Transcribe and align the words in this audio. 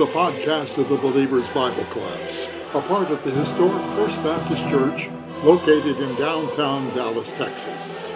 The 0.00 0.06
podcast 0.06 0.78
of 0.78 0.88
the 0.88 0.96
Believer's 0.96 1.50
Bible 1.50 1.84
Class, 1.84 2.48
a 2.72 2.80
part 2.80 3.10
of 3.10 3.22
the 3.22 3.32
historic 3.32 3.84
First 3.90 4.16
Baptist 4.22 4.66
Church 4.70 5.10
located 5.42 5.98
in 5.98 6.14
downtown 6.14 6.88
Dallas, 6.94 7.34
Texas. 7.34 8.10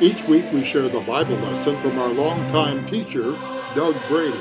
Each 0.00 0.24
week 0.24 0.52
we 0.52 0.64
share 0.64 0.88
the 0.88 1.02
Bible 1.02 1.36
lesson 1.36 1.78
from 1.78 2.00
our 2.00 2.08
longtime 2.08 2.84
teacher, 2.86 3.38
Doug 3.76 3.94
Brady. 4.08 4.36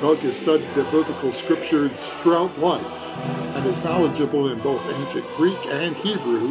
Doug 0.00 0.18
has 0.18 0.36
studied 0.36 0.74
the 0.74 0.82
biblical 0.82 1.32
scriptures 1.32 1.92
throughout 2.24 2.58
life 2.58 3.16
and 3.54 3.64
is 3.64 3.78
knowledgeable 3.84 4.50
in 4.50 4.58
both 4.58 4.84
ancient 4.92 5.28
Greek 5.36 5.64
and 5.66 5.94
Hebrew, 5.94 6.48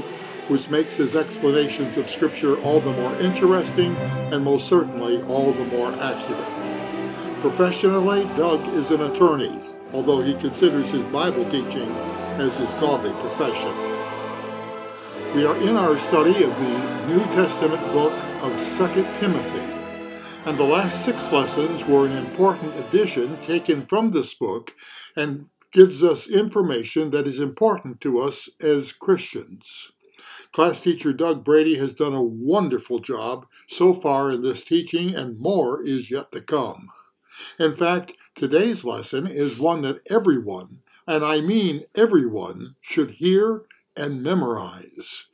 which 0.47 0.69
makes 0.69 0.95
his 0.95 1.17
explanations 1.17 1.97
of 1.97 2.09
Scripture 2.09 2.57
all 2.61 2.79
the 2.79 2.93
more 2.93 3.13
interesting 3.15 3.93
and 4.31 4.41
most 4.41 4.69
certainly 4.69 5.21
all 5.23 5.51
the 5.51 5.65
more 5.65 5.91
accurate. 5.99 6.58
Professionally, 7.41 8.25
Doug 8.35 8.67
is 8.75 8.91
an 8.91 9.01
attorney, 9.01 9.61
although 9.93 10.19
he 10.21 10.33
considers 10.33 10.91
his 10.91 11.03
Bible 11.05 11.49
teaching 11.49 11.89
as 12.37 12.57
his 12.57 12.69
godly 12.73 13.13
profession. 13.13 13.73
We 15.33 15.45
are 15.45 15.55
in 15.55 15.77
our 15.77 15.97
study 15.99 16.43
of 16.43 16.53
the 16.59 17.05
New 17.07 17.23
Testament 17.31 17.81
book 17.93 18.11
of 18.41 18.51
2 18.59 18.87
Timothy, 19.21 19.73
and 20.45 20.57
the 20.57 20.65
last 20.65 21.05
six 21.05 21.31
lessons 21.31 21.85
were 21.85 22.07
an 22.07 22.17
important 22.17 22.75
addition 22.75 23.39
taken 23.39 23.85
from 23.85 24.09
this 24.09 24.33
book 24.33 24.75
and 25.15 25.45
gives 25.71 26.03
us 26.03 26.27
information 26.27 27.11
that 27.11 27.25
is 27.25 27.39
important 27.39 28.01
to 28.01 28.19
us 28.19 28.49
as 28.61 28.91
Christians. 28.91 29.93
Class 30.51 30.81
teacher 30.81 31.13
Doug 31.13 31.45
Brady 31.45 31.77
has 31.77 31.93
done 31.93 32.13
a 32.13 32.21
wonderful 32.21 32.99
job 32.99 33.45
so 33.69 33.93
far 33.93 34.29
in 34.29 34.41
this 34.41 34.65
teaching, 34.65 35.15
and 35.15 35.39
more 35.39 35.81
is 35.81 36.11
yet 36.11 36.33
to 36.33 36.41
come. 36.41 36.89
In 37.59 37.75
fact, 37.75 38.13
today's 38.35 38.85
lesson 38.85 39.27
is 39.27 39.59
one 39.59 39.81
that 39.81 39.99
everyone, 40.09 40.79
and 41.05 41.25
I 41.25 41.41
mean 41.41 41.83
everyone, 41.93 42.77
should 42.79 43.11
hear 43.11 43.65
and 43.97 44.23
memorize. 44.23 45.27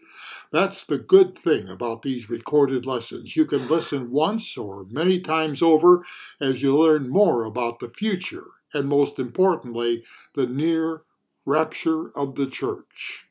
That's 0.52 0.84
the 0.86 0.98
good 0.98 1.38
thing 1.38 1.70
about 1.70 2.02
these 2.02 2.28
recorded 2.28 2.84
lessons. 2.84 3.36
You 3.36 3.46
can 3.46 3.68
listen 3.68 4.10
once 4.10 4.58
or 4.58 4.86
many 4.90 5.20
times 5.20 5.62
over 5.62 6.04
as 6.42 6.64
you 6.64 6.76
learn 6.76 7.10
more 7.10 7.44
about 7.44 7.80
the 7.80 7.90
future 7.90 8.48
and, 8.74 8.90
most 8.90 9.20
importantly, 9.20 10.04
the 10.34 10.48
near 10.48 11.04
rapture 11.46 12.10
of 12.18 12.34
the 12.34 12.48
church. 12.48 13.28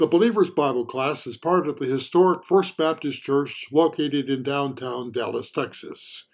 The 0.00 0.08
Believer's 0.08 0.50
Bible 0.50 0.84
class 0.84 1.28
is 1.28 1.36
part 1.36 1.68
of 1.68 1.78
the 1.78 1.86
historic 1.86 2.44
First 2.44 2.76
Baptist 2.76 3.22
Church 3.22 3.66
located 3.70 4.28
in 4.28 4.42
downtown 4.42 5.12
Dallas, 5.12 5.52
Texas. 5.52 6.27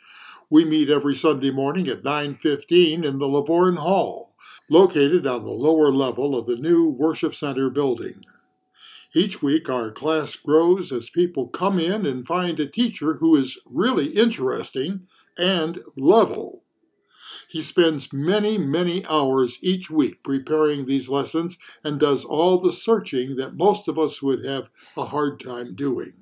We 0.54 0.64
meet 0.64 0.88
every 0.88 1.16
Sunday 1.16 1.50
morning 1.50 1.88
at 1.88 2.04
9:15 2.04 3.02
in 3.02 3.18
the 3.18 3.26
Lavorne 3.26 3.74
Hall, 3.74 4.36
located 4.70 5.26
on 5.26 5.44
the 5.44 5.50
lower 5.50 5.90
level 5.90 6.38
of 6.38 6.46
the 6.46 6.54
new 6.54 6.88
Worship 6.88 7.34
Center 7.34 7.68
building. 7.70 8.24
Each 9.12 9.42
week 9.42 9.68
our 9.68 9.90
class 9.90 10.36
grows 10.36 10.92
as 10.92 11.10
people 11.10 11.48
come 11.48 11.80
in 11.80 12.06
and 12.06 12.24
find 12.24 12.60
a 12.60 12.68
teacher 12.68 13.14
who 13.14 13.34
is 13.34 13.58
really 13.66 14.10
interesting 14.10 15.08
and 15.36 15.80
level. 15.96 16.62
He 17.48 17.60
spends 17.60 18.12
many, 18.12 18.56
many 18.56 19.04
hours 19.06 19.58
each 19.60 19.90
week 19.90 20.22
preparing 20.22 20.86
these 20.86 21.08
lessons 21.08 21.58
and 21.82 21.98
does 21.98 22.24
all 22.24 22.60
the 22.60 22.72
searching 22.72 23.34
that 23.34 23.56
most 23.56 23.88
of 23.88 23.98
us 23.98 24.22
would 24.22 24.44
have 24.44 24.70
a 24.96 25.06
hard 25.06 25.40
time 25.40 25.74
doing. 25.74 26.12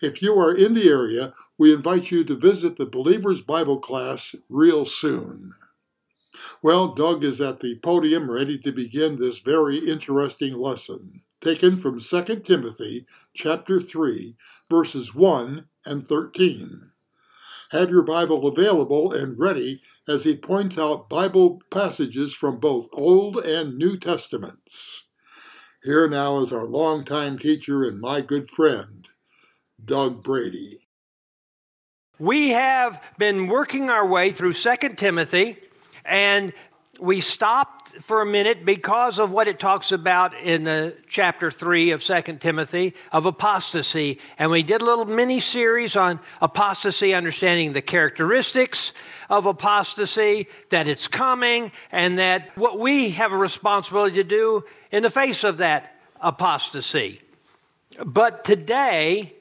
If 0.00 0.22
you 0.22 0.38
are 0.38 0.54
in 0.54 0.74
the 0.74 0.88
area, 0.88 1.34
we 1.56 1.72
invite 1.72 2.10
you 2.10 2.24
to 2.24 2.36
visit 2.36 2.76
the 2.76 2.86
Believer's 2.86 3.42
Bible 3.42 3.78
class 3.78 4.34
real 4.48 4.84
soon. 4.84 5.52
Well, 6.62 6.94
Doug 6.94 7.24
is 7.24 7.40
at 7.40 7.60
the 7.60 7.78
podium 7.80 8.30
ready 8.30 8.58
to 8.58 8.72
begin 8.72 9.18
this 9.18 9.38
very 9.38 9.78
interesting 9.78 10.54
lesson, 10.54 11.22
taken 11.40 11.76
from 11.76 12.00
2 12.00 12.40
Timothy 12.40 13.06
chapter 13.34 13.80
3, 13.80 14.36
verses 14.70 15.14
1 15.14 15.68
and 15.84 16.06
13. 16.06 16.92
Have 17.70 17.90
your 17.90 18.02
Bible 18.02 18.46
available 18.46 19.12
and 19.12 19.38
ready 19.38 19.82
as 20.08 20.24
he 20.24 20.36
points 20.36 20.78
out 20.78 21.10
Bible 21.10 21.60
passages 21.70 22.32
from 22.32 22.58
both 22.58 22.88
Old 22.92 23.36
and 23.36 23.76
New 23.76 23.98
Testaments. 23.98 25.04
Here 25.82 26.08
now 26.08 26.38
is 26.38 26.52
our 26.52 26.66
longtime 26.66 27.38
teacher 27.38 27.84
and 27.84 28.00
my 28.00 28.20
good 28.20 28.48
friend, 28.48 29.06
Doug 29.84 30.22
Brady. 30.22 30.80
We 32.18 32.50
have 32.50 33.02
been 33.16 33.46
working 33.46 33.90
our 33.90 34.06
way 34.06 34.32
through 34.32 34.54
2 34.54 34.76
Timothy, 34.96 35.56
and 36.04 36.52
we 37.00 37.20
stopped 37.20 37.90
for 38.02 38.20
a 38.22 38.26
minute 38.26 38.64
because 38.64 39.20
of 39.20 39.30
what 39.30 39.46
it 39.46 39.60
talks 39.60 39.92
about 39.92 40.34
in 40.34 40.64
the 40.64 40.96
chapter 41.06 41.48
3 41.48 41.92
of 41.92 42.02
2 42.02 42.22
Timothy 42.40 42.94
of 43.12 43.24
apostasy. 43.24 44.18
And 44.36 44.50
we 44.50 44.64
did 44.64 44.82
a 44.82 44.84
little 44.84 45.04
mini 45.04 45.38
series 45.38 45.94
on 45.94 46.18
apostasy, 46.40 47.14
understanding 47.14 47.72
the 47.72 47.82
characteristics 47.82 48.92
of 49.30 49.46
apostasy, 49.46 50.48
that 50.70 50.88
it's 50.88 51.06
coming, 51.06 51.70
and 51.92 52.18
that 52.18 52.50
what 52.56 52.80
we 52.80 53.10
have 53.10 53.32
a 53.32 53.36
responsibility 53.36 54.16
to 54.16 54.24
do 54.24 54.64
in 54.90 55.04
the 55.04 55.10
face 55.10 55.44
of 55.44 55.58
that 55.58 55.94
apostasy. 56.20 57.20
But 58.04 58.44
today, 58.44 59.34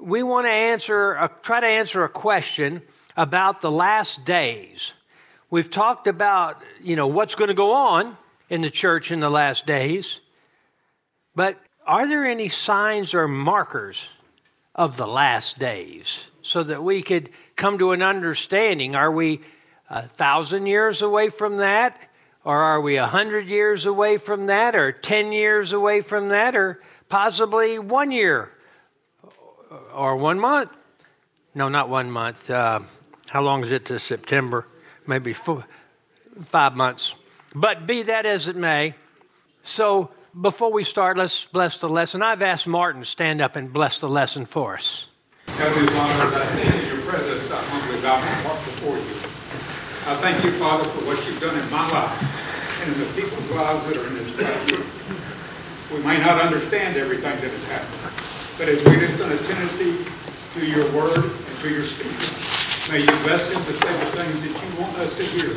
we 0.00 0.22
want 0.22 0.46
to 0.46 0.50
answer, 0.50 1.12
a, 1.12 1.30
try 1.42 1.60
to 1.60 1.66
answer 1.66 2.04
a 2.04 2.08
question 2.08 2.82
about 3.16 3.60
the 3.60 3.70
last 3.70 4.24
days. 4.24 4.92
We've 5.50 5.70
talked 5.70 6.06
about, 6.06 6.62
you 6.82 6.96
know, 6.96 7.06
what's 7.06 7.34
going 7.34 7.48
to 7.48 7.54
go 7.54 7.72
on 7.72 8.16
in 8.48 8.62
the 8.62 8.70
church 8.70 9.10
in 9.12 9.20
the 9.20 9.30
last 9.30 9.66
days, 9.66 10.20
but 11.34 11.58
are 11.86 12.08
there 12.08 12.24
any 12.24 12.48
signs 12.48 13.14
or 13.14 13.28
markers 13.28 14.08
of 14.74 14.96
the 14.96 15.06
last 15.06 15.58
days 15.58 16.24
so 16.42 16.62
that 16.62 16.82
we 16.82 17.02
could 17.02 17.30
come 17.56 17.78
to 17.78 17.92
an 17.92 18.02
understanding? 18.02 18.96
Are 18.96 19.12
we 19.12 19.40
a 19.90 20.02
thousand 20.02 20.66
years 20.66 21.02
away 21.02 21.28
from 21.28 21.58
that? 21.58 22.00
Or 22.44 22.56
are 22.56 22.80
we 22.80 22.96
a 22.96 23.06
hundred 23.06 23.46
years 23.46 23.86
away 23.86 24.16
from 24.16 24.46
that? 24.46 24.74
Or 24.74 24.92
10 24.92 25.32
years 25.32 25.72
away 25.72 26.00
from 26.00 26.28
that? 26.28 26.54
Or 26.56 26.82
possibly 27.08 27.78
one 27.78 28.10
year 28.10 28.50
or 29.94 30.16
one 30.16 30.38
month. 30.38 30.70
No, 31.54 31.68
not 31.68 31.88
one 31.88 32.10
month. 32.10 32.50
Uh, 32.50 32.80
how 33.26 33.42
long 33.42 33.62
is 33.62 33.72
it 33.72 33.86
to 33.86 33.98
September? 33.98 34.66
Maybe 35.06 35.32
four, 35.32 35.64
five 36.42 36.74
months. 36.74 37.14
But 37.54 37.86
be 37.86 38.02
that 38.02 38.26
as 38.26 38.48
it 38.48 38.56
may, 38.56 38.94
so 39.62 40.10
before 40.40 40.72
we 40.72 40.82
start, 40.82 41.16
let's 41.16 41.44
bless 41.46 41.78
the 41.78 41.88
lesson. 41.88 42.22
I've 42.22 42.42
asked 42.42 42.66
Martin 42.66 43.02
to 43.02 43.06
stand 43.06 43.40
up 43.40 43.54
and 43.56 43.72
bless 43.72 44.00
the 44.00 44.08
lesson 44.08 44.46
for 44.46 44.74
us. 44.74 45.06
Heavenly 45.46 45.86
Father, 45.92 46.36
I 46.36 46.46
stand 46.46 46.82
in 46.82 46.88
your 46.88 47.06
presence, 47.06 47.50
I 47.50 47.62
humbly 47.62 48.00
bow 48.02 48.16
heart 48.18 48.64
before 48.64 48.96
you. 48.96 49.14
I 50.04 50.16
thank 50.20 50.44
you, 50.44 50.50
Father, 50.58 50.84
for 50.90 51.06
what 51.06 51.16
you've 51.24 51.40
done 51.40 51.56
in 51.56 51.70
my 51.70 51.80
life 51.88 52.82
and 52.82 52.92
in 52.92 53.00
the 53.00 53.06
people's 53.14 53.50
lives 53.52 53.86
that 53.86 53.96
are 53.96 54.06
in 54.06 54.14
this 54.14 54.34
classroom. 54.36 54.84
We 55.94 56.04
may 56.04 56.18
not 56.20 56.40
understand 56.40 56.96
everything 56.96 57.40
that 57.40 57.50
has 57.50 57.64
happened, 57.68 58.43
but 58.58 58.68
as 58.68 58.78
we 58.84 58.96
listen 58.96 59.32
attentively 59.32 60.06
to 60.54 60.66
your 60.66 60.84
word 60.92 61.18
and 61.18 61.54
to 61.58 61.68
your 61.70 61.82
speaking, 61.82 62.92
may 62.92 63.00
you 63.00 63.14
bless 63.26 63.50
him 63.50 63.62
to 63.64 63.72
say 63.72 63.92
the 63.98 64.10
things 64.22 64.40
that 64.42 64.54
you 64.54 64.80
want 64.80 64.96
us 64.98 65.16
to 65.16 65.24
hear 65.24 65.50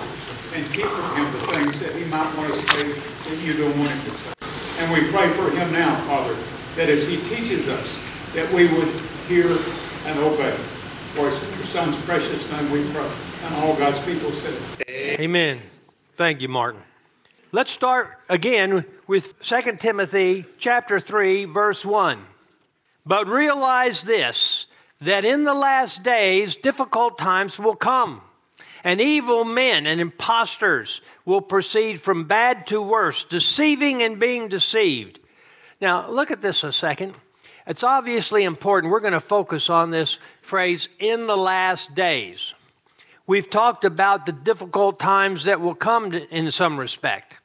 and 0.56 0.66
keep 0.74 0.86
from 0.86 1.16
him 1.18 1.32
the 1.34 1.44
things 1.54 1.80
that 1.80 1.94
he 1.94 2.06
might 2.10 2.34
want 2.38 2.52
to 2.54 2.60
say 2.74 2.90
that 2.90 3.38
you 3.44 3.54
don't 3.54 3.78
want 3.78 3.92
him 3.92 4.02
to 4.06 4.12
say. 4.12 4.34
And 4.80 4.92
we 4.94 5.12
pray 5.12 5.30
for 5.34 5.50
him 5.52 5.72
now, 5.74 5.96
Father, 6.08 6.34
that 6.76 6.90
as 6.90 7.08
he 7.08 7.18
teaches 7.30 7.68
us, 7.68 8.34
that 8.34 8.52
we 8.54 8.68
would 8.74 8.90
hear 9.28 9.46
and 10.06 10.20
obey. 10.20 10.52
For 11.14 11.28
it's 11.28 11.42
your 11.58 11.66
son's 11.68 12.00
precious 12.06 12.52
name 12.52 12.72
we 12.72 12.84
pray. 12.92 13.10
And 13.44 13.56
all 13.56 13.76
God's 13.76 14.04
people 14.06 14.32
said. 14.32 15.20
Amen. 15.20 15.62
Thank 16.16 16.42
you, 16.42 16.48
Martin. 16.48 16.82
Let's 17.52 17.72
start 17.72 18.20
again 18.30 18.86
with 19.06 19.40
2 19.42 19.78
Timothy 19.78 20.46
chapter 20.58 21.00
3 21.00 21.46
verse 21.46 21.86
1. 21.86 22.20
But 23.08 23.28
realize 23.28 24.04
this 24.04 24.66
that 25.00 25.24
in 25.24 25.44
the 25.44 25.54
last 25.54 26.04
days 26.04 26.56
difficult 26.56 27.18
times 27.18 27.58
will 27.58 27.76
come, 27.76 28.22
and 28.84 29.00
evil 29.00 29.46
men 29.46 29.86
and 29.86 30.02
impostors 30.02 31.02
will 31.24 31.42
proceed 31.42 32.02
from 32.02 32.26
bad 32.26 32.68
to 32.68 32.82
worse, 32.82 33.24
deceiving 33.24 34.02
and 34.02 34.20
being 34.20 34.50
deceived. 34.50 35.20
Now, 35.80 36.10
look 36.10 36.32
at 36.32 36.42
this 36.42 36.64
a 36.64 36.72
second. 36.72 37.14
It's 37.68 37.84
obviously 37.84 38.44
important. 38.44 38.92
We're 38.92 39.00
going 39.00 39.14
to 39.14 39.20
focus 39.20 39.70
on 39.70 39.92
this 39.92 40.20
phrase, 40.42 40.90
in 41.00 41.28
the 41.28 41.38
last 41.38 41.94
days. 41.94 42.54
We've 43.28 43.50
talked 43.50 43.84
about 43.84 44.26
the 44.26 44.32
difficult 44.32 45.00
times 45.00 45.44
that 45.44 45.62
will 45.62 45.76
come 45.76 46.14
in 46.14 46.50
some 46.52 46.80
respect. 46.80 47.40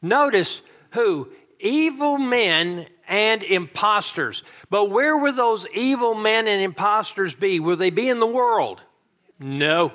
Notice 0.00 0.62
who? 0.92 1.28
Evil 1.60 2.18
men 2.18 2.86
and 3.08 3.42
impostors. 3.42 4.42
But 4.70 4.86
where 4.86 5.16
will 5.16 5.32
those 5.32 5.66
evil 5.74 6.14
men 6.14 6.46
and 6.46 6.62
impostors 6.62 7.34
be? 7.34 7.60
Will 7.60 7.76
they 7.76 7.90
be 7.90 8.08
in 8.08 8.20
the 8.20 8.26
world? 8.26 8.80
No. 9.38 9.92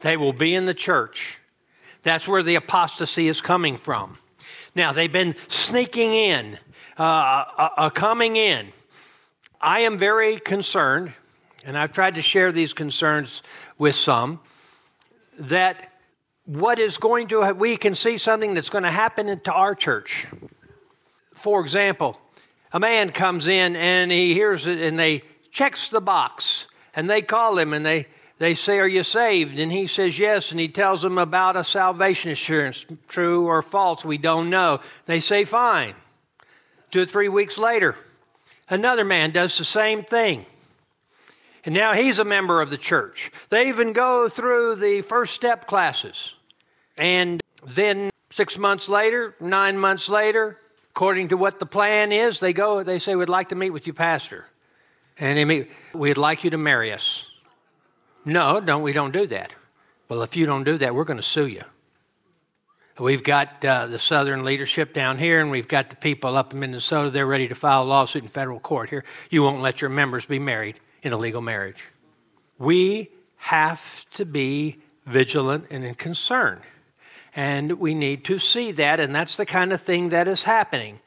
They 0.00 0.16
will 0.16 0.32
be 0.32 0.54
in 0.54 0.66
the 0.66 0.74
church. 0.74 1.40
That's 2.02 2.26
where 2.26 2.42
the 2.42 2.54
apostasy 2.54 3.28
is 3.28 3.40
coming 3.40 3.76
from. 3.76 4.18
Now, 4.74 4.92
they've 4.92 5.12
been 5.12 5.34
sneaking 5.48 6.14
in, 6.14 6.58
uh, 6.98 7.02
uh, 7.02 7.68
uh, 7.76 7.90
coming 7.90 8.36
in. 8.36 8.68
I 9.60 9.80
am 9.80 9.98
very 9.98 10.38
concerned, 10.38 11.12
and 11.64 11.76
I've 11.76 11.92
tried 11.92 12.14
to 12.14 12.22
share 12.22 12.52
these 12.52 12.72
concerns 12.72 13.42
with 13.76 13.96
some, 13.96 14.40
that 15.38 15.92
what 16.44 16.78
is 16.78 16.96
going 16.96 17.28
to, 17.28 17.52
we 17.52 17.76
can 17.76 17.94
see 17.94 18.18
something 18.18 18.54
that's 18.54 18.70
going 18.70 18.84
to 18.84 18.90
happen 18.90 19.40
to 19.40 19.52
our 19.52 19.74
church. 19.74 20.26
For 21.40 21.60
example, 21.60 22.18
a 22.72 22.80
man 22.80 23.10
comes 23.10 23.48
in 23.48 23.76
and 23.76 24.10
he 24.10 24.34
hears 24.34 24.66
it 24.66 24.80
and 24.80 24.98
they 24.98 25.22
checks 25.50 25.88
the 25.88 26.00
box 26.00 26.68
and 26.94 27.08
they 27.08 27.22
call 27.22 27.58
him 27.58 27.72
and 27.72 27.84
they, 27.84 28.06
they 28.38 28.54
say, 28.54 28.78
Are 28.78 28.88
you 28.88 29.02
saved? 29.02 29.58
And 29.58 29.72
he 29.72 29.86
says, 29.86 30.18
Yes. 30.18 30.50
And 30.50 30.60
he 30.60 30.68
tells 30.68 31.02
them 31.02 31.18
about 31.18 31.56
a 31.56 31.64
salvation 31.64 32.30
assurance, 32.30 32.86
true 33.08 33.46
or 33.46 33.62
false, 33.62 34.04
we 34.04 34.18
don't 34.18 34.50
know. 34.50 34.80
They 35.06 35.20
say, 35.20 35.44
Fine. 35.44 35.94
Two 36.90 37.02
or 37.02 37.06
three 37.06 37.28
weeks 37.28 37.58
later, 37.58 37.96
another 38.70 39.04
man 39.04 39.30
does 39.30 39.58
the 39.58 39.64
same 39.64 40.02
thing. 40.02 40.46
And 41.64 41.74
now 41.74 41.92
he's 41.92 42.18
a 42.18 42.24
member 42.24 42.62
of 42.62 42.70
the 42.70 42.78
church. 42.78 43.30
They 43.50 43.68
even 43.68 43.92
go 43.92 44.28
through 44.28 44.76
the 44.76 45.02
first 45.02 45.34
step 45.34 45.66
classes. 45.66 46.34
And 46.96 47.42
then 47.66 48.10
six 48.30 48.56
months 48.56 48.88
later, 48.88 49.34
nine 49.40 49.76
months 49.76 50.08
later, 50.08 50.58
according 50.98 51.28
to 51.28 51.36
what 51.36 51.60
the 51.60 51.64
plan 51.64 52.10
is, 52.10 52.40
they 52.40 52.52
go, 52.52 52.82
they 52.82 52.98
say, 52.98 53.14
We'd 53.14 53.28
like 53.28 53.50
to 53.50 53.54
meet 53.54 53.70
with 53.70 53.86
you, 53.86 53.92
Pastor. 53.92 54.46
And 55.16 55.38
they 55.38 55.44
meet, 55.44 55.70
We'd 55.94 56.18
like 56.18 56.42
you 56.42 56.50
to 56.50 56.58
marry 56.58 56.92
us. 56.92 57.24
No, 58.24 58.60
don't, 58.60 58.82
we 58.82 58.92
don't 58.92 59.12
do 59.12 59.24
that. 59.28 59.54
Well, 60.08 60.22
if 60.22 60.36
you 60.36 60.44
don't 60.44 60.64
do 60.64 60.76
that, 60.78 60.96
we're 60.96 61.04
going 61.04 61.18
to 61.18 61.22
sue 61.22 61.46
you. 61.46 61.62
We've 62.98 63.22
got 63.22 63.64
uh, 63.64 63.86
the 63.86 64.00
Southern 64.00 64.44
leadership 64.44 64.92
down 64.92 65.18
here, 65.18 65.40
and 65.40 65.52
we've 65.52 65.68
got 65.68 65.88
the 65.88 65.94
people 65.94 66.36
up 66.36 66.52
in 66.52 66.58
Minnesota. 66.58 67.10
They're 67.10 67.26
ready 67.26 67.46
to 67.46 67.54
file 67.54 67.84
a 67.84 67.86
lawsuit 67.86 68.24
in 68.24 68.28
federal 68.28 68.58
court 68.58 68.90
here. 68.90 69.04
You 69.30 69.44
won't 69.44 69.62
let 69.62 69.80
your 69.80 69.90
members 69.90 70.26
be 70.26 70.40
married 70.40 70.80
in 71.04 71.12
a 71.12 71.16
legal 71.16 71.40
marriage. 71.40 71.80
We 72.58 73.12
have 73.36 74.10
to 74.14 74.24
be 74.24 74.78
vigilant 75.06 75.66
and 75.70 75.84
in 75.84 75.94
concern. 75.94 76.60
And 77.38 77.78
we 77.78 77.94
need 77.94 78.24
to 78.24 78.40
see 78.40 78.72
that, 78.72 78.98
and 78.98 79.14
that's 79.14 79.36
the 79.36 79.46
kind 79.46 79.72
of 79.72 79.80
thing 79.80 80.08
that 80.08 80.26
is 80.26 80.42
happening. 80.42 80.98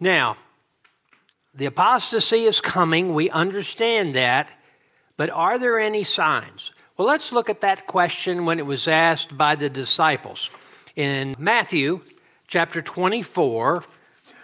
Now, 0.00 0.38
the 1.54 1.66
apostasy 1.66 2.44
is 2.44 2.62
coming. 2.62 3.12
We 3.12 3.28
understand 3.28 4.14
that. 4.14 4.50
But 5.18 5.28
are 5.28 5.58
there 5.58 5.78
any 5.78 6.04
signs? 6.04 6.72
Well, 6.96 7.06
let's 7.06 7.32
look 7.32 7.50
at 7.50 7.60
that 7.60 7.86
question 7.86 8.46
when 8.46 8.58
it 8.58 8.64
was 8.64 8.88
asked 8.88 9.36
by 9.36 9.56
the 9.56 9.68
disciples. 9.68 10.48
In 10.96 11.36
Matthew 11.38 12.00
chapter 12.46 12.80
24, 12.80 13.84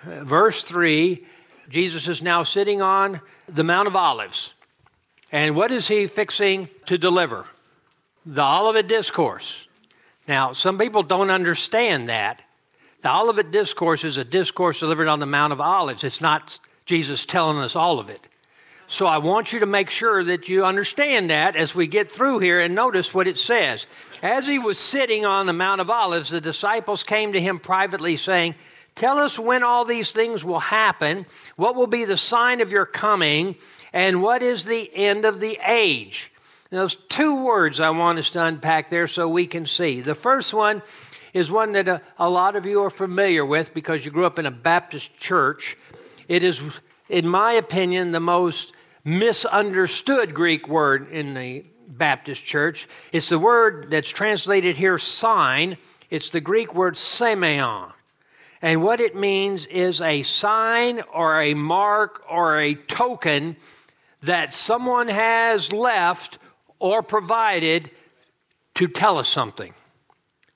verse 0.05 0.63
3, 0.63 1.27
Jesus 1.71 2.07
is 2.07 2.21
now 2.21 2.43
sitting 2.43 2.83
on 2.83 3.23
the 3.49 3.65
Mount 3.65 3.89
of 3.89 3.97
Olives. 3.97 4.53
And 5.33 5.57
what 5.57 5.73
is 5.73 5.89
he 5.89 6.07
fixing 6.07 6.69
to 6.85 6.99
deliver? 6.99 7.47
The 8.27 8.45
Olivet 8.45 8.89
Discourse. 8.89 9.69
Now, 10.27 10.53
some 10.53 10.79
people 10.79 11.03
don't 11.03 11.31
understand 11.31 12.09
that. 12.09 12.43
The 13.03 13.15
Olivet 13.15 13.51
Discourse 13.51 14.05
is 14.05 14.17
a 14.17 14.25
discourse 14.25 14.81
delivered 14.81 15.09
on 15.09 15.19
the 15.19 15.27
Mount 15.27 15.53
of 15.53 15.61
Olives. 15.61 16.05
It's 16.05 16.23
not 16.23 16.59
Jesus 16.87 17.27
telling 17.27 17.59
us 17.59 17.77
all 17.77 17.99
of 17.99 18.09
it. 18.09 18.27
So 18.87 19.07
I 19.07 19.19
want 19.19 19.53
you 19.53 19.61
to 19.61 19.67
make 19.67 19.91
sure 19.91 20.23
that 20.25 20.49
you 20.49 20.65
understand 20.65 21.31
that 21.31 21.57
as 21.57 21.75
we 21.75 21.87
get 21.87 22.11
through 22.11 22.41
here 22.41 22.61
and 22.61 22.75
notice 22.75 23.15
what 23.15 23.27
it 23.27 23.39
says. 23.39 23.87
As 24.23 24.47
he 24.47 24.59
was 24.59 24.79
sitting 24.79 25.25
on 25.25 25.47
the 25.47 25.53
Mount 25.53 25.81
of 25.81 25.91
Olives, 25.91 26.31
the 26.31 26.41
disciples 26.41 27.03
came 27.03 27.33
to 27.33 27.41
him 27.41 27.59
privately, 27.59 28.17
saying, 28.17 28.55
Tell 28.95 29.19
us 29.19 29.39
when 29.39 29.65
all 29.65 29.85
these 29.85 30.13
things 30.13 30.45
will 30.45 30.61
happen, 30.61 31.27
what 31.57 31.75
will 31.75 31.87
be 31.87 32.05
the 32.05 32.17
sign 32.17 32.61
of 32.61 32.71
your 32.71 32.87
coming, 32.87 33.57
and 33.93 34.23
what 34.23 34.43
is 34.43 34.65
the 34.65 34.91
end 34.95 35.25
of 35.25 35.41
the 35.41 35.59
age. 35.67 36.31
Now, 36.71 36.81
those 36.81 36.97
two 37.09 37.45
words 37.45 37.81
I 37.81 37.91
want 37.91 38.19
us 38.19 38.31
to 38.31 38.45
unpack 38.45 38.91
there 38.91 39.07
so 39.07 39.29
we 39.29 39.47
can 39.47 39.67
see. 39.67 40.01
The 40.01 40.15
first 40.15 40.53
one 40.53 40.83
is 41.33 41.51
one 41.51 41.73
that 41.73 41.89
a, 41.89 42.03
a 42.19 42.29
lot 42.29 42.57
of 42.57 42.67
you 42.67 42.83
are 42.83 42.91
familiar 42.91 43.45
with 43.45 43.75
because 43.75 44.05
you 44.05 44.11
grew 44.11 44.27
up 44.27 44.39
in 44.39 44.47
a 44.47 44.51
Baptist 44.51 45.17
church. 45.19 45.77
It 46.29 46.43
is 46.43 46.63
in 47.09 47.29
my 47.29 47.53
opinion, 47.53 48.13
the 48.13 48.21
most 48.21 48.73
misunderstood 49.05 50.35
Greek 50.35 50.69
word 50.69 51.11
in 51.11 51.35
the 51.35 51.65
Baptist 51.87 52.45
church. 52.45 52.89
It's 53.13 53.29
the 53.29 53.39
word 53.39 53.89
that's 53.91 54.09
translated 54.09 54.77
here, 54.77 54.97
sign. 54.97 55.77
It's 56.11 56.31
the 56.31 56.41
Greek 56.41 56.75
word 56.75 56.97
semeon. 56.97 57.93
And 58.63 58.83
what 58.83 59.01
it 59.01 59.15
means 59.15 59.67
is 59.67 60.01
a 60.01 60.23
sign 60.23 61.03
or 61.13 61.43
a 61.43 61.53
mark 61.53 62.25
or 62.31 62.59
a 62.59 62.75
token 62.75 63.57
that 64.23 64.51
someone 64.51 65.09
has 65.09 65.71
left 65.71 66.39
or 66.85 67.03
provided 67.03 67.91
to 68.75 68.87
tell 68.87 69.17
us 69.17 69.27
something. 69.27 69.73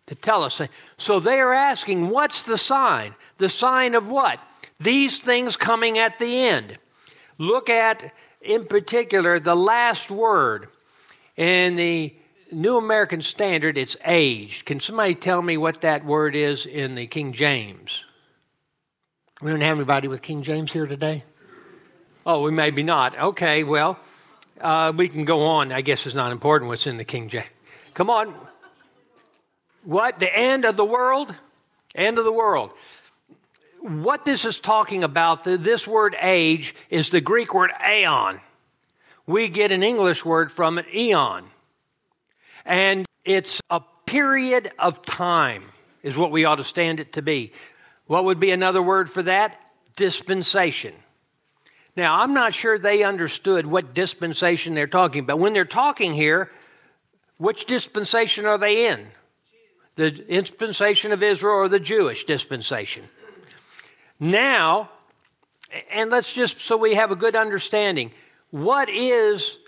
To 0.08 0.14
tell 0.14 0.42
us. 0.42 0.60
So 0.98 1.20
they 1.20 1.40
are 1.40 1.54
asking, 1.54 2.10
what's 2.10 2.42
the 2.42 2.58
sign? 2.58 3.14
The 3.38 3.48
sign 3.48 3.94
of 3.94 4.08
what? 4.08 4.38
These 4.78 5.20
things 5.20 5.56
coming 5.56 5.98
at 5.98 6.18
the 6.18 6.42
end. 6.42 6.76
Look 7.38 7.70
at, 7.70 8.12
in 8.42 8.66
particular, 8.66 9.40
the 9.40 9.56
last 9.56 10.10
word. 10.10 10.68
In 11.38 11.76
the 11.76 12.14
New 12.52 12.76
American 12.76 13.22
Standard, 13.22 13.78
it's 13.78 13.96
aged. 14.04 14.66
Can 14.66 14.80
somebody 14.80 15.14
tell 15.14 15.40
me 15.40 15.56
what 15.56 15.80
that 15.80 16.04
word 16.04 16.36
is 16.36 16.66
in 16.66 16.94
the 16.94 17.06
King 17.06 17.32
James? 17.32 18.04
We 19.40 19.50
don't 19.50 19.62
have 19.62 19.78
anybody 19.78 20.08
with 20.08 20.20
King 20.20 20.42
James 20.42 20.72
here 20.72 20.86
today? 20.86 21.24
Oh, 22.26 22.42
we 22.42 22.50
maybe 22.50 22.82
not. 22.82 23.18
Okay, 23.18 23.64
well, 23.64 23.98
uh, 24.60 24.92
we 24.94 25.08
can 25.08 25.24
go 25.24 25.46
on. 25.46 25.72
I 25.72 25.80
guess 25.80 26.06
it's 26.06 26.14
not 26.14 26.32
important 26.32 26.68
what's 26.68 26.86
in 26.86 26.96
the 26.96 27.04
King 27.04 27.28
James. 27.28 27.46
Come 27.94 28.10
on. 28.10 28.34
What? 29.84 30.18
The 30.18 30.34
end 30.34 30.64
of 30.64 30.76
the 30.76 30.84
world? 30.84 31.34
End 31.94 32.18
of 32.18 32.24
the 32.24 32.32
world 32.32 32.72
what 33.80 34.24
this 34.24 34.44
is 34.44 34.60
talking 34.60 35.04
about, 35.04 35.44
this 35.44 35.86
word 35.86 36.16
age, 36.20 36.74
is 36.90 37.10
the 37.10 37.20
Greek 37.20 37.54
word 37.54 37.70
aeon. 37.86 38.40
We 39.26 39.48
get 39.48 39.70
an 39.70 39.82
English 39.82 40.24
word 40.24 40.50
from 40.50 40.78
it, 40.78 40.86
eon. 40.94 41.44
And 42.64 43.06
it's 43.24 43.60
a 43.70 43.80
period 44.06 44.70
of 44.78 45.02
time, 45.02 45.64
is 46.02 46.16
what 46.16 46.30
we 46.30 46.44
ought 46.44 46.56
to 46.56 46.64
stand 46.64 47.00
it 47.00 47.14
to 47.14 47.22
be. 47.22 47.52
What 48.06 48.24
would 48.24 48.40
be 48.40 48.50
another 48.50 48.82
word 48.82 49.10
for 49.10 49.22
that? 49.22 49.60
Dispensation. 49.96 50.94
Now, 51.98 52.22
I'm 52.22 52.32
not 52.32 52.54
sure 52.54 52.78
they 52.78 53.02
understood 53.02 53.66
what 53.66 53.92
dispensation 53.92 54.74
they're 54.74 54.86
talking 54.86 55.24
about. 55.24 55.40
When 55.40 55.52
they're 55.52 55.64
talking 55.64 56.12
here, 56.12 56.48
which 57.38 57.66
dispensation 57.66 58.46
are 58.46 58.56
they 58.56 58.86
in? 58.86 59.08
The 59.96 60.12
dispensation 60.12 61.10
of 61.10 61.24
Israel 61.24 61.56
or 61.56 61.68
the 61.68 61.80
Jewish 61.80 62.22
dispensation? 62.22 63.08
Now, 64.20 64.90
and 65.90 66.08
let's 66.08 66.32
just 66.32 66.60
so 66.60 66.76
we 66.76 66.94
have 66.94 67.10
a 67.10 67.16
good 67.16 67.34
understanding, 67.34 68.12
what 68.52 68.88
is 68.88 69.58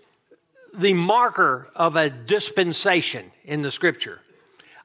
the 0.73 0.95
marker 0.95 1.69
of 1.75 1.97
a 1.97 2.11
dispensation 2.11 3.33
in 3.45 3.63
the 3.63 3.73
scripture? 3.73 4.21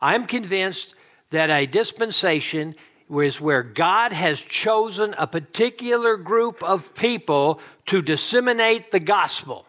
I'm 0.02 0.26
convinced 0.26 0.96
that 1.30 1.52
a 1.52 1.68
dispensation 1.68 2.74
is 3.10 3.40
where 3.40 3.64
God 3.64 4.12
has 4.12 4.40
chosen 4.40 5.14
a 5.18 5.28
particular 5.28 6.18
group 6.18 6.64
of 6.64 6.94
people 6.96 7.60
to 7.88 8.02
disseminate 8.02 8.92
the 8.92 9.00
gospel. 9.00 9.66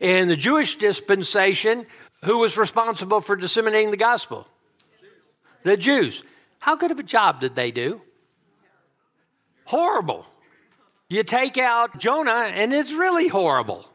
In 0.00 0.28
the 0.28 0.36
Jewish 0.36 0.76
dispensation, 0.76 1.86
who 2.24 2.38
was 2.38 2.56
responsible 2.56 3.20
for 3.20 3.36
disseminating 3.36 3.90
the 3.90 3.96
gospel? 3.96 4.46
The 5.62 5.76
Jews. 5.76 6.22
How 6.58 6.76
good 6.76 6.90
of 6.90 6.98
a 6.98 7.04
job 7.04 7.40
did 7.40 7.54
they 7.54 7.70
do? 7.70 8.00
horrible. 9.70 10.26
You 11.08 11.22
take 11.22 11.56
out 11.56 11.98
Jonah, 11.98 12.50
and 12.52 12.74
it's 12.74 12.92
really 12.92 13.28
horrible. 13.28 13.88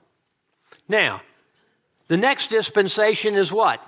Now, 0.87 1.21
the 2.07 2.17
next 2.17 2.49
dispensation 2.49 3.35
is 3.35 3.51
what? 3.51 3.81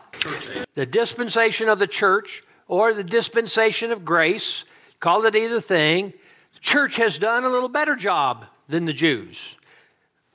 The 0.76 0.86
dispensation 0.86 1.70
of 1.70 1.80
the 1.80 1.88
church 1.88 2.44
or 2.68 2.94
the 2.94 3.04
dispensation 3.04 3.92
of 3.92 4.06
grace. 4.06 4.66
Call 5.00 5.26
it 5.26 5.36
either 5.36 5.62
thing. 5.62 6.14
The 6.54 6.60
church 6.60 6.96
has 6.98 7.18
done 7.18 7.44
a 7.44 7.50
little 7.50 7.70
better 7.70 7.96
job 7.96 8.46
than 8.68 8.86
the 8.86 8.94
Jews. 8.94 9.56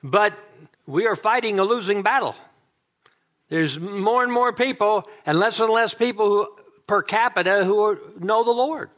But 0.02 0.38
we 0.86 1.06
are 1.06 1.16
fighting 1.16 1.58
a 1.58 1.64
losing 1.64 2.02
battle. 2.02 2.34
There's 3.48 3.78
more 3.78 4.22
and 4.22 4.32
more 4.32 4.52
people 4.52 5.08
and 5.26 5.38
less 5.38 5.60
and 5.60 5.70
less 5.70 5.94
people 5.94 6.28
who, 6.28 6.48
per 6.86 7.02
capita 7.02 7.64
who 7.64 7.84
are, 7.84 7.98
know 8.18 8.44
the 8.44 8.50
Lord. 8.50 8.90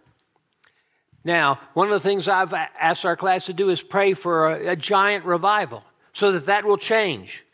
Now, 1.24 1.58
one 1.72 1.88
of 1.88 1.94
the 1.94 2.08
things 2.08 2.28
I've 2.28 2.52
asked 2.52 3.04
our 3.04 3.16
class 3.16 3.46
to 3.46 3.52
do 3.52 3.70
is 3.70 3.82
pray 3.82 4.14
for 4.14 4.50
a, 4.50 4.68
a 4.72 4.76
giant 4.76 5.24
revival 5.24 5.82
so 6.12 6.32
that 6.32 6.46
that 6.46 6.64
will 6.64 6.76
change. 6.76 7.44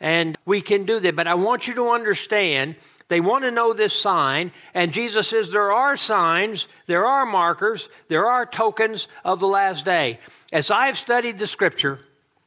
and 0.00 0.38
we 0.46 0.60
can 0.60 0.84
do 0.84 0.98
that. 1.00 1.14
But 1.14 1.26
I 1.26 1.34
want 1.34 1.68
you 1.68 1.74
to 1.74 1.90
understand 1.90 2.76
they 3.10 3.20
want 3.20 3.42
to 3.42 3.50
know 3.50 3.72
this 3.72 3.92
sign, 3.92 4.52
and 4.72 4.92
Jesus 4.92 5.26
says 5.28 5.50
there 5.50 5.72
are 5.72 5.96
signs, 5.96 6.68
there 6.86 7.04
are 7.04 7.26
markers, 7.26 7.88
there 8.06 8.28
are 8.28 8.46
tokens 8.46 9.08
of 9.24 9.40
the 9.40 9.48
last 9.48 9.84
day. 9.84 10.20
As 10.52 10.70
I 10.70 10.86
have 10.86 10.96
studied 10.96 11.36
the 11.36 11.48
scripture, 11.48 11.98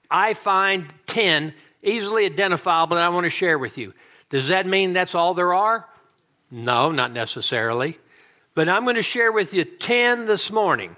I 0.09 0.33
find 0.33 0.91
10 1.05 1.53
easily 1.83 2.25
identifiable 2.25 2.95
that 2.95 3.03
I 3.03 3.09
want 3.09 3.25
to 3.25 3.29
share 3.29 3.59
with 3.59 3.77
you. 3.77 3.93
Does 4.29 4.47
that 4.47 4.65
mean 4.65 4.93
that's 4.93 5.15
all 5.15 5.33
there 5.33 5.53
are? 5.53 5.85
No, 6.49 6.93
not 6.93 7.11
necessarily. 7.11 7.99
But 8.55 8.69
I'm 8.69 8.83
going 8.83 8.95
to 8.95 9.01
share 9.03 9.33
with 9.33 9.53
you 9.53 9.65
10 9.65 10.27
this 10.27 10.49
morning. 10.49 10.95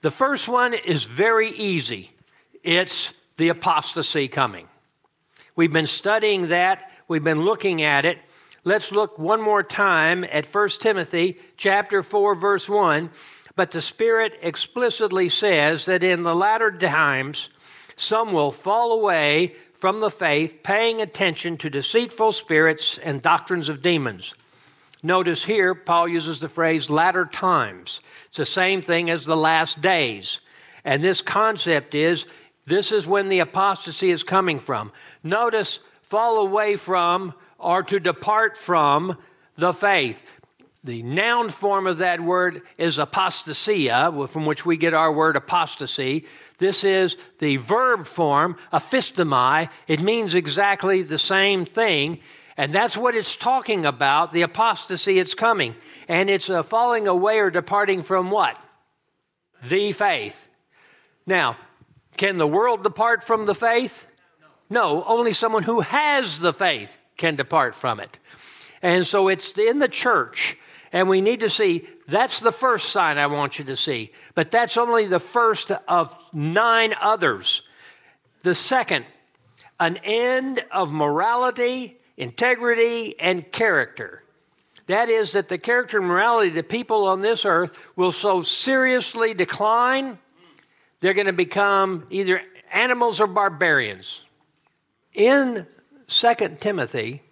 The 0.00 0.10
first 0.10 0.48
one 0.48 0.74
is 0.74 1.04
very 1.04 1.50
easy 1.50 2.10
it's 2.64 3.12
the 3.36 3.50
apostasy 3.50 4.26
coming. 4.26 4.66
We've 5.54 5.72
been 5.72 5.86
studying 5.86 6.48
that, 6.48 6.90
we've 7.06 7.22
been 7.22 7.44
looking 7.44 7.82
at 7.82 8.04
it. 8.04 8.18
Let's 8.66 8.92
look 8.92 9.18
one 9.18 9.42
more 9.42 9.62
time 9.62 10.24
at 10.24 10.46
1 10.46 10.68
Timothy 10.80 11.36
chapter 11.58 12.02
4 12.02 12.34
verse 12.34 12.66
1. 12.66 13.10
But 13.56 13.72
the 13.72 13.82
Spirit 13.82 14.38
explicitly 14.40 15.28
says 15.28 15.84
that 15.84 16.02
in 16.02 16.22
the 16.22 16.34
latter 16.34 16.72
times 16.72 17.50
some 17.94 18.32
will 18.32 18.50
fall 18.50 18.92
away 18.92 19.54
from 19.74 20.00
the 20.00 20.10
faith, 20.10 20.62
paying 20.62 21.02
attention 21.02 21.58
to 21.58 21.68
deceitful 21.68 22.32
spirits 22.32 22.96
and 22.96 23.20
doctrines 23.20 23.68
of 23.68 23.82
demons. 23.82 24.34
Notice 25.02 25.44
here, 25.44 25.74
Paul 25.74 26.08
uses 26.08 26.40
the 26.40 26.48
phrase 26.48 26.88
latter 26.88 27.26
times. 27.26 28.00
It's 28.28 28.38
the 28.38 28.46
same 28.46 28.80
thing 28.80 29.10
as 29.10 29.26
the 29.26 29.36
last 29.36 29.82
days. 29.82 30.40
And 30.86 31.04
this 31.04 31.20
concept 31.20 31.94
is 31.94 32.24
this 32.64 32.92
is 32.92 33.06
when 33.06 33.28
the 33.28 33.40
apostasy 33.40 34.10
is 34.10 34.22
coming 34.22 34.58
from. 34.58 34.90
Notice, 35.22 35.80
fall 36.02 36.38
away 36.38 36.76
from 36.76 37.34
or 37.58 37.82
to 37.82 38.00
depart 38.00 38.56
from 38.56 39.18
the 39.56 39.72
faith. 39.72 40.22
The 40.84 41.02
noun 41.02 41.48
form 41.48 41.86
of 41.86 41.98
that 41.98 42.20
word 42.20 42.60
is 42.76 42.98
apostasia, 42.98 44.28
from 44.28 44.44
which 44.44 44.66
we 44.66 44.76
get 44.76 44.92
our 44.92 45.10
word 45.10 45.34
apostasy. 45.34 46.26
This 46.58 46.84
is 46.84 47.16
the 47.38 47.56
verb 47.56 48.06
form, 48.06 48.56
aphistomai. 48.70 49.70
It 49.88 50.02
means 50.02 50.34
exactly 50.34 51.02
the 51.02 51.18
same 51.18 51.64
thing. 51.64 52.20
And 52.58 52.72
that's 52.72 52.98
what 52.98 53.14
it's 53.14 53.34
talking 53.34 53.86
about 53.86 54.32
the 54.32 54.42
apostasy, 54.42 55.18
it's 55.18 55.34
coming. 55.34 55.74
And 56.06 56.28
it's 56.28 56.50
a 56.50 56.62
falling 56.62 57.08
away 57.08 57.38
or 57.38 57.50
departing 57.50 58.02
from 58.02 58.30
what? 58.30 58.60
The 59.66 59.92
faith. 59.92 60.48
Now, 61.26 61.56
can 62.18 62.36
the 62.36 62.46
world 62.46 62.82
depart 62.82 63.24
from 63.24 63.46
the 63.46 63.54
faith? 63.54 64.06
No, 64.68 65.02
only 65.04 65.32
someone 65.32 65.62
who 65.62 65.80
has 65.80 66.38
the 66.38 66.52
faith 66.52 66.94
can 67.16 67.36
depart 67.36 67.74
from 67.74 68.00
it. 68.00 68.20
And 68.82 69.06
so 69.06 69.28
it's 69.28 69.56
in 69.58 69.78
the 69.78 69.88
church, 69.88 70.58
and 70.92 71.08
we 71.08 71.20
need 71.20 71.40
to 71.40 71.48
see 71.48 71.88
that's 72.06 72.40
the 72.40 72.52
first 72.52 72.90
sign 72.90 73.16
I 73.16 73.26
want 73.26 73.58
you 73.58 73.64
to 73.66 73.76
see. 73.76 74.12
But 74.34 74.50
that's 74.50 74.76
only 74.76 75.06
the 75.06 75.20
first 75.20 75.70
of 75.70 76.14
nine 76.32 76.94
others. 77.00 77.62
The 78.42 78.54
second, 78.54 79.06
an 79.80 79.98
end 80.04 80.62
of 80.70 80.92
morality, 80.92 81.98
integrity, 82.16 83.18
and 83.18 83.50
character. 83.50 84.22
That 84.86 85.08
is, 85.08 85.32
that 85.32 85.48
the 85.48 85.56
character 85.56 85.98
and 85.98 86.06
morality 86.06 86.50
of 86.50 86.54
the 86.54 86.62
people 86.62 87.06
on 87.06 87.22
this 87.22 87.46
earth 87.46 87.78
will 87.96 88.12
so 88.12 88.42
seriously 88.42 89.32
decline, 89.32 90.18
they're 91.00 91.14
going 91.14 91.26
to 91.26 91.32
become 91.32 92.06
either 92.10 92.42
animals 92.70 93.18
or 93.18 93.26
barbarians. 93.26 94.20
In 95.14 95.66
2 96.08 96.34
Timothy 96.60 97.22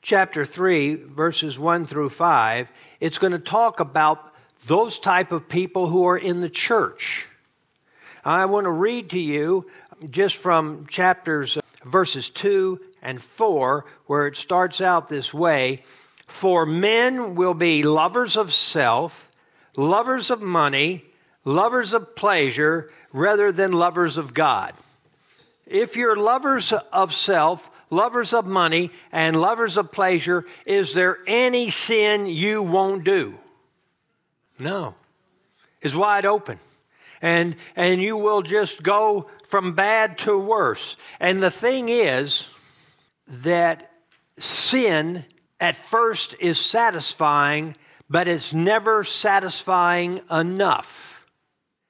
chapter 0.00 0.44
3 0.44 0.94
verses 0.94 1.58
1 1.58 1.86
through 1.86 2.08
5, 2.08 2.68
it's 2.98 3.18
going 3.18 3.32
to 3.32 3.38
talk 3.38 3.78
about 3.78 4.32
those 4.66 4.98
type 4.98 5.32
of 5.32 5.48
people 5.48 5.88
who 5.88 6.06
are 6.06 6.16
in 6.16 6.40
the 6.40 6.48
church. 6.48 7.26
I 8.24 8.46
want 8.46 8.64
to 8.64 8.70
read 8.70 9.10
to 9.10 9.18
you 9.18 9.66
just 10.08 10.36
from 10.36 10.86
chapters 10.86 11.56
uh, 11.56 11.60
verses 11.84 12.30
2 12.30 12.80
and 13.02 13.20
4 13.20 13.84
where 14.06 14.26
it 14.26 14.36
starts 14.36 14.80
out 14.80 15.08
this 15.08 15.34
way, 15.34 15.82
for 16.26 16.64
men 16.64 17.34
will 17.34 17.54
be 17.54 17.82
lovers 17.82 18.36
of 18.36 18.52
self, 18.52 19.28
lovers 19.76 20.30
of 20.30 20.40
money, 20.40 21.04
lovers 21.44 21.92
of 21.92 22.16
pleasure 22.16 22.90
rather 23.12 23.52
than 23.52 23.72
lovers 23.72 24.16
of 24.16 24.34
God. 24.34 24.74
If 25.68 25.96
you're 25.96 26.16
lovers 26.16 26.72
of 26.72 27.14
self, 27.14 27.70
lovers 27.90 28.32
of 28.32 28.46
money, 28.46 28.90
and 29.12 29.38
lovers 29.38 29.76
of 29.76 29.92
pleasure, 29.92 30.44
is 30.66 30.94
there 30.94 31.18
any 31.26 31.70
sin 31.70 32.26
you 32.26 32.62
won't 32.62 33.04
do? 33.04 33.38
No. 34.58 34.94
It's 35.80 35.94
wide 35.94 36.26
open. 36.26 36.58
And, 37.20 37.56
and 37.76 38.02
you 38.02 38.16
will 38.16 38.42
just 38.42 38.82
go 38.82 39.28
from 39.48 39.74
bad 39.74 40.18
to 40.18 40.38
worse. 40.38 40.96
And 41.20 41.42
the 41.42 41.50
thing 41.50 41.88
is 41.88 42.48
that 43.26 43.90
sin 44.38 45.24
at 45.60 45.76
first 45.76 46.34
is 46.38 46.58
satisfying, 46.58 47.76
but 48.08 48.28
it's 48.28 48.54
never 48.54 49.04
satisfying 49.04 50.20
enough. 50.30 51.24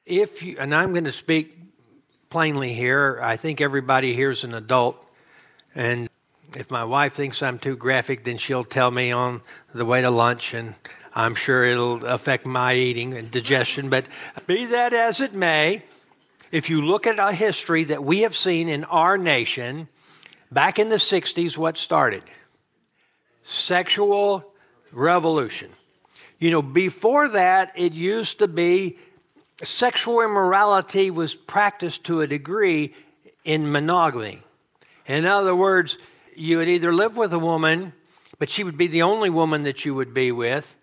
If 0.06 0.42
you, 0.42 0.56
and 0.58 0.74
I'm 0.74 0.92
going 0.92 1.04
to 1.04 1.12
speak 1.12 1.57
plainly 2.30 2.74
here. 2.74 3.20
I 3.22 3.36
think 3.36 3.60
everybody 3.60 4.14
here 4.14 4.30
is 4.30 4.44
an 4.44 4.54
adult. 4.54 5.02
And 5.74 6.08
if 6.56 6.70
my 6.70 6.84
wife 6.84 7.14
thinks 7.14 7.42
I'm 7.42 7.58
too 7.58 7.76
graphic, 7.76 8.24
then 8.24 8.36
she'll 8.36 8.64
tell 8.64 8.90
me 8.90 9.12
on 9.12 9.42
the 9.74 9.84
way 9.84 10.00
to 10.02 10.10
lunch, 10.10 10.54
and 10.54 10.74
I'm 11.14 11.34
sure 11.34 11.64
it'll 11.64 12.04
affect 12.04 12.46
my 12.46 12.74
eating 12.74 13.14
and 13.14 13.30
digestion. 13.30 13.90
But 13.90 14.06
be 14.46 14.66
that 14.66 14.92
as 14.92 15.20
it 15.20 15.34
may, 15.34 15.82
if 16.50 16.70
you 16.70 16.82
look 16.82 17.06
at 17.06 17.18
a 17.18 17.32
history 17.32 17.84
that 17.84 18.02
we 18.02 18.20
have 18.20 18.36
seen 18.36 18.68
in 18.68 18.84
our 18.84 19.18
nation, 19.18 19.88
back 20.50 20.78
in 20.78 20.88
the 20.88 20.96
60s, 20.96 21.56
what 21.56 21.76
started? 21.76 22.22
Sexual 23.42 24.44
revolution. 24.92 25.70
You 26.38 26.50
know, 26.50 26.62
before 26.62 27.28
that, 27.28 27.72
it 27.74 27.92
used 27.92 28.38
to 28.38 28.48
be 28.48 28.98
sexual 29.62 30.20
immorality 30.20 31.10
was 31.10 31.34
practiced 31.34 32.04
to 32.04 32.20
a 32.20 32.26
degree 32.26 32.94
in 33.44 33.70
monogamy. 33.70 34.42
In 35.06 35.24
other 35.24 35.54
words, 35.54 35.98
you 36.36 36.58
would 36.58 36.68
either 36.68 36.92
live 36.92 37.16
with 37.16 37.32
a 37.32 37.38
woman, 37.38 37.92
but 38.38 38.50
she 38.50 38.62
would 38.62 38.76
be 38.76 38.86
the 38.86 39.02
only 39.02 39.30
woman 39.30 39.64
that 39.64 39.84
you 39.84 39.94
would 39.94 40.14
be 40.14 40.30
with, 40.30 40.76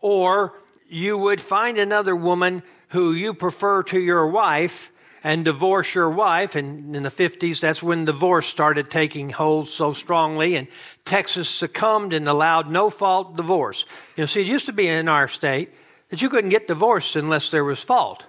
or 0.00 0.54
you 0.88 1.16
would 1.16 1.40
find 1.40 1.78
another 1.78 2.14
woman 2.14 2.62
who 2.88 3.12
you 3.12 3.34
prefer 3.34 3.82
to 3.84 4.00
your 4.00 4.26
wife 4.26 4.90
and 5.24 5.44
divorce 5.44 5.94
your 5.94 6.10
wife. 6.10 6.54
And 6.54 6.94
in 6.94 7.02
the 7.02 7.10
50s, 7.10 7.60
that's 7.60 7.82
when 7.82 8.04
divorce 8.04 8.46
started 8.46 8.90
taking 8.90 9.30
hold 9.30 9.68
so 9.68 9.92
strongly, 9.92 10.56
and 10.56 10.68
Texas 11.04 11.48
succumbed 11.48 12.12
and 12.12 12.28
allowed 12.28 12.68
no 12.68 12.90
fault 12.90 13.36
divorce. 13.36 13.84
You 14.16 14.22
know, 14.22 14.26
see, 14.26 14.40
it 14.40 14.46
used 14.46 14.66
to 14.66 14.72
be 14.72 14.88
in 14.88 15.08
our 15.08 15.28
state 15.28 15.72
that 16.08 16.22
you 16.22 16.28
couldn't 16.28 16.50
get 16.50 16.68
divorced 16.68 17.16
unless 17.16 17.50
there 17.50 17.64
was 17.64 17.82
fault 17.82 18.24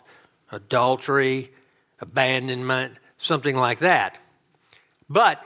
adultery, 0.52 1.52
abandonment, 2.00 2.96
something 3.18 3.56
like 3.56 3.80
that. 3.80 4.18
But 5.10 5.44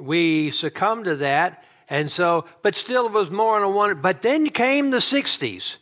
we 0.00 0.50
succumbed 0.50 1.04
to 1.04 1.16
that, 1.16 1.64
and 1.88 2.10
so, 2.10 2.46
but 2.62 2.74
still 2.76 3.06
it 3.06 3.12
was 3.12 3.30
more 3.30 3.56
on 3.56 3.62
a 3.62 3.70
one. 3.70 4.00
But 4.00 4.22
then 4.22 4.48
came 4.48 4.90
the 4.90 4.98
60s. 4.98 5.76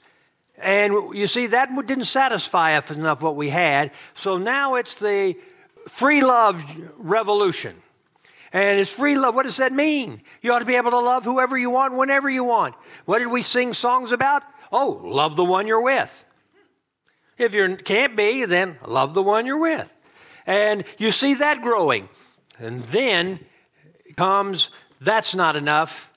And 0.58 1.14
you 1.14 1.26
see, 1.26 1.48
that 1.48 1.74
didn't 1.86 2.04
satisfy 2.04 2.76
us 2.78 2.90
enough 2.90 3.20
what 3.20 3.36
we 3.36 3.50
had. 3.50 3.90
So 4.14 4.38
now 4.38 4.76
it's 4.76 4.94
the 4.94 5.36
free 5.88 6.22
love 6.22 6.64
revolution. 6.96 7.76
And 8.52 8.80
it's 8.80 8.90
free 8.90 9.18
love. 9.18 9.34
What 9.34 9.42
does 9.42 9.58
that 9.58 9.72
mean? 9.72 10.22
You 10.40 10.52
ought 10.52 10.60
to 10.60 10.64
be 10.64 10.76
able 10.76 10.92
to 10.92 11.00
love 11.00 11.24
whoever 11.24 11.58
you 11.58 11.68
want, 11.68 11.94
whenever 11.94 12.30
you 12.30 12.44
want. 12.44 12.74
What 13.04 13.18
did 13.18 13.26
we 13.26 13.42
sing 13.42 13.74
songs 13.74 14.12
about? 14.12 14.44
Oh, 14.72 15.00
love 15.04 15.36
the 15.36 15.44
one 15.44 15.66
you're 15.66 15.82
with. 15.82 16.24
If 17.38 17.54
you 17.54 17.76
can't 17.76 18.16
be, 18.16 18.44
then 18.44 18.78
love 18.86 19.14
the 19.14 19.22
one 19.22 19.46
you're 19.46 19.58
with. 19.58 19.92
And 20.46 20.84
you 20.98 21.12
see 21.12 21.34
that 21.34 21.62
growing. 21.62 22.08
And 22.58 22.82
then 22.84 23.40
comes, 24.16 24.70
that's 25.00 25.34
not 25.34 25.56
enough. 25.56 26.10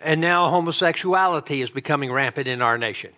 And 0.00 0.20
now 0.20 0.50
homosexuality 0.50 1.62
is 1.62 1.70
becoming 1.70 2.12
rampant 2.12 2.46
in 2.46 2.62
our 2.62 2.78
nation. 2.78 3.12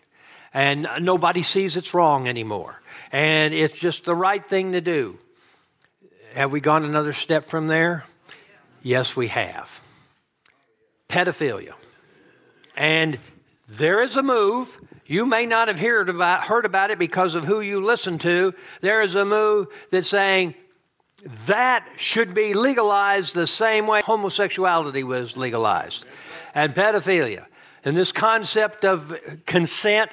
And 0.54 0.88
nobody 1.00 1.42
sees 1.42 1.76
it's 1.76 1.94
wrong 1.94 2.28
anymore. 2.28 2.80
And 3.12 3.52
it's 3.54 3.78
just 3.78 4.04
the 4.04 4.14
right 4.14 4.46
thing 4.46 4.72
to 4.72 4.80
do. 4.80 5.18
Have 6.34 6.52
we 6.52 6.60
gone 6.60 6.84
another 6.84 7.12
step 7.12 7.46
from 7.46 7.66
there? 7.66 8.04
Yes, 8.82 9.16
we 9.16 9.28
have. 9.28 9.68
Pedophilia. 11.08 11.74
And 12.76 13.18
there 13.70 14.02
is 14.02 14.16
a 14.16 14.22
move. 14.22 14.80
You 15.06 15.26
may 15.26 15.46
not 15.46 15.68
have 15.68 15.78
heard 15.78 16.08
about, 16.08 16.44
heard 16.44 16.64
about 16.64 16.90
it 16.90 16.98
because 16.98 17.34
of 17.34 17.44
who 17.44 17.60
you 17.60 17.82
listen 17.82 18.18
to. 18.18 18.52
There 18.80 19.00
is 19.00 19.14
a 19.14 19.24
move 19.24 19.68
that's 19.90 20.08
saying 20.08 20.54
that 21.46 21.86
should 21.96 22.34
be 22.34 22.54
legalized 22.54 23.34
the 23.34 23.46
same 23.46 23.86
way 23.86 24.02
homosexuality 24.02 25.04
was 25.04 25.36
legalized 25.36 26.04
and 26.54 26.74
pedophilia. 26.74 27.46
And 27.84 27.96
this 27.96 28.12
concept 28.12 28.84
of 28.84 29.16
consent, 29.46 30.10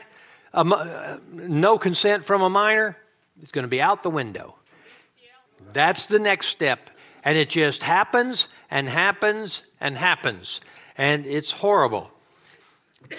uh, 0.53 1.17
no 1.31 1.77
consent 1.77 2.25
from 2.25 2.41
a 2.41 2.49
minor, 2.49 2.97
is 3.41 3.51
going 3.51 3.63
to 3.63 3.69
be 3.69 3.81
out 3.81 4.03
the 4.03 4.09
window. 4.09 4.55
That's 5.73 6.05
the 6.07 6.19
next 6.19 6.47
step. 6.47 6.89
And 7.23 7.37
it 7.37 7.49
just 7.49 7.83
happens 7.83 8.47
and 8.69 8.87
happens 8.87 9.63
and 9.81 9.97
happens. 9.97 10.61
And 10.97 11.25
it's 11.25 11.51
horrible. 11.51 12.11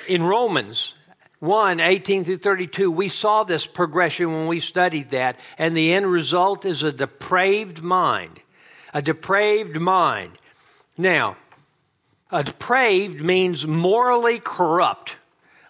In 0.07 0.23
Romans 0.23 0.95
1 1.40 1.80
18 1.80 2.25
through 2.25 2.38
32, 2.38 2.90
we 2.90 3.09
saw 3.09 3.45
this 3.45 3.66
progression 3.66 4.33
when 4.33 4.47
we 4.47 4.61
studied 4.61 5.11
that. 5.11 5.38
And 5.57 5.76
the 5.76 5.92
end 5.92 6.07
result 6.07 6.64
is 6.64 6.83
a 6.83 6.92
depraved 6.92 7.83
mind. 7.83 8.40
A 8.92 9.02
depraved 9.02 9.80
mind. 9.80 10.33
Now, 10.97 11.37
a 12.30 12.42
depraved 12.42 13.23
means 13.23 13.66
morally 13.66 14.38
corrupt. 14.38 15.16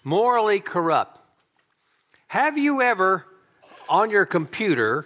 Morally 0.03 0.59
corrupt. 0.59 1.19
Have 2.27 2.57
you 2.57 2.81
ever 2.81 3.25
on 3.87 4.09
your 4.09 4.25
computer, 4.25 5.05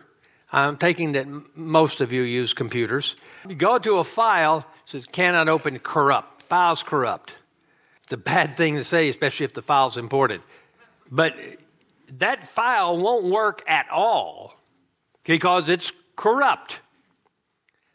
I'm 0.52 0.78
taking 0.78 1.14
that 1.14 1.28
most 1.56 2.02
of 2.02 2.12
you 2.12 2.22
use 2.22 2.54
computers, 2.54 3.16
you 3.48 3.56
go 3.56 3.80
to 3.80 3.98
a 3.98 4.04
file, 4.04 4.66
says 4.86 5.06
cannot 5.06 5.48
open 5.48 5.80
corrupt, 5.80 6.44
file's 6.44 6.84
corrupt. 6.84 7.36
A 8.14 8.18
bad 8.18 8.56
thing 8.56 8.76
to 8.76 8.84
say, 8.84 9.10
especially 9.10 9.46
if 9.46 9.54
the 9.54 9.62
file's 9.62 9.98
important. 9.98 10.44
But 11.10 11.36
that 12.20 12.50
file 12.50 12.98
won't 12.98 13.26
work 13.26 13.64
at 13.68 13.90
all 13.90 14.56
because 15.24 15.68
it's 15.68 15.92
corrupt. 16.16 16.80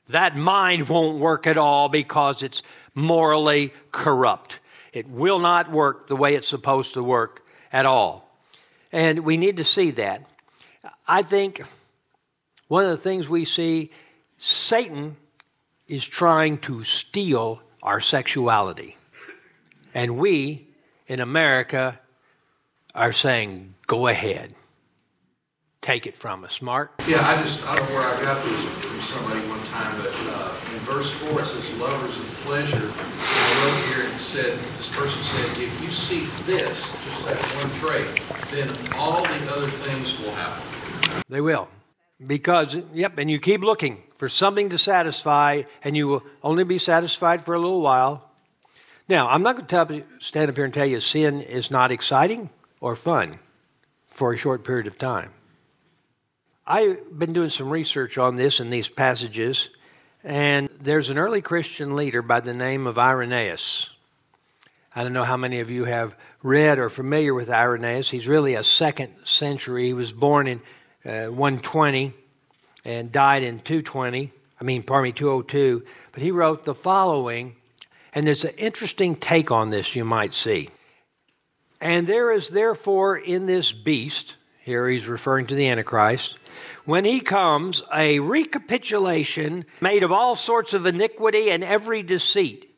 That 0.09 0.37
mind 0.37 0.89
won't 0.89 1.19
work 1.19 1.47
at 1.47 1.57
all 1.57 1.89
because 1.89 2.43
it's 2.43 2.63
morally 2.95 3.73
corrupt. 3.93 4.61
It 4.93 5.09
will 5.09 5.39
not 5.39 5.71
work 5.71 6.09
the 6.09 6.17
way 6.17 6.35
it's 6.35 6.49
supposed 6.49 6.95
to 6.95 7.03
work 7.03 7.47
at 7.73 7.87
all. 7.87 8.29
And 8.91 9.21
we 9.21 9.37
need 9.37 9.59
to 9.59 9.65
see 9.65 9.93
that. 9.93 10.25
I 11.07 11.23
think 11.23 11.63
one 12.67 12.85
of 12.85 12.91
the 12.91 12.97
things 12.97 13.29
we 13.29 13.45
see 13.45 13.91
Satan 14.39 15.17
is 15.87 16.05
trying 16.05 16.59
to 16.59 16.83
steal 16.83 17.63
our 17.83 18.01
sexuality. 18.01 18.98
And 19.99 20.17
we 20.17 20.69
in 21.09 21.19
America 21.19 21.99
are 22.95 23.13
saying, 23.13 23.75
go 23.89 24.07
ahead. 24.07 24.55
Take 25.81 26.07
it 26.07 26.17
from 26.17 26.45
us. 26.45 26.63
Mark? 26.63 27.03
Yeah, 27.09 27.27
I 27.27 27.43
just, 27.43 27.67
I 27.67 27.75
don't 27.75 27.89
know 27.89 27.97
where 27.97 28.07
I 28.07 28.23
got 28.23 28.41
this 28.45 28.63
from 28.63 29.01
somebody 29.01 29.41
one 29.49 29.61
time, 29.65 30.01
but 30.01 30.15
uh, 30.31 30.55
in 30.73 30.79
verse 30.87 31.11
4 31.11 31.41
it 31.41 31.47
says, 31.47 31.81
lovers 31.81 32.17
of 32.17 32.25
pleasure. 32.47 32.77
And 32.77 32.95
I 32.95 33.65
wrote 33.65 33.97
here 33.97 34.05
and 34.09 34.21
said, 34.21 34.53
this 34.53 34.89
person 34.95 35.21
said, 35.21 35.65
if 35.65 35.83
you 35.83 35.91
seek 35.91 36.31
this, 36.47 36.93
just 37.05 37.27
that 37.27 37.43
one 37.59 37.69
trait, 37.81 38.23
then 38.53 38.69
all 38.97 39.23
the 39.23 39.53
other 39.53 39.67
things 39.67 40.17
will 40.21 40.31
happen. 40.31 40.63
They 41.29 41.41
will. 41.41 41.67
Because, 42.25 42.77
yep, 42.95 43.19
and 43.19 43.29
you 43.29 43.41
keep 43.41 43.63
looking 43.63 44.05
for 44.17 44.29
something 44.29 44.69
to 44.69 44.79
satisfy, 44.79 45.63
and 45.83 45.97
you 45.97 46.07
will 46.07 46.23
only 46.45 46.63
be 46.63 46.79
satisfied 46.79 47.45
for 47.45 47.57
a 47.57 47.59
little 47.59 47.81
while. 47.81 48.28
Now, 49.09 49.29
I'm 49.29 49.43
not 49.43 49.57
going 49.57 49.89
to 49.99 50.05
stand 50.19 50.51
up 50.51 50.57
here 50.57 50.67
and 50.67 50.75
tell 50.75 50.87
you 50.87 51.01
sin 51.01 51.41
is 51.41 51.71
not 51.71 51.91
exciting 51.91 52.51
or 52.81 52.95
fun 52.95 53.39
for 54.09 54.33
a 54.33 54.37
short 54.37 54.65
period 54.65 54.87
of 54.87 54.99
time. 54.99 55.31
I've 56.67 57.19
been 57.19 57.33
doing 57.33 57.49
some 57.49 57.71
research 57.71 58.19
on 58.19 58.37
this 58.37 58.61
in 58.61 58.69
these 58.69 58.91
passages, 58.91 59.71
and 60.23 60.69
there's 60.79 61.09
an 61.09 61.17
early 61.17 61.41
Christian 61.41 61.97
leader 61.97 62.21
by 62.21 62.41
the 62.41 62.53
name 62.53 62.87
of 62.87 62.99
Irenaeus. 62.99 63.89
I 64.95 65.05
don't 65.05 65.15
know 65.15 65.25
how 65.25 65.39
many 65.39 65.61
of 65.61 65.71
you 65.71 65.85
have 65.85 66.15
read 66.43 66.79
or 66.79 66.91
familiar 66.91 67.33
with 67.33 67.49
Irenaeus. 67.49 68.11
He's 68.11 68.29
really 68.29 68.57
a 68.57 68.65
second 68.65 69.15
century. 69.25 69.87
He 69.87 69.93
was 69.95 70.13
born 70.13 70.47
in 70.47 70.61
uh, 71.07 71.31
120 71.31 72.13
and 72.85 73.11
died 73.11 73.43
in 73.43 73.61
220. 73.61 74.33
I 74.61 74.65
mean, 74.65 74.83
pardon 74.83 75.05
me, 75.05 75.13
202. 75.13 75.85
But 76.13 76.23
he 76.23 76.31
wrote 76.31 76.65
the 76.65 76.75
following, 76.75 77.57
and 78.19 78.27
there's 78.27 78.45
an 78.45 78.55
interesting 78.57 79.15
take 79.15 79.53
on 79.53 79.71
this 79.71 79.95
you 79.95 80.05
might 80.05 80.35
see. 80.35 80.71
And 81.81 82.05
there 82.05 82.33
is 82.33 82.49
therefore 82.49 83.17
in 83.17 83.47
this 83.47 83.71
beast, 83.71 84.35
here 84.65 84.89
he's 84.89 85.07
referring 85.07 85.47
to 85.47 85.55
the 85.55 85.69
Antichrist, 85.69 86.37
when 86.85 87.05
he 87.05 87.21
comes, 87.21 87.81
a 87.95 88.19
recapitulation 88.19 89.67
made 89.81 90.03
of 90.03 90.11
all 90.11 90.35
sorts 90.35 90.73
of 90.75 90.85
iniquity 90.85 91.49
and 91.49 91.63
every 91.63 92.03
deceit, 92.03 92.69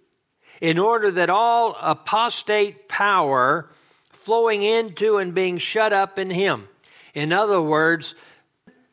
in 0.61 0.79
order 0.79 1.11
that 1.11 1.31
all 1.31 1.75
apostate 1.81 2.87
power 2.87 3.71
flowing 4.13 4.63
into 4.63 5.17
and 5.17 5.33
being 5.33 5.57
shut 5.57 5.95
up 5.95 6.19
in 6.19 6.29
him. 6.29 6.69
In 7.15 7.33
other 7.33 7.63
words, 7.63 8.15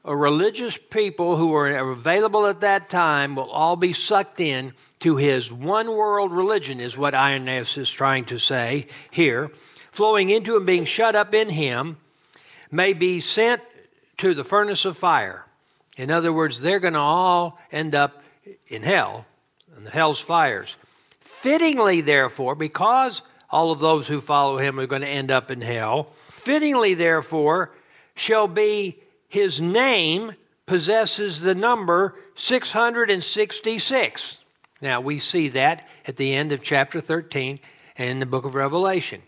a 0.05 0.15
religious 0.15 0.77
people 0.77 1.35
who 1.35 1.49
were 1.49 1.75
available 1.75 2.45
at 2.45 2.61
that 2.61 2.89
time 2.89 3.35
will 3.35 3.51
all 3.51 3.75
be 3.75 3.91
sucked 3.91 4.39
in 4.39 4.71
to 4.99 5.17
his 5.17 5.51
one 5.51 5.91
world 5.91 6.31
religion, 6.31 6.79
is 6.79 6.97
what 6.97 7.13
Irenaeus 7.13 7.77
is 7.77 7.89
trying 7.89 8.25
to 8.25 8.39
say 8.39 8.87
here 9.11 9.51
flowing 9.97 10.29
into 10.29 10.55
and 10.55 10.65
being 10.65 10.85
shut 10.85 11.15
up 11.15 11.33
in 11.33 11.49
him 11.49 11.97
may 12.69 12.93
be 12.93 13.19
sent 13.19 13.63
to 14.17 14.35
the 14.35 14.43
furnace 14.43 14.85
of 14.85 14.95
fire. 14.95 15.43
In 15.97 16.11
other 16.11 16.31
words, 16.31 16.61
they're 16.61 16.79
going 16.79 16.93
to 16.93 16.99
all 16.99 17.59
end 17.71 17.95
up 17.95 18.21
in 18.67 18.83
hell, 18.83 19.25
in 19.75 19.85
the 19.85 19.89
hell's 19.89 20.19
fires. 20.19 20.75
Fittingly, 21.19 22.01
therefore, 22.01 22.53
because 22.53 23.23
all 23.49 23.71
of 23.71 23.79
those 23.79 24.07
who 24.07 24.21
follow 24.21 24.57
him 24.57 24.79
are 24.79 24.85
going 24.85 25.01
to 25.01 25.07
end 25.07 25.31
up 25.31 25.49
in 25.49 25.61
hell, 25.61 26.09
fittingly, 26.29 26.93
therefore, 26.93 27.71
shall 28.13 28.47
be 28.47 28.99
his 29.27 29.59
name 29.59 30.33
possesses 30.67 31.39
the 31.39 31.55
number 31.55 32.13
666. 32.35 34.37
Now, 34.81 35.01
we 35.01 35.19
see 35.19 35.49
that 35.49 35.87
at 36.05 36.17
the 36.17 36.33
end 36.33 36.51
of 36.51 36.63
chapter 36.63 37.01
13 37.01 37.59
in 37.97 38.19
the 38.19 38.25
book 38.25 38.45
of 38.45 38.55
Revelation 38.55 39.21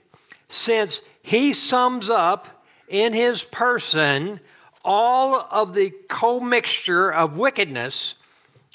since 0.49 1.01
he 1.21 1.53
sums 1.53 2.09
up 2.09 2.65
in 2.87 3.13
his 3.13 3.43
person 3.43 4.39
all 4.83 5.47
of 5.51 5.75
the 5.75 5.93
commixture 6.09 7.13
of 7.13 7.37
wickedness 7.37 8.15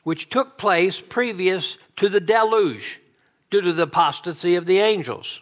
which 0.05 0.29
took 0.29 0.57
place 0.57 1.01
previous 1.01 1.77
to 1.97 2.09
the 2.09 2.21
deluge 2.21 3.01
due 3.51 3.61
to 3.61 3.73
the 3.73 3.85
apostasy 3.85 4.55
of 4.55 4.67
the 4.67 4.79
angels. 4.79 5.41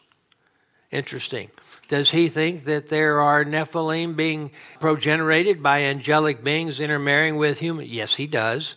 Interesting. 0.91 1.51
Does 1.89 2.11
he 2.11 2.29
think 2.29 2.65
that 2.65 2.89
there 2.89 3.21
are 3.21 3.45
Nephilim 3.45 4.17
being 4.17 4.51
progenerated 4.81 5.63
by 5.63 5.83
angelic 5.83 6.43
beings 6.43 6.81
intermarrying 6.81 7.37
with 7.37 7.59
human? 7.59 7.87
Yes, 7.87 8.15
he 8.15 8.27
does. 8.27 8.77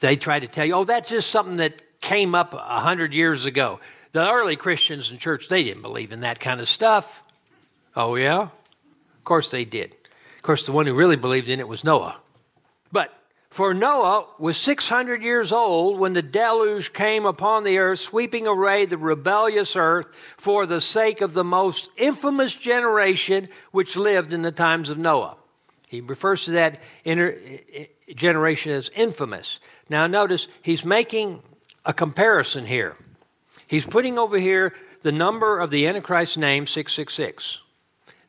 They 0.00 0.16
try 0.16 0.40
to 0.40 0.48
tell 0.48 0.64
you, 0.64 0.74
oh, 0.74 0.84
that's 0.84 1.08
just 1.08 1.30
something 1.30 1.58
that 1.58 1.82
came 2.00 2.34
up 2.34 2.54
a 2.54 2.80
hundred 2.80 3.12
years 3.12 3.44
ago. 3.44 3.80
The 4.12 4.30
early 4.30 4.56
Christians 4.56 5.10
in 5.10 5.18
church, 5.18 5.48
they 5.48 5.62
didn't 5.62 5.82
believe 5.82 6.12
in 6.12 6.20
that 6.20 6.40
kind 6.40 6.60
of 6.60 6.68
stuff. 6.68 7.22
Oh, 7.94 8.14
yeah? 8.14 8.42
Of 8.42 9.24
course 9.24 9.50
they 9.50 9.64
did. 9.64 9.94
Of 10.36 10.42
course, 10.42 10.66
the 10.66 10.72
one 10.72 10.86
who 10.86 10.94
really 10.94 11.16
believed 11.16 11.48
in 11.48 11.60
it 11.60 11.68
was 11.68 11.84
Noah. 11.84 12.20
But 12.90 13.12
for 13.50 13.74
Noah 13.74 14.26
was 14.38 14.56
600 14.56 15.22
years 15.22 15.52
old 15.52 15.98
when 15.98 16.12
the 16.12 16.22
deluge 16.22 16.92
came 16.92 17.26
upon 17.26 17.64
the 17.64 17.78
earth, 17.78 17.98
sweeping 17.98 18.46
away 18.46 18.86
the 18.86 18.96
rebellious 18.96 19.74
earth 19.76 20.06
for 20.36 20.64
the 20.64 20.80
sake 20.80 21.20
of 21.20 21.34
the 21.34 21.44
most 21.44 21.90
infamous 21.96 22.54
generation 22.54 23.48
which 23.72 23.96
lived 23.96 24.32
in 24.32 24.42
the 24.42 24.52
times 24.52 24.90
of 24.90 24.98
Noah. 24.98 25.36
He 25.88 26.00
refers 26.00 26.44
to 26.44 26.52
that 26.52 26.78
generation 28.14 28.72
as 28.72 28.90
infamous. 28.94 29.58
Now, 29.88 30.06
notice 30.06 30.46
he's 30.62 30.84
making 30.84 31.42
a 31.88 31.92
comparison 31.94 32.66
here. 32.66 32.96
He's 33.66 33.86
putting 33.86 34.18
over 34.18 34.38
here 34.38 34.74
the 35.02 35.10
number 35.10 35.58
of 35.58 35.70
the 35.70 35.88
Antichrist's 35.88 36.36
name, 36.36 36.66
666. 36.66 37.58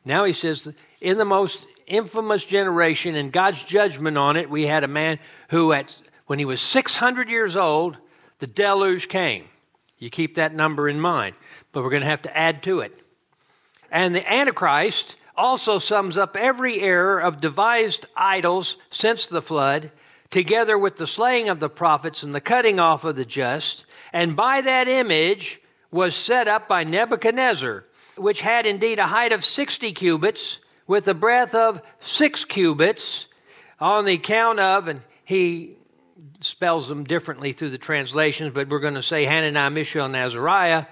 Now 0.04 0.24
he 0.24 0.32
says, 0.32 0.72
in 1.00 1.18
the 1.18 1.24
most 1.26 1.66
infamous 1.86 2.42
generation 2.42 3.14
and 3.14 3.30
God's 3.30 3.62
judgment 3.62 4.16
on 4.16 4.36
it, 4.36 4.48
we 4.48 4.66
had 4.66 4.82
a 4.82 4.88
man 4.88 5.18
who, 5.50 5.72
at, 5.72 5.94
when 6.26 6.38
he 6.38 6.44
was 6.46 6.62
600 6.62 7.28
years 7.28 7.54
old, 7.54 7.98
the 8.38 8.46
deluge 8.46 9.08
came. 9.08 9.44
You 9.98 10.08
keep 10.08 10.36
that 10.36 10.54
number 10.54 10.88
in 10.88 10.98
mind, 10.98 11.36
but 11.72 11.84
we're 11.84 11.90
going 11.90 12.02
to 12.02 12.08
have 12.08 12.22
to 12.22 12.36
add 12.36 12.62
to 12.62 12.80
it. 12.80 12.98
And 13.90 14.14
the 14.14 14.32
Antichrist 14.32 15.16
also 15.36 15.78
sums 15.78 16.16
up 16.16 16.36
every 16.36 16.80
error 16.80 17.18
of 17.18 17.40
devised 17.40 18.06
idols 18.16 18.78
since 18.90 19.26
the 19.26 19.42
flood, 19.42 19.92
together 20.30 20.78
with 20.78 20.96
the 20.96 21.06
slaying 21.06 21.48
of 21.48 21.60
the 21.60 21.68
prophets 21.68 22.22
and 22.22 22.34
the 22.34 22.40
cutting 22.40 22.78
off 22.78 23.04
of 23.04 23.16
the 23.16 23.24
just, 23.24 23.84
and 24.12 24.36
by 24.36 24.60
that 24.60 24.88
image 24.88 25.60
was 25.90 26.14
set 26.14 26.46
up 26.46 26.68
by 26.68 26.84
Nebuchadnezzar, 26.84 27.84
which 28.16 28.40
had 28.40 28.66
indeed 28.66 28.98
a 28.98 29.06
height 29.06 29.32
of 29.32 29.44
60 29.44 29.92
cubits, 29.92 30.60
with 30.86 31.06
a 31.06 31.14
breadth 31.14 31.54
of 31.54 31.80
six 32.00 32.44
cubits, 32.44 33.26
on 33.80 34.04
the 34.04 34.14
account 34.14 34.60
of, 34.60 34.88
and 34.88 35.00
he 35.24 35.76
spells 36.40 36.88
them 36.88 37.04
differently 37.04 37.52
through 37.52 37.70
the 37.70 37.78
translations, 37.78 38.52
but 38.52 38.68
we're 38.68 38.80
going 38.80 38.94
to 38.94 39.02
say 39.02 39.24
Hananiah, 39.24 39.70
Mishael, 39.70 40.06
and 40.06 40.16
Azariah, 40.16 40.86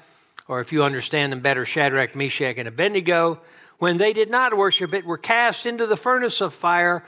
or 0.47 0.61
if 0.61 0.73
you 0.73 0.83
understand 0.83 1.33
them 1.33 1.41
better, 1.41 1.67
Shadrach, 1.67 2.15
Meshach, 2.15 2.57
and 2.57 2.69
Abednego, 2.69 3.41
when 3.79 3.99
they 3.99 4.13
did 4.13 4.31
not 4.31 4.57
worship 4.57 4.95
it, 4.95 5.05
were 5.05 5.19
cast 5.19 5.67
into 5.67 5.87
the 5.87 5.97
furnace 5.97 6.41
of 6.41 6.55
fire, 6.55 7.05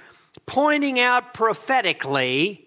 pointing 0.47 0.99
out 1.01 1.35
prophetically 1.35 2.67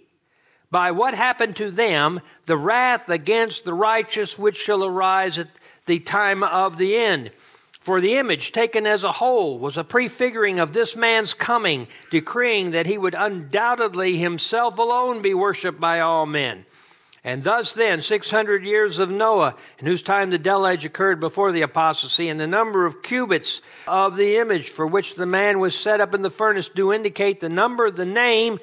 by 0.71 0.91
what 0.91 1.13
happened 1.13 1.55
to 1.55 1.69
them 1.69 2.19
the 2.45 2.57
wrath 2.57 3.07
against 3.09 3.63
the 3.63 3.73
righteous 3.73 4.37
which 4.39 4.57
shall 4.57 4.83
arise 4.83 5.37
at 5.37 5.49
the 5.85 5.99
time 5.99 6.43
of 6.43 6.77
the 6.77 6.97
end. 6.97 7.31
For 7.79 7.99
the 7.99 8.15
image, 8.15 8.53
taken 8.53 8.87
as 8.87 9.03
a 9.03 9.11
whole, 9.11 9.59
was 9.59 9.75
a 9.75 9.83
prefiguring 9.83 10.57
of 10.57 10.71
this 10.71 10.95
man's 10.95 11.33
coming, 11.33 11.87
decreeing 12.09 12.71
that 12.71 12.87
he 12.87 12.97
would 12.97 13.13
undoubtedly 13.13 14.17
himself 14.17 14.77
alone 14.77 15.21
be 15.21 15.33
worshiped 15.33 15.81
by 15.81 15.99
all 15.99 16.25
men. 16.25 16.65
And 17.25 17.43
thus, 17.43 17.73
then, 17.73 18.01
600 18.01 18.65
years 18.65 18.99
of 18.99 19.09
Noah, 19.09 19.55
in 19.79 19.87
whose 19.87 20.03
time 20.03 20.29
the 20.29 20.37
deluge 20.37 20.83
occurred 20.83 21.21
before 21.21 21.53
the 21.53 21.61
apostasy, 21.61 22.27
and 22.27 22.37
the 22.37 22.47
number 22.47 22.85
of 22.85 23.01
cubits 23.01 23.61
of 23.87 24.17
the 24.17 24.37
image 24.37 24.69
for 24.69 24.85
which 24.85 25.15
the 25.15 25.25
man 25.25 25.59
was 25.59 25.77
set 25.77 26.01
up 26.01 26.13
in 26.13 26.21
the 26.21 26.29
furnace 26.29 26.67
do 26.67 26.91
indicate 26.91 27.39
the 27.39 27.47
number, 27.47 27.89
the 27.89 28.05
name 28.05 28.59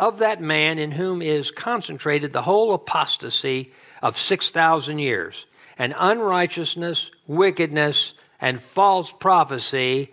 of 0.00 0.18
that 0.18 0.40
man 0.40 0.78
in 0.80 0.90
whom 0.90 1.22
is 1.22 1.52
concentrated 1.52 2.32
the 2.32 2.42
whole 2.42 2.74
apostasy 2.74 3.72
of 4.02 4.18
6,000 4.18 4.98
years, 4.98 5.46
and 5.78 5.94
unrighteousness, 5.96 7.12
wickedness, 7.28 8.14
and 8.40 8.60
false 8.60 9.12
prophecy, 9.12 10.12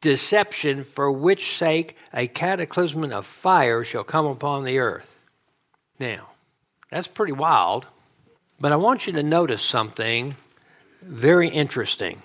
deception, 0.00 0.84
for 0.84 1.10
which 1.10 1.58
sake 1.58 1.96
a 2.14 2.28
cataclysm 2.28 3.10
of 3.12 3.26
fire 3.26 3.82
shall 3.82 4.04
come 4.04 4.26
upon 4.26 4.64
the 4.64 4.78
earth. 4.78 5.18
Now, 5.98 6.28
that's 6.90 7.08
pretty 7.08 7.32
wild, 7.32 7.86
but 8.58 8.72
I 8.72 8.76
want 8.76 9.06
you 9.06 9.12
to 9.14 9.22
notice 9.22 9.62
something 9.62 10.36
very 11.02 11.48
interesting. 11.48 12.22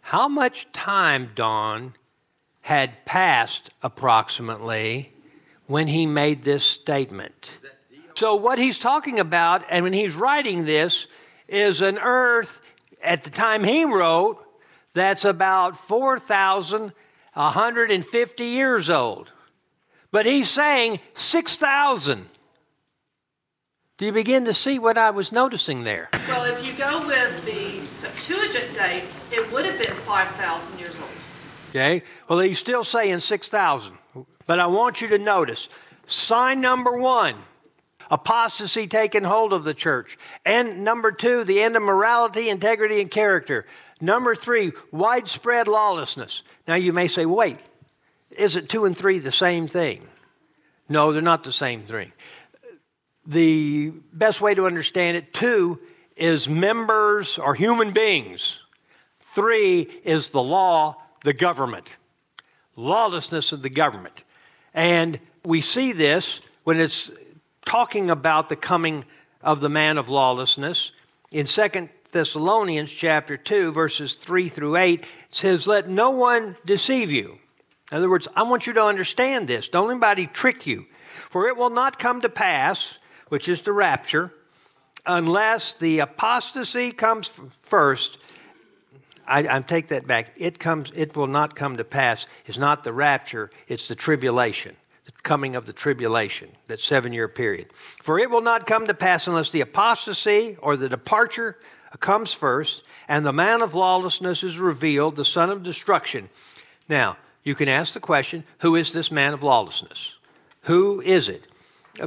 How 0.00 0.28
much 0.28 0.66
time, 0.72 1.30
Don, 1.34 1.94
had 2.62 3.04
passed 3.04 3.70
approximately 3.82 5.12
when 5.66 5.88
he 5.88 6.06
made 6.06 6.44
this 6.44 6.64
statement? 6.64 7.50
So, 8.14 8.34
what 8.34 8.58
he's 8.58 8.78
talking 8.78 9.18
about, 9.18 9.64
and 9.70 9.82
when 9.82 9.92
he's 9.92 10.14
writing 10.14 10.66
this, 10.66 11.08
is 11.48 11.80
an 11.80 11.98
earth 11.98 12.60
at 13.02 13.24
the 13.24 13.30
time 13.30 13.64
he 13.64 13.84
wrote, 13.84 14.38
that's 14.92 15.24
about 15.24 15.76
4,150 15.76 18.44
years 18.44 18.90
old. 18.90 19.32
But 20.10 20.26
he's 20.26 20.48
saying 20.48 21.00
6,000. 21.14 22.28
Do 23.96 24.06
you 24.06 24.12
begin 24.12 24.44
to 24.46 24.54
see 24.54 24.80
what 24.80 24.98
I 24.98 25.10
was 25.10 25.30
noticing 25.30 25.84
there? 25.84 26.08
Well, 26.26 26.44
if 26.46 26.66
you 26.66 26.72
go 26.72 27.06
with 27.06 27.44
the 27.44 27.86
Septuagint 27.86 28.74
dates, 28.74 29.24
it 29.30 29.52
would 29.52 29.64
have 29.64 29.80
been 29.80 29.94
5,000 29.94 30.78
years 30.80 30.96
old. 30.96 31.10
Okay, 31.70 32.02
well, 32.28 32.40
he's 32.40 32.58
still 32.58 32.82
saying 32.82 33.20
6,000. 33.20 33.96
But 34.48 34.58
I 34.58 34.66
want 34.66 35.00
you 35.00 35.06
to 35.08 35.18
notice 35.18 35.68
sign 36.06 36.60
number 36.60 36.98
one 36.98 37.36
apostasy 38.10 38.88
taking 38.88 39.22
hold 39.22 39.52
of 39.52 39.62
the 39.62 39.74
church. 39.74 40.18
And 40.44 40.82
number 40.82 41.12
two, 41.12 41.44
the 41.44 41.62
end 41.62 41.76
of 41.76 41.82
morality, 41.84 42.48
integrity, 42.48 43.00
and 43.00 43.10
character. 43.10 43.64
Number 44.00 44.34
three, 44.34 44.72
widespread 44.90 45.68
lawlessness. 45.68 46.42
Now 46.66 46.74
you 46.74 46.92
may 46.92 47.06
say, 47.06 47.26
wait, 47.26 47.58
is 48.30 48.56
it 48.56 48.68
two 48.68 48.86
and 48.86 48.98
three 48.98 49.20
the 49.20 49.30
same 49.30 49.68
thing? 49.68 50.08
No, 50.88 51.12
they're 51.12 51.22
not 51.22 51.44
the 51.44 51.52
same 51.52 51.82
thing. 51.82 52.12
The 53.26 53.92
best 54.12 54.40
way 54.40 54.54
to 54.54 54.66
understand 54.66 55.16
it, 55.16 55.32
two 55.32 55.80
is 56.16 56.48
members 56.48 57.38
or 57.38 57.54
human 57.54 57.92
beings. 57.92 58.60
Three 59.34 59.82
is 60.04 60.30
the 60.30 60.42
law, 60.42 60.96
the 61.22 61.32
government. 61.32 61.88
Lawlessness 62.76 63.52
of 63.52 63.62
the 63.62 63.70
government. 63.70 64.24
And 64.72 65.18
we 65.44 65.60
see 65.60 65.92
this 65.92 66.40
when 66.64 66.78
it's 66.78 67.10
talking 67.64 68.10
about 68.10 68.48
the 68.48 68.56
coming 68.56 69.04
of 69.42 69.60
the 69.60 69.68
man 69.68 69.98
of 69.98 70.08
lawlessness. 70.08 70.92
In 71.30 71.46
2 71.46 71.88
Thessalonians 72.12 72.90
chapter 72.90 73.36
2 73.36 73.72
verses 73.72 74.14
3 74.14 74.48
through 74.48 74.76
8 74.76 75.00
it 75.00 75.06
says 75.30 75.66
let 75.66 75.88
no 75.88 76.10
one 76.10 76.56
deceive 76.64 77.10
you. 77.10 77.38
In 77.90 77.98
other 77.98 78.08
words, 78.08 78.28
I 78.34 78.44
want 78.44 78.66
you 78.66 78.72
to 78.74 78.84
understand 78.84 79.46
this. 79.46 79.68
Don't 79.68 79.90
anybody 79.90 80.26
trick 80.26 80.66
you. 80.66 80.86
For 81.30 81.48
it 81.48 81.56
will 81.56 81.70
not 81.70 81.98
come 81.98 82.22
to 82.22 82.28
pass, 82.28 82.98
which 83.28 83.48
is 83.48 83.62
the 83.62 83.72
rapture, 83.72 84.32
unless 85.06 85.74
the 85.74 86.00
apostasy 86.00 86.92
comes 86.92 87.30
first. 87.62 88.18
I, 89.26 89.56
I, 89.56 89.60
take 89.60 89.88
that 89.88 90.06
back. 90.06 90.32
It 90.36 90.58
comes. 90.58 90.92
It 90.94 91.16
will 91.16 91.26
not 91.26 91.56
come 91.56 91.78
to 91.78 91.84
pass. 91.84 92.26
It's 92.44 92.58
not 92.58 92.84
the 92.84 92.92
rapture. 92.92 93.50
It's 93.68 93.88
the 93.88 93.94
tribulation 93.94 94.76
the 95.04 95.12
coming 95.22 95.54
of 95.54 95.66
the 95.66 95.72
tribulation, 95.72 96.48
that 96.66 96.80
seven 96.80 97.12
year 97.12 97.28
period. 97.28 97.72
For 97.74 98.18
it 98.18 98.30
will 98.30 98.40
not 98.40 98.66
come 98.66 98.86
to 98.86 98.94
pass 98.94 99.26
unless 99.26 99.50
the 99.50 99.60
apostasy 99.60 100.56
or 100.60 100.76
the 100.76 100.88
departure 100.88 101.58
comes 102.00 102.32
first, 102.32 102.82
and 103.06 103.24
the 103.24 103.32
man 103.32 103.62
of 103.62 103.74
lawlessness 103.74 104.42
is 104.42 104.58
revealed, 104.58 105.16
the 105.16 105.24
son 105.24 105.50
of 105.50 105.62
destruction. 105.62 106.28
Now, 106.88 107.16
you 107.44 107.54
can 107.54 107.68
ask 107.68 107.92
the 107.92 108.00
question 108.00 108.44
who 108.58 108.76
is 108.76 108.92
this 108.92 109.12
man 109.12 109.34
of 109.34 109.42
lawlessness? 109.42 110.14
Who 110.62 111.00
is 111.02 111.28
it? 111.28 111.46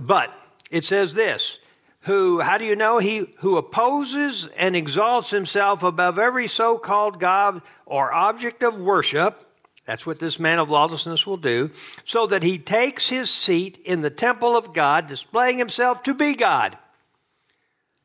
But 0.02 0.34
it 0.72 0.84
says 0.86 1.14
this 1.14 1.60
who, 2.02 2.40
how 2.40 2.58
do 2.58 2.66
you 2.66 2.76
know? 2.76 3.00
He 3.00 3.34
who 3.40 3.58
opposes 3.58 4.48
and 4.56 4.76
exalts 4.76 5.30
himself 5.30 5.84
above 5.84 6.20
every 6.20 6.48
so 6.48 6.78
called 6.78 7.20
God 7.20 7.62
or 7.86 8.14
object 8.14 8.64
of 8.64 8.80
worship 8.80 9.44
that's 9.88 10.06
what 10.06 10.20
this 10.20 10.38
man 10.38 10.60
of 10.60 10.70
lawlessness 10.70 11.26
will 11.26 11.38
do, 11.38 11.72
so 12.04 12.28
that 12.28 12.44
he 12.44 12.58
takes 12.58 13.08
his 13.08 13.32
seat 13.32 13.80
in 13.86 14.02
the 14.02 14.10
temple 14.10 14.58
of 14.58 14.74
God, 14.74 15.08
displaying 15.08 15.58
himself 15.58 16.04
to 16.04 16.14
be 16.14 16.36
God. 16.36 16.78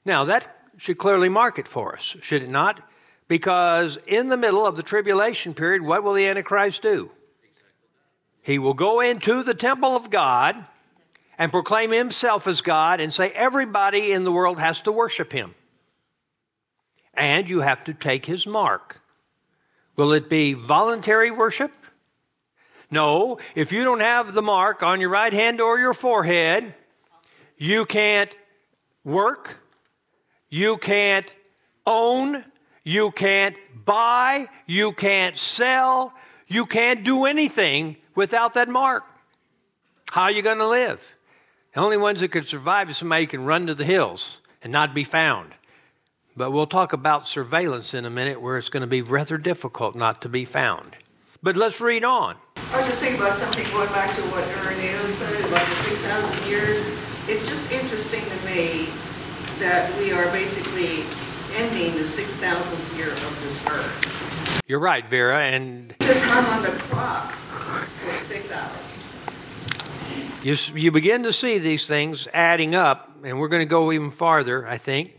Now, 0.04 0.24
that 0.24 0.56
should 0.78 0.96
clearly 0.96 1.28
mark 1.28 1.58
it 1.58 1.66
for 1.66 1.96
us, 1.96 2.16
should 2.22 2.44
it 2.44 2.48
not? 2.48 2.88
Because 3.26 3.98
in 4.06 4.28
the 4.28 4.36
middle 4.36 4.64
of 4.64 4.76
the 4.76 4.84
tribulation 4.84 5.54
period, 5.54 5.82
what 5.82 6.04
will 6.04 6.12
the 6.12 6.28
Antichrist 6.28 6.82
do? 6.82 7.10
He 8.42 8.60
will 8.60 8.74
go 8.74 9.00
into 9.00 9.42
the 9.42 9.54
temple 9.54 9.96
of 9.96 10.08
God 10.08 10.64
and 11.42 11.50
proclaim 11.50 11.90
himself 11.90 12.46
as 12.46 12.60
God 12.60 13.00
and 13.00 13.12
say 13.12 13.30
everybody 13.30 14.12
in 14.12 14.22
the 14.22 14.30
world 14.30 14.60
has 14.60 14.80
to 14.82 14.92
worship 14.92 15.32
him. 15.32 15.56
And 17.14 17.50
you 17.50 17.62
have 17.62 17.82
to 17.82 17.94
take 17.94 18.26
his 18.26 18.46
mark. 18.46 19.00
Will 19.96 20.12
it 20.12 20.30
be 20.30 20.52
voluntary 20.52 21.32
worship? 21.32 21.72
No. 22.92 23.40
If 23.56 23.72
you 23.72 23.82
don't 23.82 23.98
have 23.98 24.34
the 24.34 24.40
mark 24.40 24.84
on 24.84 25.00
your 25.00 25.08
right 25.10 25.32
hand 25.32 25.60
or 25.60 25.80
your 25.80 25.94
forehead, 25.94 26.76
you 27.58 27.86
can't 27.86 28.32
work, 29.02 29.64
you 30.48 30.76
can't 30.76 31.34
own, 31.84 32.44
you 32.84 33.10
can't 33.10 33.56
buy, 33.84 34.46
you 34.68 34.92
can't 34.92 35.36
sell, 35.36 36.14
you 36.46 36.66
can't 36.66 37.02
do 37.02 37.24
anything 37.24 37.96
without 38.14 38.54
that 38.54 38.68
mark. 38.68 39.02
How 40.08 40.22
are 40.22 40.30
you 40.30 40.42
going 40.42 40.58
to 40.58 40.68
live? 40.68 41.02
The 41.74 41.80
only 41.80 41.96
ones 41.96 42.20
that 42.20 42.28
could 42.28 42.46
survive 42.46 42.90
is 42.90 42.98
somebody 42.98 43.24
who 43.24 43.28
can 43.28 43.44
run 43.46 43.66
to 43.66 43.74
the 43.74 43.86
hills 43.86 44.42
and 44.62 44.70
not 44.70 44.94
be 44.94 45.04
found. 45.04 45.54
But 46.36 46.50
we'll 46.50 46.66
talk 46.66 46.92
about 46.92 47.26
surveillance 47.26 47.94
in 47.94 48.04
a 48.04 48.10
minute 48.10 48.42
where 48.42 48.58
it's 48.58 48.68
going 48.68 48.82
to 48.82 48.86
be 48.86 49.00
rather 49.00 49.38
difficult 49.38 49.96
not 49.96 50.20
to 50.22 50.28
be 50.28 50.44
found. 50.44 50.96
But 51.42 51.56
let's 51.56 51.80
read 51.80 52.04
on. 52.04 52.36
I 52.72 52.76
was 52.76 52.88
just 52.88 53.00
thinking 53.00 53.18
about 53.18 53.36
something 53.38 53.64
going 53.70 53.88
back 53.88 54.14
to 54.14 54.20
what 54.22 54.44
Irenaeus 54.66 55.14
said 55.14 55.44
about 55.48 55.66
the 55.66 55.74
6,000 55.74 56.46
years. 56.46 56.88
It's 57.26 57.48
just 57.48 57.72
interesting 57.72 58.20
to 58.20 58.46
me 58.46 58.88
that 59.58 59.90
we 59.96 60.12
are 60.12 60.30
basically 60.30 61.04
ending 61.56 61.94
the 61.94 62.04
6,000th 62.04 62.98
year 62.98 63.12
of 63.12 63.42
this 63.44 63.66
earth. 63.66 64.62
You're 64.66 64.78
right, 64.78 65.08
Vera, 65.08 65.42
and... 65.42 65.94
Just 66.00 66.24
hung 66.24 66.44
on 66.54 66.62
the 66.62 66.78
cross 66.82 67.52
for 67.52 68.16
six 68.18 68.52
hours. 68.52 68.81
You, 70.42 70.56
you 70.74 70.90
begin 70.90 71.22
to 71.22 71.32
see 71.32 71.58
these 71.58 71.86
things 71.86 72.26
adding 72.32 72.74
up, 72.74 73.16
and 73.22 73.38
we're 73.38 73.48
going 73.48 73.60
to 73.60 73.66
go 73.66 73.92
even 73.92 74.10
farther, 74.10 74.66
I 74.66 74.76
think 74.76 75.12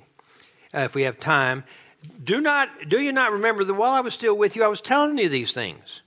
uh, 0.74 0.80
if 0.80 0.96
we 0.96 1.04
have 1.04 1.18
time. 1.18 1.64
Do 2.22 2.42
not 2.42 2.70
do 2.90 3.00
you 3.00 3.14
not 3.14 3.32
remember 3.32 3.64
that 3.64 3.74
while 3.74 3.94
I 3.94 4.02
was 4.02 4.14
still 4.14 4.38
with 4.38 4.58
you, 4.58 4.64
I 4.66 4.68
was 4.68 4.82
telling 4.82 5.18
you 5.18 5.30
these 5.30 5.54
things, 5.54 6.02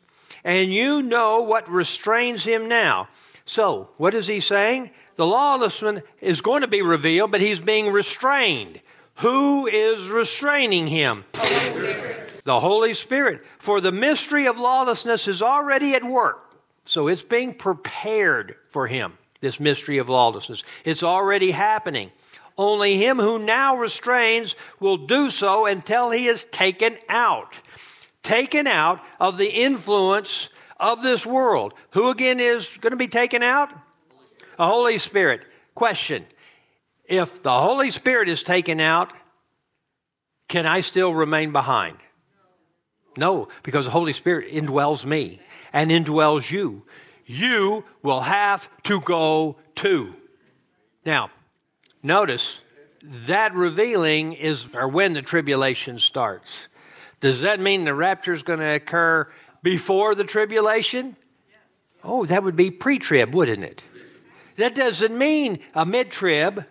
and 0.44 0.70
you 0.70 1.02
know 1.02 1.40
what 1.40 1.70
restrains 1.70 2.44
him 2.44 2.68
now. 2.68 3.08
So, 3.46 3.88
what 3.96 4.12
is 4.12 4.26
he 4.26 4.40
saying? 4.40 4.90
The 5.14 5.26
lawless 5.26 5.80
one 5.80 6.02
is 6.20 6.42
going 6.42 6.60
to 6.60 6.68
be 6.68 6.82
revealed, 6.82 7.30
but 7.30 7.40
he's 7.40 7.60
being 7.60 7.90
restrained. 7.90 8.82
Who 9.16 9.66
is 9.66 10.10
restraining 10.10 10.88
him? 10.88 11.24
Holy 11.34 12.04
the 12.44 12.60
Holy 12.60 12.92
Spirit. 12.92 13.42
For 13.58 13.80
the 13.80 13.92
mystery 13.92 14.46
of 14.46 14.58
lawlessness 14.58 15.26
is 15.26 15.40
already 15.40 15.94
at 15.94 16.04
work. 16.04 16.45
So 16.86 17.08
it's 17.08 17.22
being 17.22 17.52
prepared 17.52 18.56
for 18.70 18.86
him. 18.86 19.18
this 19.40 19.60
mystery 19.60 19.98
of 19.98 20.08
lawlessness. 20.08 20.62
It's 20.84 21.02
already 21.02 21.50
happening. 21.50 22.10
Only 22.56 22.96
him 22.96 23.18
who 23.18 23.38
now 23.38 23.76
restrains 23.76 24.56
will 24.80 24.96
do 24.96 25.28
so 25.28 25.66
until 25.66 26.10
he 26.10 26.26
is 26.26 26.44
taken 26.44 26.96
out. 27.08 27.52
Taken 28.22 28.66
out 28.66 29.04
of 29.20 29.36
the 29.36 29.50
influence 29.50 30.48
of 30.78 31.02
this 31.02 31.26
world. 31.26 31.74
Who 31.90 32.08
again 32.08 32.40
is 32.40 32.68
going 32.80 32.92
to 32.92 32.96
be 32.96 33.08
taken 33.08 33.42
out? 33.42 33.70
The 34.56 34.66
Holy 34.66 34.96
Spirit. 34.98 35.42
Question 35.74 36.24
If 37.04 37.42
the 37.42 37.60
Holy 37.60 37.90
Spirit 37.90 38.28
is 38.28 38.42
taken 38.42 38.80
out, 38.80 39.12
can 40.48 40.64
I 40.64 40.80
still 40.80 41.12
remain 41.12 41.52
behind? 41.52 41.98
No, 43.18 43.48
because 43.62 43.84
the 43.84 43.90
Holy 43.90 44.12
Spirit 44.12 44.52
indwells 44.52 45.04
me 45.04 45.40
and 45.76 45.90
indwells 45.90 46.50
you. 46.50 46.82
You 47.26 47.84
will 48.02 48.22
have 48.22 48.70
to 48.84 48.98
go 48.98 49.58
too. 49.74 50.14
Now, 51.04 51.30
notice 52.02 52.60
that 53.02 53.54
revealing 53.54 54.32
is 54.32 54.74
or 54.74 54.88
when 54.88 55.12
the 55.12 55.20
tribulation 55.20 55.98
starts. 55.98 56.68
Does 57.20 57.42
that 57.42 57.60
mean 57.60 57.84
the 57.84 57.92
rapture 57.92 58.32
is 58.32 58.42
going 58.42 58.60
to 58.60 58.74
occur 58.74 59.28
before 59.62 60.14
the 60.14 60.24
tribulation? 60.24 61.14
Oh, 62.02 62.24
that 62.24 62.42
would 62.42 62.56
be 62.56 62.70
pre 62.70 62.98
trib, 62.98 63.34
wouldn't 63.34 63.62
it? 63.62 63.82
That 64.56 64.74
doesn't 64.74 65.16
mean 65.16 65.58
a 65.74 65.84
mid 65.84 66.10
trib 66.10 66.64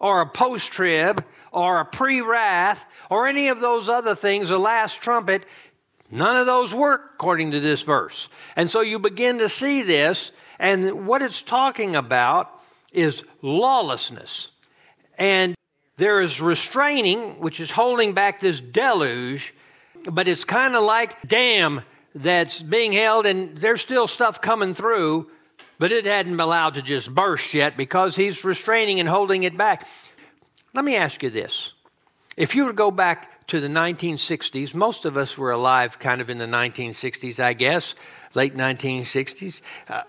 or 0.00 0.20
a 0.20 0.26
post 0.26 0.70
trib 0.70 1.24
or 1.50 1.80
a 1.80 1.86
pre 1.86 2.20
wrath 2.20 2.84
or 3.08 3.26
any 3.26 3.48
of 3.48 3.60
those 3.60 3.88
other 3.88 4.14
things, 4.14 4.50
a 4.50 4.58
last 4.58 5.00
trumpet. 5.00 5.46
None 6.10 6.36
of 6.36 6.46
those 6.46 6.74
work 6.74 7.12
according 7.14 7.52
to 7.52 7.60
this 7.60 7.82
verse. 7.82 8.28
And 8.56 8.68
so 8.68 8.80
you 8.80 8.98
begin 8.98 9.38
to 9.38 9.48
see 9.48 9.82
this, 9.82 10.32
and 10.58 11.06
what 11.06 11.22
it's 11.22 11.42
talking 11.42 11.94
about 11.94 12.50
is 12.92 13.22
lawlessness. 13.42 14.50
And 15.18 15.54
there 15.96 16.20
is 16.20 16.40
restraining, 16.40 17.38
which 17.40 17.60
is 17.60 17.70
holding 17.70 18.12
back 18.14 18.40
this 18.40 18.60
deluge, 18.60 19.54
but 20.10 20.26
it's 20.26 20.44
kind 20.44 20.74
of 20.74 20.82
like 20.82 21.28
dam 21.28 21.82
that's 22.14 22.60
being 22.60 22.92
held, 22.92 23.26
and 23.26 23.56
there's 23.56 23.80
still 23.80 24.08
stuff 24.08 24.40
coming 24.40 24.74
through, 24.74 25.30
but 25.78 25.92
it 25.92 26.06
hadn't 26.06 26.32
been 26.32 26.40
allowed 26.40 26.74
to 26.74 26.82
just 26.82 27.14
burst 27.14 27.54
yet 27.54 27.76
because 27.76 28.16
he's 28.16 28.44
restraining 28.44 28.98
and 28.98 29.08
holding 29.08 29.44
it 29.44 29.56
back. 29.56 29.86
Let 30.74 30.84
me 30.84 30.96
ask 30.96 31.22
you 31.22 31.30
this. 31.30 31.72
If 32.36 32.54
you 32.54 32.64
were 32.64 32.70
to 32.70 32.76
go 32.76 32.90
back 32.90 33.39
to 33.50 33.60
the 33.60 33.68
1960s, 33.68 34.74
most 34.74 35.04
of 35.04 35.16
us 35.16 35.36
were 35.36 35.50
alive 35.50 35.98
kind 35.98 36.20
of 36.20 36.30
in 36.30 36.38
the 36.38 36.46
1960s, 36.46 37.40
I 37.40 37.52
guess, 37.52 37.96
late 38.32 38.56
1960s. 38.56 39.60
Uh, 39.88 40.02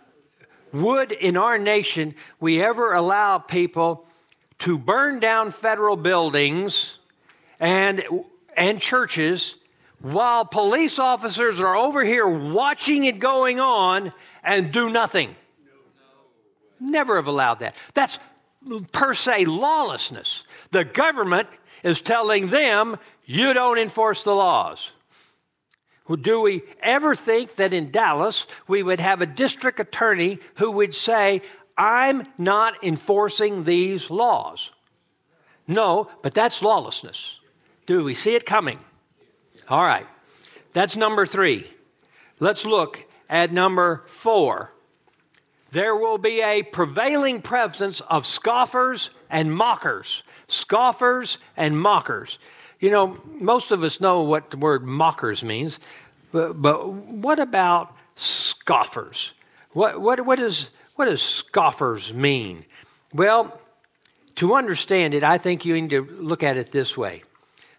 would 0.72 1.12
in 1.12 1.36
our 1.36 1.58
nation 1.58 2.14
we 2.40 2.62
ever 2.62 2.94
allow 2.94 3.40
people 3.40 4.06
to 4.60 4.78
burn 4.78 5.20
down 5.20 5.50
federal 5.50 5.96
buildings 5.96 7.00
and, 7.60 8.04
and 8.56 8.80
churches 8.80 9.56
while 10.02 10.46
police 10.46 11.00
officers 11.00 11.60
are 11.60 11.76
over 11.76 12.04
here 12.06 12.28
watching 12.28 13.06
it 13.06 13.18
going 13.18 13.60
on 13.60 14.14
and 14.44 14.72
do 14.72 14.88
nothing? 14.88 15.36
Never 16.80 17.16
have 17.16 17.28
allowed 17.28 17.62
that. 17.62 17.76
That's 17.96 18.20
per 18.92 19.16
se 19.16 19.46
lawlessness. 19.46 20.44
The 20.70 20.86
government 20.86 21.48
is 21.84 22.02
telling 22.02 22.48
them, 22.48 22.98
you 23.26 23.54
don't 23.54 23.78
enforce 23.78 24.24
the 24.24 24.36
laws. 24.36 24.92
Do 26.22 26.42
we 26.42 26.64
ever 26.82 27.16
think 27.16 27.56
that 27.56 27.72
in 27.72 27.92
Dallas 27.92 28.46
we 28.68 28.84
would 28.84 29.00
have 29.00 29.22
a 29.22 29.26
district 29.26 29.80
attorney 29.80 30.40
who 30.56 30.72
would 30.72 30.94
say, 30.94 31.42
I'm 31.78 32.24
not 32.38 32.84
enforcing 32.84 33.64
these 33.64 34.10
laws? 34.10 34.72
No, 35.68 36.10
but 36.22 36.34
that's 36.34 36.62
lawlessness. 36.62 37.40
Do 37.86 38.04
we 38.04 38.14
see 38.14 38.36
it 38.36 38.46
coming? 38.46 38.80
All 39.70 39.84
right, 39.84 40.08
that's 40.74 40.98
number 40.98 41.26
three. 41.26 41.70
Let's 42.40 42.66
look 42.66 43.06
at 43.30 43.54
number 43.54 44.04
four 44.08 44.72
there 45.72 45.96
will 45.96 46.18
be 46.18 46.42
a 46.42 46.64
prevailing 46.64 47.42
presence 47.42 48.02
of 48.02 48.26
scoffers 48.26 49.10
and 49.30 49.54
mockers. 49.56 50.24
Scoffers 50.52 51.38
and 51.56 51.80
mockers. 51.80 52.40
You 52.80 52.90
know, 52.90 53.20
most 53.40 53.72
of 53.72 53.84
us 53.84 54.02
know 54.02 54.22
what 54.22 54.52
the 54.52 54.58
word 54.58 54.84
mockers 54.84 55.44
means, 55.44 55.80
but, 56.32 56.62
but 56.62 56.92
what 56.92 57.40
about 57.40 57.96
scoffers? 58.16 59.34
What, 59.72 60.02
what, 60.02 60.26
what, 60.26 60.40
is, 60.40 60.70
what 60.96 61.06
does 61.06 61.22
scoffers 61.22 62.14
mean? 62.14 62.66
Well, 63.14 63.60
to 64.36 64.56
understand 64.56 65.14
it, 65.14 65.24
I 65.24 65.38
think 65.38 65.66
you 65.66 65.80
need 65.80 65.92
to 65.92 66.04
look 66.06 66.44
at 66.44 66.58
it 66.58 66.72
this 66.72 66.98
way. 66.98 67.24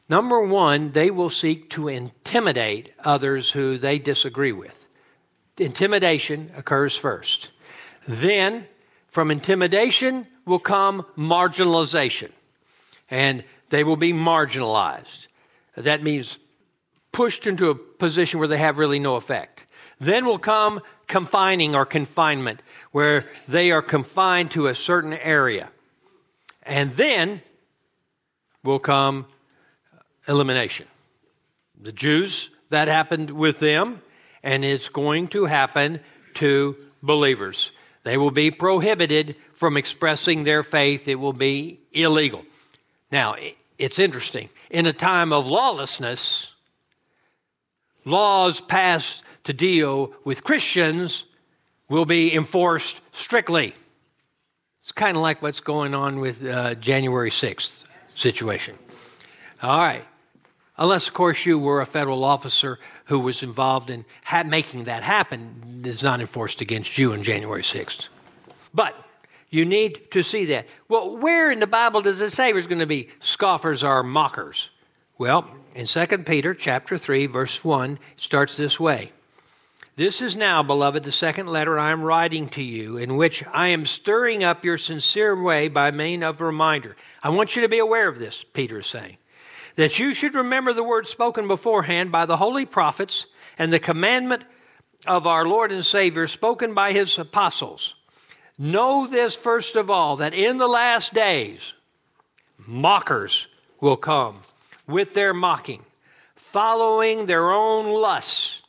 Number 0.09 0.41
one, 0.41 0.93
they 0.93 1.11
will 1.11 1.31
seek 1.31 1.71
to 1.71 1.89
intimidate 1.89 2.93
others 3.03 3.51
who 3.51 3.79
they 3.79 3.99
disagree 3.99 4.53
with. 4.53 4.87
Intimidation 5.59 6.51
occurs 6.57 6.97
first. 6.97 7.51
Then, 8.07 8.67
from 9.09 9.31
intimidation 9.31 10.27
will 10.45 10.59
come 10.59 11.07
marginalization, 11.17 12.31
and 13.13 13.45
they 13.69 13.85
will 13.85 13.97
be 13.97 14.13
marginalized. 14.13 15.27
That 15.77 16.03
means 16.03 16.39
pushed 17.13 17.47
into 17.47 17.69
a 17.69 17.75
position 17.75 18.39
where 18.39 18.49
they 18.49 18.57
have 18.57 18.79
really 18.79 18.99
no 18.99 19.17
effect. 19.17 19.67
Then 20.01 20.25
will 20.25 20.39
come 20.39 20.81
confining 21.07 21.75
or 21.77 21.85
confinement, 21.85 22.63
where 22.91 23.27
they 23.47 23.71
are 23.71 23.83
confined 23.83 24.51
to 24.53 24.67
a 24.67 24.75
certain 24.75 25.13
area. 25.13 25.69
And 26.63 26.97
then 26.97 27.43
will 28.65 28.79
come 28.79 29.27
elimination. 30.27 30.87
The 31.81 31.93
Jews, 31.93 32.49
that 32.71 32.89
happened 32.89 33.31
with 33.31 33.59
them, 33.61 34.01
and 34.43 34.65
it's 34.65 34.89
going 34.89 35.29
to 35.29 35.45
happen 35.45 36.01
to 36.35 36.77
believers. 37.03 37.73
They 38.05 38.17
will 38.17 38.31
be 38.31 38.51
prohibited 38.51 39.37
from 39.53 39.77
expressing 39.77 40.45
their 40.45 40.63
faith. 40.63 41.09
It 41.09 41.17
will 41.17 41.35
be 41.35 41.79
illegal. 41.93 42.45
Now, 43.13 43.37
it's 43.79 43.99
interesting. 43.99 44.49
In 44.71 44.87
a 44.87 44.93
time 44.93 45.35
of 45.35 45.47
lawlessness, 45.47 46.55
laws 48.07 48.63
passed 48.63 49.23
to 49.45 49.53
deal 49.53 50.15
with 50.25 50.43
Christians 50.43 51.27
will 51.91 52.07
be 52.07 52.35
enforced 52.35 53.01
strictly. 53.13 53.75
It's 54.79 54.93
kind 54.93 55.17
of 55.17 55.23
like 55.23 55.43
what's 55.43 55.61
going 55.61 55.95
on 55.95 56.21
with 56.21 56.45
uh, 56.45 56.75
January 56.77 57.31
6th 57.31 57.85
situation. 58.15 58.79
All 59.63 59.79
right. 59.79 60.05
Unless, 60.79 61.07
of 61.07 61.15
course, 61.15 61.45
you 61.45 61.59
were 61.59 61.83
a 61.83 61.87
federal 61.87 62.25
officer 62.25 62.79
who 63.05 63.21
was 63.21 63.43
involved 63.43 63.91
in 63.91 64.07
ha- 64.25 64.43
making 64.45 64.85
that 64.85 65.03
happen, 65.03 65.83
it's 65.85 66.03
not 66.03 66.21
enforced 66.21 66.63
against 66.63 66.97
you 66.97 67.13
on 67.13 67.23
January 67.23 67.63
6th. 67.63 68.09
But 68.73 68.97
you 69.53 69.65
need 69.65 70.11
to 70.11 70.25
see 70.25 70.47
that. 70.47 70.67
Well, 70.89 71.17
where 71.17 71.53
in 71.53 71.61
the 71.61 71.67
Bible 71.69 72.01
does 72.01 72.21
it 72.21 72.31
say 72.31 72.51
there's 72.51 72.67
going 72.67 72.81
to 72.81 72.87
be 72.87 73.11
scoffers 73.21 73.85
or 73.85 74.03
mockers? 74.03 74.71
Well, 75.19 75.47
in 75.77 75.87
2 75.87 76.07
Peter 76.25 76.55
chapter 76.55 76.99
3, 76.99 77.27
verse 77.27 77.63
1, 77.63 77.93
it 77.93 77.99
starts 78.17 78.57
this 78.57 78.81
way. 78.81 79.13
This 79.95 80.23
is 80.23 80.35
now, 80.35 80.63
beloved, 80.63 81.05
the 81.05 81.13
second 81.13 81.49
letter 81.49 81.79
I 81.79 81.93
am 81.93 82.03
writing 82.03 82.49
to 82.49 82.63
you, 82.63 82.97
in 82.97 83.17
which 83.17 83.45
I 83.53 83.69
am 83.69 83.85
stirring 83.85 84.43
up 84.43 84.65
your 84.65 84.79
sincere 84.79 85.41
way 85.41 85.69
by 85.69 85.91
mean 85.91 86.23
of 86.23 86.41
reminder. 86.41 86.97
I 87.23 87.29
want 87.29 87.55
you 87.55 87.63
to 87.63 87.69
be 87.69 87.79
aware 87.79 88.09
of 88.09 88.19
this, 88.19 88.43
Peter 88.55 88.81
is 88.81 88.87
saying 88.87 89.19
that 89.77 89.99
you 89.99 90.15
should 90.15 90.35
remember 90.35 90.73
the 90.73 90.83
words 90.83 91.09
spoken 91.09 91.49
beforehand 91.49 92.13
by 92.13 92.27
the 92.27 92.37
holy 92.37 92.67
prophets 92.67 93.27
and 93.59 93.73
the 93.73 93.79
commandment 93.79 94.45
of 95.07 95.27
our 95.27 95.47
Lord 95.47 95.73
and 95.73 95.85
Savior 95.85 96.27
spoken 96.27 96.75
by 96.75 96.93
his 96.93 97.19
apostles. 97.19 97.95
Know 98.59 99.07
this 99.07 99.35
first 99.35 99.77
of 99.77 99.91
all, 99.91 100.17
that 100.17 100.35
in 100.35 100.59
the 100.59 100.69
last 100.69 101.15
days, 101.15 101.73
mockers 102.59 103.47
will 103.81 103.97
come 103.97 104.41
with 104.87 105.15
their 105.15 105.35
mocking, 105.35 105.85
following 106.35 107.27
their 107.27 107.51
own 107.51 107.93
lusts. 108.01 108.63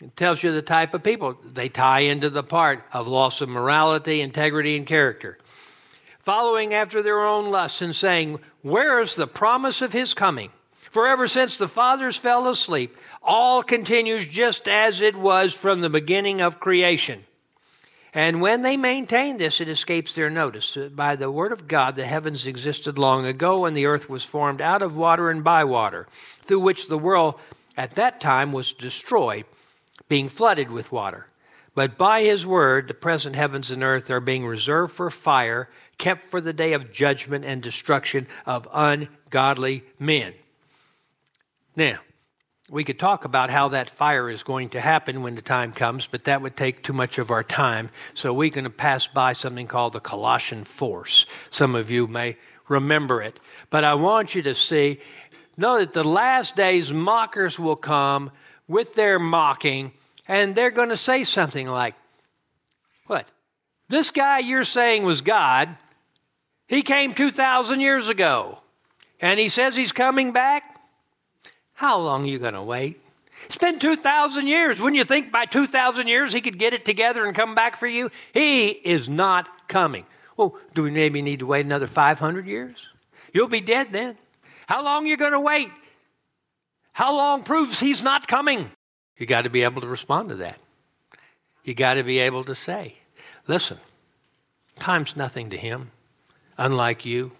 It 0.00 0.16
tells 0.16 0.42
you 0.42 0.52
the 0.52 0.62
type 0.62 0.92
of 0.92 1.02
people. 1.02 1.38
They 1.44 1.68
tie 1.68 2.00
into 2.00 2.28
the 2.28 2.42
part 2.42 2.84
of 2.92 3.06
loss 3.06 3.40
of 3.40 3.48
morality, 3.48 4.20
integrity, 4.20 4.76
and 4.76 4.86
character 4.86 5.38
following 6.24 6.72
after 6.72 7.02
their 7.02 7.22
own 7.24 7.50
lusts 7.50 7.82
and 7.82 7.94
saying, 7.94 8.40
Where 8.62 9.00
is 9.00 9.14
the 9.14 9.26
promise 9.26 9.82
of 9.82 9.92
his 9.92 10.14
coming? 10.14 10.50
For 10.90 11.06
ever 11.06 11.28
since 11.28 11.58
the 11.58 11.68
fathers 11.68 12.16
fell 12.16 12.48
asleep, 12.48 12.96
all 13.22 13.62
continues 13.62 14.26
just 14.26 14.68
as 14.68 15.00
it 15.00 15.16
was 15.16 15.54
from 15.54 15.80
the 15.80 15.90
beginning 15.90 16.40
of 16.40 16.60
creation. 16.60 17.24
And 18.16 18.40
when 18.40 18.62
they 18.62 18.76
maintain 18.76 19.38
this, 19.38 19.60
it 19.60 19.68
escapes 19.68 20.14
their 20.14 20.30
notice. 20.30 20.78
By 20.94 21.16
the 21.16 21.32
word 21.32 21.50
of 21.50 21.66
God, 21.66 21.96
the 21.96 22.06
heavens 22.06 22.46
existed 22.46 22.96
long 22.96 23.26
ago, 23.26 23.64
and 23.64 23.76
the 23.76 23.86
earth 23.86 24.08
was 24.08 24.24
formed 24.24 24.60
out 24.60 24.82
of 24.82 24.96
water 24.96 25.30
and 25.30 25.42
by 25.42 25.64
water, 25.64 26.06
through 26.42 26.60
which 26.60 26.86
the 26.86 26.96
world 26.96 27.34
at 27.76 27.96
that 27.96 28.20
time 28.20 28.52
was 28.52 28.72
destroyed, 28.72 29.46
being 30.08 30.28
flooded 30.28 30.70
with 30.70 30.92
water. 30.92 31.26
But 31.74 31.98
by 31.98 32.22
his 32.22 32.46
word, 32.46 32.86
the 32.86 32.94
present 32.94 33.34
heavens 33.34 33.72
and 33.72 33.82
earth 33.82 34.08
are 34.10 34.20
being 34.20 34.46
reserved 34.46 34.94
for 34.94 35.10
fire, 35.10 35.68
kept 35.98 36.30
for 36.30 36.40
the 36.40 36.52
day 36.52 36.72
of 36.72 36.92
judgment 36.92 37.44
and 37.44 37.60
destruction 37.60 38.28
of 38.46 38.68
ungodly 38.72 39.82
men. 39.98 40.34
Now, 41.74 41.98
we 42.70 42.84
could 42.84 42.98
talk 42.98 43.24
about 43.24 43.50
how 43.50 43.68
that 43.68 43.90
fire 43.90 44.30
is 44.30 44.42
going 44.42 44.70
to 44.70 44.80
happen 44.80 45.22
when 45.22 45.34
the 45.34 45.42
time 45.42 45.72
comes, 45.72 46.06
but 46.06 46.24
that 46.24 46.40
would 46.40 46.56
take 46.56 46.82
too 46.82 46.94
much 46.94 47.18
of 47.18 47.30
our 47.30 47.42
time. 47.42 47.90
So 48.14 48.32
we're 48.32 48.50
going 48.50 48.64
to 48.64 48.70
pass 48.70 49.06
by 49.06 49.34
something 49.34 49.66
called 49.66 49.92
the 49.92 50.00
Colossian 50.00 50.64
force. 50.64 51.26
Some 51.50 51.74
of 51.74 51.90
you 51.90 52.06
may 52.06 52.36
remember 52.68 53.20
it. 53.20 53.38
But 53.68 53.84
I 53.84 53.94
want 53.94 54.34
you 54.34 54.40
to 54.42 54.54
see, 54.54 54.98
know 55.58 55.78
that 55.78 55.92
the 55.92 56.04
last 56.04 56.56
days 56.56 56.90
mockers 56.90 57.58
will 57.58 57.76
come 57.76 58.30
with 58.66 58.94
their 58.94 59.18
mocking, 59.18 59.92
and 60.26 60.54
they're 60.54 60.70
going 60.70 60.88
to 60.88 60.96
say 60.96 61.24
something 61.24 61.68
like, 61.68 61.94
What? 63.06 63.30
This 63.90 64.10
guy 64.10 64.38
you're 64.38 64.64
saying 64.64 65.02
was 65.04 65.20
God, 65.20 65.76
he 66.66 66.80
came 66.80 67.12
2,000 67.12 67.80
years 67.80 68.08
ago, 68.08 68.60
and 69.20 69.38
he 69.38 69.50
says 69.50 69.76
he's 69.76 69.92
coming 69.92 70.32
back? 70.32 70.73
How 71.74 71.98
long 71.98 72.24
are 72.24 72.28
you 72.28 72.38
going 72.38 72.54
to 72.54 72.62
wait? 72.62 73.00
It's 73.46 73.58
been 73.58 73.78
2,000 73.78 74.46
years. 74.46 74.80
Wouldn't 74.80 74.96
you 74.96 75.04
think 75.04 75.30
by 75.30 75.44
2,000 75.44 76.06
years 76.06 76.32
he 76.32 76.40
could 76.40 76.58
get 76.58 76.72
it 76.72 76.84
together 76.84 77.26
and 77.26 77.36
come 77.36 77.54
back 77.54 77.76
for 77.76 77.86
you? 77.86 78.10
He 78.32 78.68
is 78.68 79.08
not 79.08 79.68
coming. 79.68 80.06
Well, 80.36 80.56
do 80.74 80.82
we 80.82 80.90
maybe 80.90 81.20
need 81.20 81.40
to 81.40 81.46
wait 81.46 81.66
another 81.66 81.86
500 81.86 82.46
years? 82.46 82.76
You'll 83.32 83.48
be 83.48 83.60
dead 83.60 83.92
then. 83.92 84.16
How 84.66 84.82
long 84.82 85.04
are 85.04 85.08
you 85.08 85.16
going 85.16 85.32
to 85.32 85.40
wait? 85.40 85.70
How 86.92 87.14
long 87.14 87.42
proves 87.42 87.80
he's 87.80 88.02
not 88.02 88.28
coming? 88.28 88.70
You 89.18 89.26
got 89.26 89.42
to 89.42 89.50
be 89.50 89.62
able 89.62 89.82
to 89.82 89.88
respond 89.88 90.30
to 90.30 90.36
that. 90.36 90.58
You 91.64 91.74
got 91.74 91.94
to 91.94 92.02
be 92.02 92.18
able 92.20 92.44
to 92.44 92.54
say, 92.54 92.96
listen, 93.46 93.78
time's 94.78 95.16
nothing 95.16 95.50
to 95.50 95.56
him. 95.56 95.90
Unlike 96.56 97.04
you, 97.04 97.32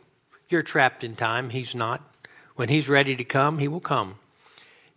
you're 0.48 0.62
trapped 0.62 1.04
in 1.04 1.14
time. 1.14 1.50
He's 1.50 1.74
not. 1.74 2.02
When 2.56 2.68
he's 2.68 2.88
ready 2.88 3.16
to 3.16 3.24
come, 3.24 3.58
he 3.58 3.68
will 3.68 3.80
come. 3.80 4.16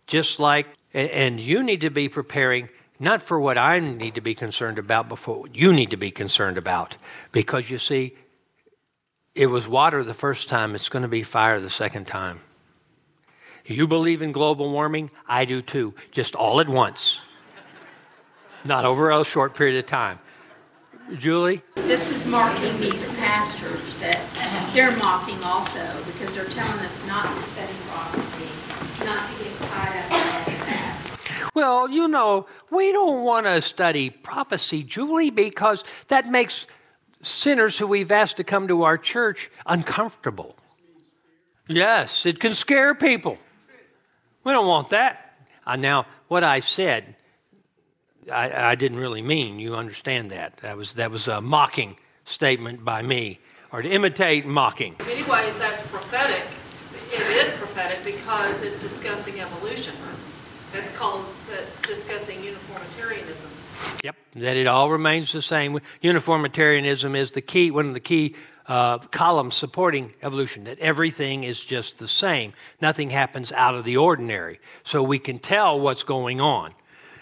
Just 0.08 0.40
like, 0.40 0.66
and 0.92 1.38
you 1.38 1.62
need 1.62 1.82
to 1.82 1.90
be 1.90 2.08
preparing 2.08 2.68
not 2.98 3.22
for 3.22 3.38
what 3.38 3.56
I 3.56 3.78
need 3.78 4.16
to 4.16 4.20
be 4.20 4.34
concerned 4.34 4.78
about, 4.78 5.08
but 5.08 5.20
for 5.20 5.42
what 5.42 5.54
you 5.54 5.72
need 5.72 5.90
to 5.90 5.96
be 5.96 6.10
concerned 6.10 6.58
about. 6.58 6.96
Because 7.30 7.70
you 7.70 7.78
see, 7.78 8.16
it 9.34 9.46
was 9.46 9.68
water 9.68 10.02
the 10.02 10.14
first 10.14 10.48
time, 10.48 10.74
it's 10.74 10.88
going 10.88 11.02
to 11.02 11.08
be 11.08 11.22
fire 11.22 11.60
the 11.60 11.70
second 11.70 12.06
time. 12.06 12.40
You 13.64 13.86
believe 13.86 14.22
in 14.22 14.32
global 14.32 14.70
warming? 14.70 15.10
I 15.28 15.44
do 15.44 15.62
too, 15.62 15.94
just 16.10 16.34
all 16.34 16.58
at 16.58 16.68
once, 16.68 17.20
not 18.64 18.84
over 18.84 19.10
a 19.10 19.24
short 19.24 19.54
period 19.54 19.78
of 19.78 19.86
time. 19.86 20.18
Julie? 21.16 21.62
This 21.74 22.10
is 22.10 22.26
marking 22.26 22.78
these 22.80 23.14
pastors 23.16 23.96
that 23.96 24.70
they're 24.74 24.96
mocking 24.96 25.42
also 25.42 25.80
because 26.04 26.34
they're 26.34 26.44
telling 26.44 26.80
us 26.80 27.06
not 27.06 27.32
to 27.34 27.42
study 27.42 27.72
prophecy, 27.88 28.48
not 29.00 29.28
to 29.30 29.44
get 29.44 29.52
tied 29.60 29.98
up 29.98 30.48
in 30.48 30.54
that. 30.54 31.50
Well, 31.54 31.88
you 31.90 32.08
know, 32.08 32.46
we 32.70 32.92
don't 32.92 33.24
want 33.24 33.46
to 33.46 33.60
study 33.62 34.10
prophecy, 34.10 34.82
Julie, 34.82 35.30
because 35.30 35.84
that 36.08 36.28
makes 36.28 36.66
sinners 37.22 37.78
who 37.78 37.86
we've 37.86 38.12
asked 38.12 38.36
to 38.36 38.44
come 38.44 38.68
to 38.68 38.84
our 38.84 38.98
church 38.98 39.50
uncomfortable. 39.66 40.56
Yes, 41.68 42.24
it 42.24 42.40
can 42.40 42.54
scare 42.54 42.94
people. 42.94 43.38
We 44.44 44.52
don't 44.52 44.66
want 44.66 44.90
that. 44.90 45.34
Uh, 45.66 45.76
now, 45.76 46.06
what 46.28 46.44
I 46.44 46.60
said 46.60 47.16
I, 48.30 48.70
I 48.70 48.74
didn't 48.74 48.98
really 48.98 49.22
mean. 49.22 49.58
You 49.58 49.76
understand 49.76 50.30
that. 50.30 50.58
That 50.58 50.76
was, 50.76 50.94
that 50.94 51.10
was 51.10 51.28
a 51.28 51.40
mocking 51.40 51.96
statement 52.24 52.84
by 52.84 53.02
me, 53.02 53.40
or 53.72 53.82
to 53.82 53.88
imitate 53.88 54.46
mocking. 54.46 54.96
In 55.00 55.06
many 55.06 55.22
ways, 55.22 55.58
that's 55.58 55.86
prophetic. 55.88 56.42
It 57.12 57.20
is 57.20 57.48
prophetic 57.56 58.04
because 58.04 58.62
it's 58.62 58.77
discussing 58.98 59.40
evolution. 59.40 59.94
That's 60.72 60.90
called, 60.96 61.24
that's 61.48 61.80
discussing 61.82 62.42
uniformitarianism. 62.42 63.50
Yep, 64.02 64.16
that 64.34 64.56
it 64.56 64.66
all 64.66 64.90
remains 64.90 65.32
the 65.32 65.40
same. 65.40 65.78
Uniformitarianism 66.02 67.14
is 67.14 67.30
the 67.32 67.40
key, 67.40 67.70
one 67.70 67.86
of 67.86 67.94
the 67.94 68.00
key 68.00 68.34
uh, 68.66 68.98
columns 68.98 69.54
supporting 69.54 70.12
evolution, 70.22 70.64
that 70.64 70.80
everything 70.80 71.44
is 71.44 71.64
just 71.64 72.00
the 72.00 72.08
same. 72.08 72.52
Nothing 72.82 73.10
happens 73.10 73.52
out 73.52 73.76
of 73.76 73.84
the 73.84 73.96
ordinary. 73.96 74.58
So 74.82 75.02
we 75.02 75.20
can 75.20 75.38
tell 75.38 75.78
what's 75.78 76.02
going 76.02 76.40
on. 76.40 76.72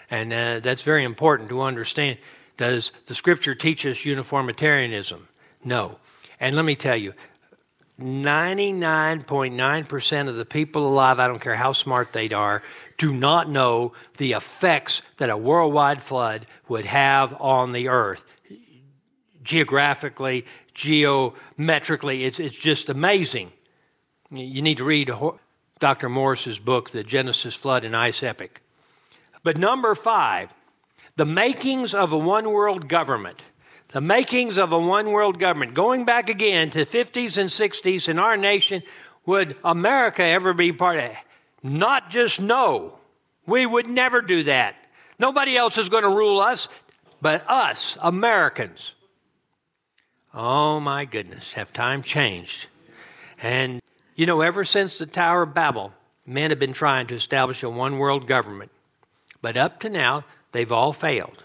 And 0.09 0.33
uh, 0.33 0.59
that's 0.61 0.81
very 0.81 1.03
important 1.03 1.49
to 1.49 1.61
understand. 1.61 2.17
Does 2.57 2.91
the 3.05 3.13
scripture 3.13 3.53
teach 3.53 3.85
us 3.85 4.03
uniformitarianism? 4.03 5.27
No. 5.63 5.99
And 6.39 6.55
let 6.55 6.65
me 6.65 6.75
tell 6.75 6.97
you, 6.97 7.13
99.9% 7.99 10.29
of 10.29 10.35
the 10.35 10.45
people 10.45 10.87
alive, 10.87 11.19
I 11.19 11.27
don't 11.27 11.41
care 11.41 11.55
how 11.55 11.71
smart 11.71 12.13
they 12.13 12.29
are, 12.29 12.61
do 12.97 13.13
not 13.13 13.49
know 13.49 13.93
the 14.17 14.33
effects 14.33 15.01
that 15.17 15.29
a 15.29 15.37
worldwide 15.37 16.01
flood 16.01 16.45
would 16.67 16.85
have 16.85 17.35
on 17.39 17.71
the 17.71 17.87
earth. 17.87 18.23
Geographically, 19.43 20.45
geometrically, 20.73 22.25
it's, 22.25 22.39
it's 22.39 22.55
just 22.55 22.89
amazing. 22.89 23.51
You 24.29 24.61
need 24.61 24.77
to 24.77 24.83
read 24.83 25.11
Dr. 25.79 26.09
Morris's 26.09 26.59
book, 26.59 26.91
The 26.91 27.03
Genesis 27.03 27.55
Flood 27.55 27.83
and 27.83 27.95
Ice 27.95 28.21
Epic. 28.21 28.61
But 29.43 29.57
number 29.57 29.95
five, 29.95 30.53
the 31.15 31.25
makings 31.25 31.95
of 31.95 32.11
a 32.11 32.17
one 32.17 32.51
world 32.51 32.87
government. 32.87 33.41
The 33.89 34.01
makings 34.01 34.57
of 34.57 34.71
a 34.71 34.79
one 34.79 35.11
world 35.11 35.39
government. 35.39 35.73
Going 35.73 36.05
back 36.05 36.29
again 36.29 36.69
to 36.71 36.85
50s 36.85 37.37
and 37.37 37.49
60s 37.49 38.09
in 38.09 38.19
our 38.19 38.35
nation, 38.35 38.83
would 39.25 39.55
America 39.63 40.23
ever 40.23 40.53
be 40.53 40.71
part 40.73 40.97
of 40.97 41.05
it? 41.05 41.17
Not 41.63 42.09
just 42.09 42.41
no. 42.41 42.99
We 43.45 43.65
would 43.65 43.87
never 43.87 44.21
do 44.21 44.43
that. 44.43 44.75
Nobody 45.19 45.55
else 45.55 45.77
is 45.77 45.89
going 45.89 46.03
to 46.03 46.09
rule 46.09 46.39
us 46.39 46.67
but 47.21 47.49
us, 47.49 47.97
Americans. 48.01 48.93
Oh 50.33 50.79
my 50.79 51.05
goodness, 51.05 51.53
have 51.53 51.73
time 51.73 52.03
changed? 52.03 52.67
And 53.41 53.81
you 54.15 54.25
know, 54.25 54.41
ever 54.41 54.63
since 54.63 54.97
the 54.97 55.05
Tower 55.05 55.43
of 55.43 55.53
Babel, 55.53 55.93
men 56.25 56.51
have 56.51 56.59
been 56.59 56.73
trying 56.73 57.07
to 57.07 57.15
establish 57.15 57.63
a 57.63 57.69
one 57.69 57.97
world 57.97 58.27
government. 58.27 58.71
But 59.41 59.57
up 59.57 59.79
to 59.81 59.89
now, 59.89 60.25
they've 60.51 60.71
all 60.71 60.93
failed. 60.93 61.43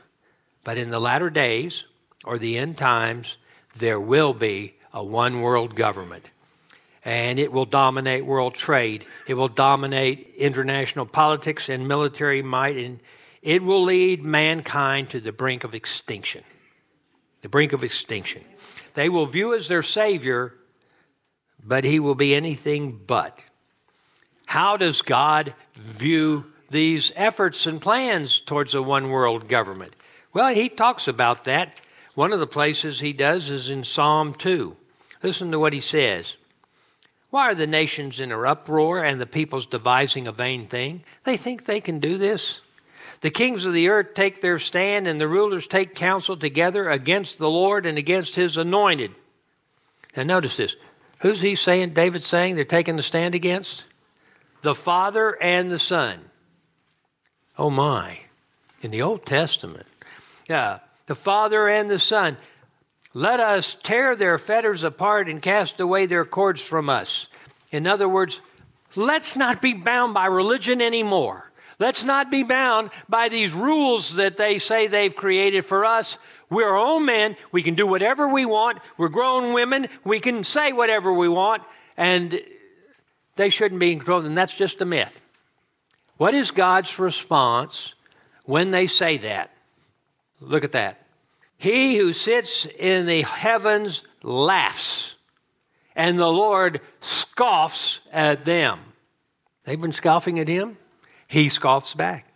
But 0.65 0.79
in 0.79 0.91
the 0.91 1.01
latter 1.01 1.31
days, 1.31 1.85
or 2.25 2.39
the 2.39 2.59
end 2.59 2.79
times, 2.79 3.37
there 3.77 4.01
will 4.01 4.35
be 4.35 4.75
a 4.93 5.05
one 5.05 5.41
world 5.41 5.75
government. 5.75 6.31
And 7.05 7.39
it 7.39 7.53
will 7.53 7.65
dominate 7.65 8.25
world 8.25 8.55
trade. 8.55 9.05
It 9.27 9.35
will 9.35 9.49
dominate 9.49 10.35
international 10.37 11.07
politics 11.07 11.69
and 11.69 11.89
military 11.89 12.43
might. 12.43 12.77
And 12.77 13.01
it 13.41 13.63
will 13.63 13.83
lead 13.83 14.23
mankind 14.23 15.11
to 15.11 15.21
the 15.21 15.33
brink 15.33 15.65
of 15.65 15.75
extinction. 15.75 16.45
The 17.41 17.49
brink 17.49 17.73
of 17.73 17.83
extinction. 17.83 18.45
They 18.95 19.09
will 19.09 19.27
view 19.27 19.55
as 19.55 19.67
their 19.67 19.83
Savior, 19.83 20.55
but 21.65 21.83
he 21.83 21.99
will 21.99 22.15
be 22.15 22.35
anything 22.35 23.01
but. 23.05 23.43
How 24.47 24.77
does 24.77 25.03
God 25.03 25.55
view 25.75 26.45
these 26.71 27.11
efforts 27.17 27.67
and 27.67 27.81
plans 27.81 28.41
towards 28.41 28.75
a 28.75 28.83
one 28.83 29.11
world 29.11 29.49
government? 29.49 29.97
Well, 30.33 30.55
he 30.55 30.69
talks 30.69 31.09
about 31.09 31.45
that. 31.45 31.81
One 32.15 32.33
of 32.33 32.41
the 32.41 32.47
places 32.47 33.01
he 33.01 33.13
does 33.13 33.51
is 33.51 33.69
in 33.69 33.85
Psalm 33.85 34.35
2. 34.35 34.77
Listen 35.23 35.51
to 35.51 35.59
what 35.59 35.73
he 35.73 35.81
says. 35.81 36.37
Why 37.31 37.51
are 37.51 37.55
the 37.55 37.67
nations 37.67 38.21
in 38.21 38.31
an 38.31 38.45
uproar 38.45 39.03
and 39.03 39.19
the 39.21 39.27
peoples 39.27 39.65
devising 39.65 40.27
a 40.27 40.33
vain 40.33 40.67
thing? 40.67 41.03
They 41.25 41.39
think 41.39 41.65
they 41.65 41.81
can 41.81 41.99
do 41.99 42.19
this. 42.19 42.61
The 43.23 43.31
kings 43.31 43.65
of 43.65 43.73
the 43.73 43.89
earth 43.89 44.15
take 44.15 44.43
their 44.43 44.59
stand, 44.59 45.07
and 45.07 45.21
the 45.21 45.29
rulers 45.29 45.67
take 45.67 45.95
counsel 45.95 46.37
together 46.37 46.91
against 46.91 47.39
the 47.39 47.49
Lord 47.49 47.87
and 47.87 47.97
against 47.97 48.35
his 48.35 48.57
anointed. 48.59 49.13
Now, 50.17 50.25
notice 50.25 50.57
this. 50.57 50.77
Who's 51.21 51.41
he 51.41 51.55
saying, 51.55 51.91
David 51.91 52.25
saying 52.25 52.57
they're 52.57 52.65
taking 52.65 52.97
the 52.97 53.03
stand 53.03 53.35
against? 53.35 53.85
The 54.61 54.75
Father 54.75 55.41
and 55.41 55.71
the 55.71 55.79
Son. 55.79 56.19
Oh 57.57 57.71
my. 57.71 58.19
In 58.83 58.91
the 58.91 59.03
Old 59.03 59.25
Testament. 59.25 59.87
Yeah. 60.51 60.81
The 61.07 61.15
Father 61.15 61.69
and 61.69 61.89
the 61.89 61.99
Son. 61.99 62.37
Let 63.15 63.41
us 63.41 63.77
tear 63.83 64.17
their 64.17 64.39
fetters 64.39 64.85
apart 64.85 65.29
and 65.29 65.43
cast 65.43 65.81
away 65.81 66.07
their 66.07 66.25
cords 66.25 66.63
from 66.63 66.89
us. 66.89 67.29
In 67.71 67.87
other 67.87 68.09
words, 68.09 68.41
let's 68.97 69.37
not 69.37 69.61
be 69.61 69.75
bound 69.75 70.15
by 70.15 70.27
religion 70.27 70.81
anymore. 70.81 71.51
Let's 71.79 72.05
not 72.05 72.31
be 72.31 72.43
bound 72.43 72.91
by 73.09 73.29
these 73.29 73.53
rules 73.53 74.15
that 74.15 74.37
they 74.37 74.59
say 74.59 74.87
they've 74.87 75.15
created 75.15 75.67
for 75.67 75.85
us. 75.85 76.17
We're 76.49 76.69
our 76.69 76.77
own 76.77 77.07
men. 77.07 77.37
We 77.51 77.63
can 77.63 77.75
do 77.75 77.87
whatever 77.87 78.29
we 78.29 78.45
want. 78.45 78.79
We're 78.97 79.09
grown 79.09 79.53
women. 79.53 79.89
We 80.05 80.21
can 80.21 80.45
say 80.45 80.73
whatever 80.73 81.13
we 81.13 81.29
want. 81.29 81.63
And 81.97 82.41
they 83.37 83.49
shouldn't 83.49 83.81
be 83.81 83.93
in 83.93 83.99
control. 83.99 84.25
And 84.25 84.37
that's 84.37 84.55
just 84.55 84.81
a 84.81 84.85
myth. 84.85 85.21
What 86.19 86.35
is 86.35 86.51
God's 86.51 86.99
response 86.99 87.95
when 88.45 88.71
they 88.71 88.87
say 88.87 89.19
that? 89.19 89.52
Look 90.43 90.65
at 90.65 90.73
that. 90.73 91.07
He 91.57 91.97
who 91.97 92.13
sits 92.13 92.67
in 92.67 93.07
the 93.07 93.23
heavens 93.23 94.03
laughs, 94.23 95.15
and 95.95 96.19
the 96.19 96.31
Lord 96.31 96.81
scoffs 97.01 98.01
at 98.13 98.45
them. 98.45 98.81
They've 99.65 99.81
been 99.81 99.93
scoffing 99.93 100.41
at 100.41 100.49
him. 100.49 100.77
He 101.29 101.49
scoffs 101.49 101.95
back. 101.95 102.27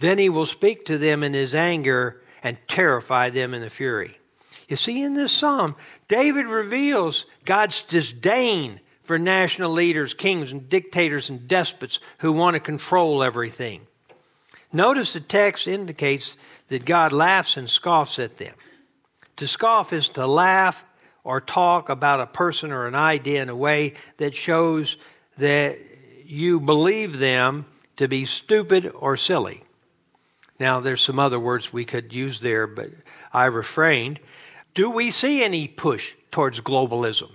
Then 0.00 0.18
he 0.18 0.28
will 0.28 0.46
speak 0.46 0.84
to 0.86 0.98
them 0.98 1.22
in 1.22 1.32
his 1.32 1.54
anger 1.54 2.22
and 2.42 2.58
terrify 2.66 3.30
them 3.30 3.54
in 3.54 3.60
the 3.60 3.70
fury. 3.70 4.18
You 4.68 4.76
see, 4.76 5.02
in 5.02 5.14
this 5.14 5.32
psalm, 5.32 5.76
David 6.08 6.46
reveals 6.46 7.26
God's 7.44 7.82
disdain 7.82 8.80
for 9.02 9.18
national 9.18 9.72
leaders, 9.72 10.14
kings, 10.14 10.52
and 10.52 10.68
dictators 10.68 11.28
and 11.28 11.46
despots 11.46 11.98
who 12.18 12.32
want 12.32 12.54
to 12.54 12.60
control 12.60 13.22
everything. 13.22 13.86
Notice 14.72 15.12
the 15.12 15.20
text 15.20 15.66
indicates 15.66 16.36
that 16.68 16.84
God 16.84 17.12
laughs 17.12 17.56
and 17.56 17.68
scoffs 17.68 18.18
at 18.18 18.38
them. 18.38 18.54
To 19.36 19.46
scoff 19.46 19.92
is 19.92 20.08
to 20.10 20.26
laugh 20.26 20.84
or 21.24 21.40
talk 21.40 21.88
about 21.88 22.20
a 22.20 22.26
person 22.26 22.70
or 22.70 22.86
an 22.86 22.94
idea 22.94 23.42
in 23.42 23.48
a 23.48 23.56
way 23.56 23.94
that 24.18 24.34
shows 24.34 24.96
that 25.38 25.78
you 26.24 26.60
believe 26.60 27.18
them 27.18 27.66
to 27.96 28.06
be 28.06 28.24
stupid 28.24 28.92
or 28.94 29.16
silly. 29.16 29.64
Now, 30.58 30.80
there's 30.80 31.02
some 31.02 31.18
other 31.18 31.40
words 31.40 31.72
we 31.72 31.84
could 31.84 32.12
use 32.12 32.40
there, 32.40 32.66
but 32.66 32.90
I 33.32 33.46
refrained. 33.46 34.20
Do 34.74 34.90
we 34.90 35.10
see 35.10 35.42
any 35.42 35.66
push 35.66 36.14
towards 36.30 36.60
globalism? 36.60 37.30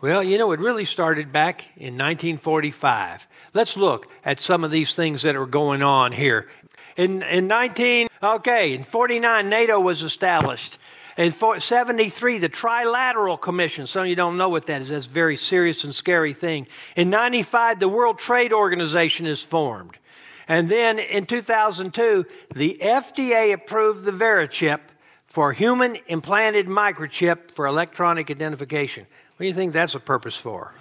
Well, 0.00 0.22
you 0.22 0.38
know, 0.38 0.52
it 0.52 0.60
really 0.60 0.84
started 0.84 1.32
back 1.32 1.62
in 1.76 1.94
1945. 1.94 3.26
Let's 3.52 3.76
look 3.76 4.06
at 4.24 4.40
some 4.40 4.64
of 4.64 4.70
these 4.70 4.94
things 4.94 5.22
that 5.22 5.36
are 5.36 5.46
going 5.46 5.82
on 5.82 6.12
here. 6.12 6.48
In, 6.96 7.22
in 7.22 7.46
19, 7.46 8.08
okay, 8.22 8.74
in 8.74 8.84
49, 8.84 9.48
NATO 9.48 9.80
was 9.80 10.02
established. 10.02 10.78
In 11.16 11.32
73, 11.32 12.38
the 12.38 12.48
Trilateral 12.48 13.40
Commission. 13.40 13.86
Some 13.86 14.02
of 14.02 14.08
you 14.08 14.16
don't 14.16 14.38
know 14.38 14.48
what 14.48 14.66
that 14.66 14.82
is. 14.82 14.88
That's 14.88 15.06
a 15.06 15.10
very 15.10 15.36
serious 15.36 15.84
and 15.84 15.94
scary 15.94 16.32
thing. 16.32 16.68
In 16.96 17.10
95, 17.10 17.80
the 17.80 17.88
World 17.88 18.18
Trade 18.18 18.52
Organization 18.52 19.26
is 19.26 19.42
formed. 19.42 19.98
And 20.46 20.68
then 20.68 20.98
in 20.98 21.26
2002, 21.26 22.26
the 22.54 22.78
FDA 22.80 23.52
approved 23.52 24.04
the 24.04 24.12
Verichip 24.12 24.80
for 25.26 25.52
human 25.52 25.96
implanted 26.06 26.66
microchip 26.66 27.52
for 27.52 27.66
electronic 27.66 28.30
identification. 28.30 29.06
What 29.36 29.44
do 29.44 29.46
you 29.46 29.54
think 29.54 29.72
that's 29.72 29.94
a 29.94 30.00
purpose 30.00 30.36
for? 30.36 30.74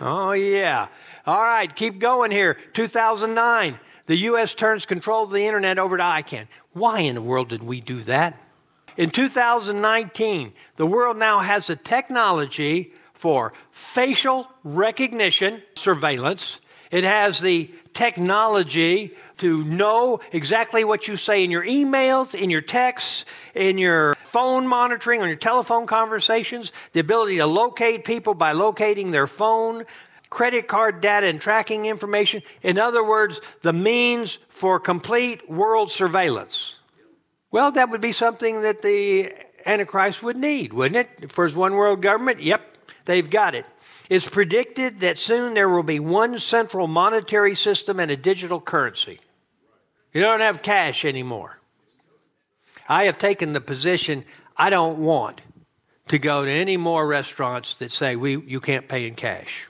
Oh, 0.00 0.32
yeah. 0.32 0.88
All 1.30 1.38
right, 1.38 1.72
keep 1.72 2.00
going 2.00 2.32
here. 2.32 2.54
2009, 2.72 3.78
the 4.06 4.16
U.S. 4.16 4.52
turns 4.52 4.84
control 4.84 5.22
of 5.22 5.30
the 5.30 5.46
internet 5.46 5.78
over 5.78 5.96
to 5.96 6.02
ICANN. 6.02 6.48
Why 6.72 7.02
in 7.02 7.14
the 7.14 7.22
world 7.22 7.50
did 7.50 7.62
we 7.62 7.80
do 7.80 8.02
that? 8.02 8.36
In 8.96 9.10
2019, 9.10 10.52
the 10.74 10.86
world 10.86 11.16
now 11.16 11.38
has 11.38 11.70
a 11.70 11.76
technology 11.76 12.92
for 13.14 13.52
facial 13.70 14.48
recognition 14.64 15.62
surveillance. 15.76 16.60
It 16.90 17.04
has 17.04 17.38
the 17.38 17.70
technology 17.92 19.14
to 19.36 19.62
know 19.62 20.18
exactly 20.32 20.82
what 20.82 21.06
you 21.06 21.14
say 21.14 21.44
in 21.44 21.52
your 21.52 21.64
emails, 21.64 22.34
in 22.34 22.50
your 22.50 22.60
texts, 22.60 23.24
in 23.54 23.78
your 23.78 24.16
phone 24.24 24.66
monitoring, 24.66 25.22
on 25.22 25.28
your 25.28 25.36
telephone 25.36 25.86
conversations, 25.86 26.72
the 26.92 26.98
ability 26.98 27.36
to 27.36 27.46
locate 27.46 28.04
people 28.04 28.34
by 28.34 28.50
locating 28.50 29.12
their 29.12 29.28
phone, 29.28 29.84
credit 30.30 30.68
card 30.68 31.00
data 31.00 31.26
and 31.26 31.40
tracking 31.40 31.86
information. 31.86 32.42
In 32.62 32.78
other 32.78 33.04
words, 33.04 33.40
the 33.62 33.72
means 33.72 34.38
for 34.48 34.80
complete 34.80 35.50
world 35.50 35.90
surveillance. 35.90 36.76
Well, 37.50 37.72
that 37.72 37.90
would 37.90 38.00
be 38.00 38.12
something 38.12 38.62
that 38.62 38.82
the 38.82 39.32
Antichrist 39.66 40.22
would 40.22 40.36
need, 40.36 40.72
wouldn't 40.72 41.08
it? 41.20 41.32
For 41.32 41.44
his 41.44 41.56
one 41.56 41.74
world 41.74 42.00
government? 42.00 42.40
Yep, 42.40 42.62
they've 43.04 43.28
got 43.28 43.54
it. 43.54 43.66
It's 44.08 44.28
predicted 44.28 45.00
that 45.00 45.18
soon 45.18 45.54
there 45.54 45.68
will 45.68 45.82
be 45.82 46.00
one 46.00 46.38
central 46.38 46.86
monetary 46.86 47.54
system 47.54 48.00
and 48.00 48.10
a 48.10 48.16
digital 48.16 48.60
currency. 48.60 49.20
You 50.12 50.20
don't 50.20 50.40
have 50.40 50.62
cash 50.62 51.04
anymore. 51.04 51.58
I 52.88 53.04
have 53.04 53.18
taken 53.18 53.52
the 53.52 53.60
position 53.60 54.24
I 54.56 54.70
don't 54.70 54.98
want 54.98 55.40
to 56.08 56.18
go 56.18 56.44
to 56.44 56.50
any 56.50 56.76
more 56.76 57.06
restaurants 57.06 57.74
that 57.74 57.92
say 57.92 58.16
we, 58.16 58.36
you 58.36 58.60
can't 58.60 58.88
pay 58.88 59.06
in 59.06 59.14
cash. 59.14 59.68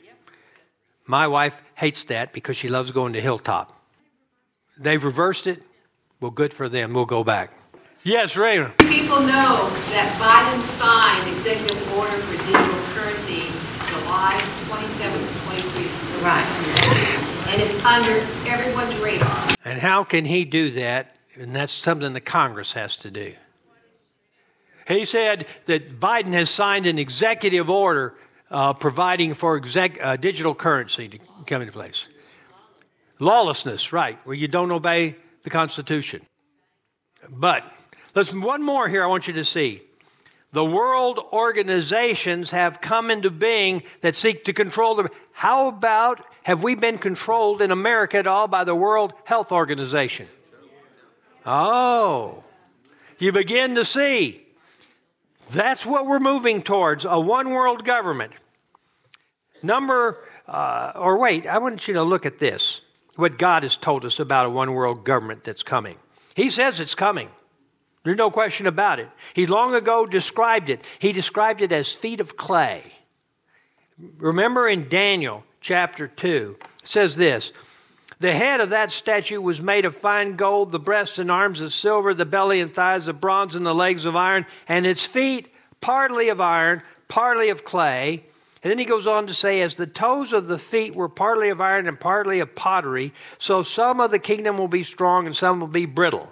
My 1.11 1.27
wife 1.27 1.61
hates 1.75 2.05
that 2.05 2.33
because 2.33 2.57
she 2.57 2.69
loves 2.69 2.93
going 2.93 3.15
to 3.15 3.21
Hilltop. 3.21 3.77
They've 4.79 5.05
reversed 5.05 5.49
it. 5.49 5.61
Well, 6.21 6.31
good 6.31 6.55
for 6.55 6.69
them. 6.69 6.95
We'll 6.95 7.05
go 7.05 7.25
back. 7.25 7.51
Yes, 8.05 8.37
Raymond. 8.37 8.79
People 8.79 9.19
know 9.19 9.69
that 9.91 10.07
Biden 10.23 10.63
signed 10.63 11.27
executive 11.37 11.99
order 11.99 12.13
for 12.13 12.37
digital 12.47 12.81
currency 12.95 13.51
July 13.91 14.39
27th, 14.71 15.51
23. 15.51 16.23
Right. 16.23 16.47
And 17.49 17.61
it's 17.61 17.85
under 17.85 18.13
everyone's 18.49 18.97
radar. 19.01 19.57
And 19.65 19.81
how 19.81 20.05
can 20.05 20.25
he 20.25 20.45
do 20.45 20.71
that? 20.71 21.17
And 21.37 21.57
that's 21.57 21.73
something 21.73 22.13
the 22.13 22.21
Congress 22.21 22.75
has 22.75 22.97
to 22.99 23.11
do. 23.11 23.35
He 24.87 25.05
said 25.05 25.47
that 25.65 25.99
Biden 25.99 26.35
has 26.35 26.51
signed 26.51 26.87
an 26.87 27.01
executive 27.01 27.69
order 27.69 28.15
uh, 28.51 28.73
providing 28.73 29.35
for 29.35 29.57
exec, 29.57 29.99
uh, 30.03 30.17
digital 30.17 30.55
currency 30.55 31.09
to 31.09 31.19
come 31.47 31.63
into 31.63 31.73
place. 31.73 32.07
Lawlessness, 33.19 33.93
right, 33.93 34.19
where 34.25 34.35
you 34.35 34.49
don't 34.49 34.73
obey 34.73 35.17
the 35.43 35.51
Constitution. 35.51 36.23
But 37.29 37.65
listen, 38.15 38.41
one 38.41 38.63
more 38.63 38.89
here 38.89 39.05
I 39.05 39.07
want 39.07 39.29
you 39.29 39.35
to 39.35 39.45
see. 39.45 39.83
The 40.53 40.65
world 40.65 41.21
organizations 41.33 42.51
have 42.51 42.81
come 42.81 43.11
into 43.11 43.31
being 43.31 43.85
that 44.01 44.17
seek 44.17 44.45
to 44.47 44.53
control 44.53 44.97
the. 44.97 45.09
How 45.33 45.69
about 45.69 46.25
have 46.43 46.65
we 46.65 46.75
been 46.75 46.99
controlled 46.99 47.63
in 47.63 47.71
America 47.71 48.19
at 48.19 48.27
all 48.27 48.49
by 48.49 48.65
the 48.65 48.75
World 48.75 49.13
Health 49.25 49.53
Organization? 49.53 50.27
Oh, 51.47 52.43
you 53.19 53.31
begin 53.33 53.77
to 53.77 53.85
see. 53.85 54.45
That's 55.53 55.85
what 55.85 56.07
we're 56.07 56.21
moving 56.21 56.63
towards 56.63 57.05
a 57.05 57.19
one 57.19 57.51
world 57.51 57.85
government. 57.85 58.33
Number, 59.63 60.19
uh, 60.47 60.93
or 60.95 61.19
wait, 61.19 61.47
I 61.47 61.59
want 61.59 61.87
you 61.89 61.95
to 61.95 62.03
look 62.03 62.27
at 62.27 62.39
this 62.39 62.81
what 63.17 63.39
God 63.39 63.65
has 63.65 63.77
told 63.77 64.05
us 64.05 64.19
about 64.19 64.47
a 64.47 64.51
one 64.51 64.73
world 64.73 65.05
government 65.05 65.45
that's 65.45 65.63
coming. 65.63 65.97
He 66.35 66.51
says 66.51 66.81
it's 66.81 66.95
coming. 66.95 67.29
There's 68.03 68.17
no 68.17 68.31
question 68.31 68.67
about 68.67 68.99
it. 68.99 69.11
He 69.35 69.47
long 69.47 69.75
ago 69.75 70.07
described 70.07 70.71
it. 70.71 70.85
He 70.99 71.13
described 71.13 71.61
it 71.61 71.73
as 71.73 71.93
feet 71.93 72.21
of 72.21 72.37
clay. 72.37 72.83
Remember 74.17 74.67
in 74.67 74.89
Daniel 74.89 75.45
chapter 75.61 76.09
2, 76.09 76.57
it 76.61 76.89
says 76.89 77.17
this 77.17 77.53
The 78.21 78.35
head 78.35 78.61
of 78.61 78.69
that 78.69 78.93
statue 78.93 79.41
was 79.41 79.63
made 79.63 79.87
of 79.87 79.97
fine 79.97 80.37
gold, 80.37 80.73
the 80.73 80.79
breast 80.79 81.19
and 81.19 81.31
arms 81.31 81.63
of 81.63 81.73
silver, 81.73 82.13
the 82.13 82.27
belly 82.27 82.61
and 82.61 82.73
thighs 82.73 83.09
of 83.09 83.19
bronze, 83.19 83.55
and 83.55 83.65
the 83.65 83.75
legs 83.75 84.05
of 84.05 84.15
iron, 84.15 84.45
and 84.69 84.85
its 84.85 85.07
feet 85.07 85.53
partly 85.81 86.29
of 86.29 86.39
iron, 86.39 86.83
partly 87.09 87.49
of 87.49 87.65
clay. 87.65 88.27
And 88.63 88.71
then 88.71 88.79
he 88.79 88.85
goes 88.85 89.07
on 89.07 89.27
to 89.27 89.33
say, 89.33 89.63
As 89.63 89.77
the 89.77 89.87
toes 89.87 90.35
of 90.35 90.49
the 90.49 90.59
feet 90.59 90.95
were 90.95 91.09
partly 91.09 91.49
of 91.49 91.63
iron 91.63 91.89
and 91.89 91.99
partly 91.99 92.41
of 92.41 92.55
pottery, 92.55 93.15
so 93.39 93.63
some 93.63 94.01
of 94.01 94.11
the 94.11 94.19
kingdom 94.19 94.59
will 94.59 94.69
be 94.69 94.85
strong 94.85 95.27
and 95.27 95.35
some 95.35 95.59
will 95.59 95.67
be 95.67 95.87
brittle. 95.87 96.31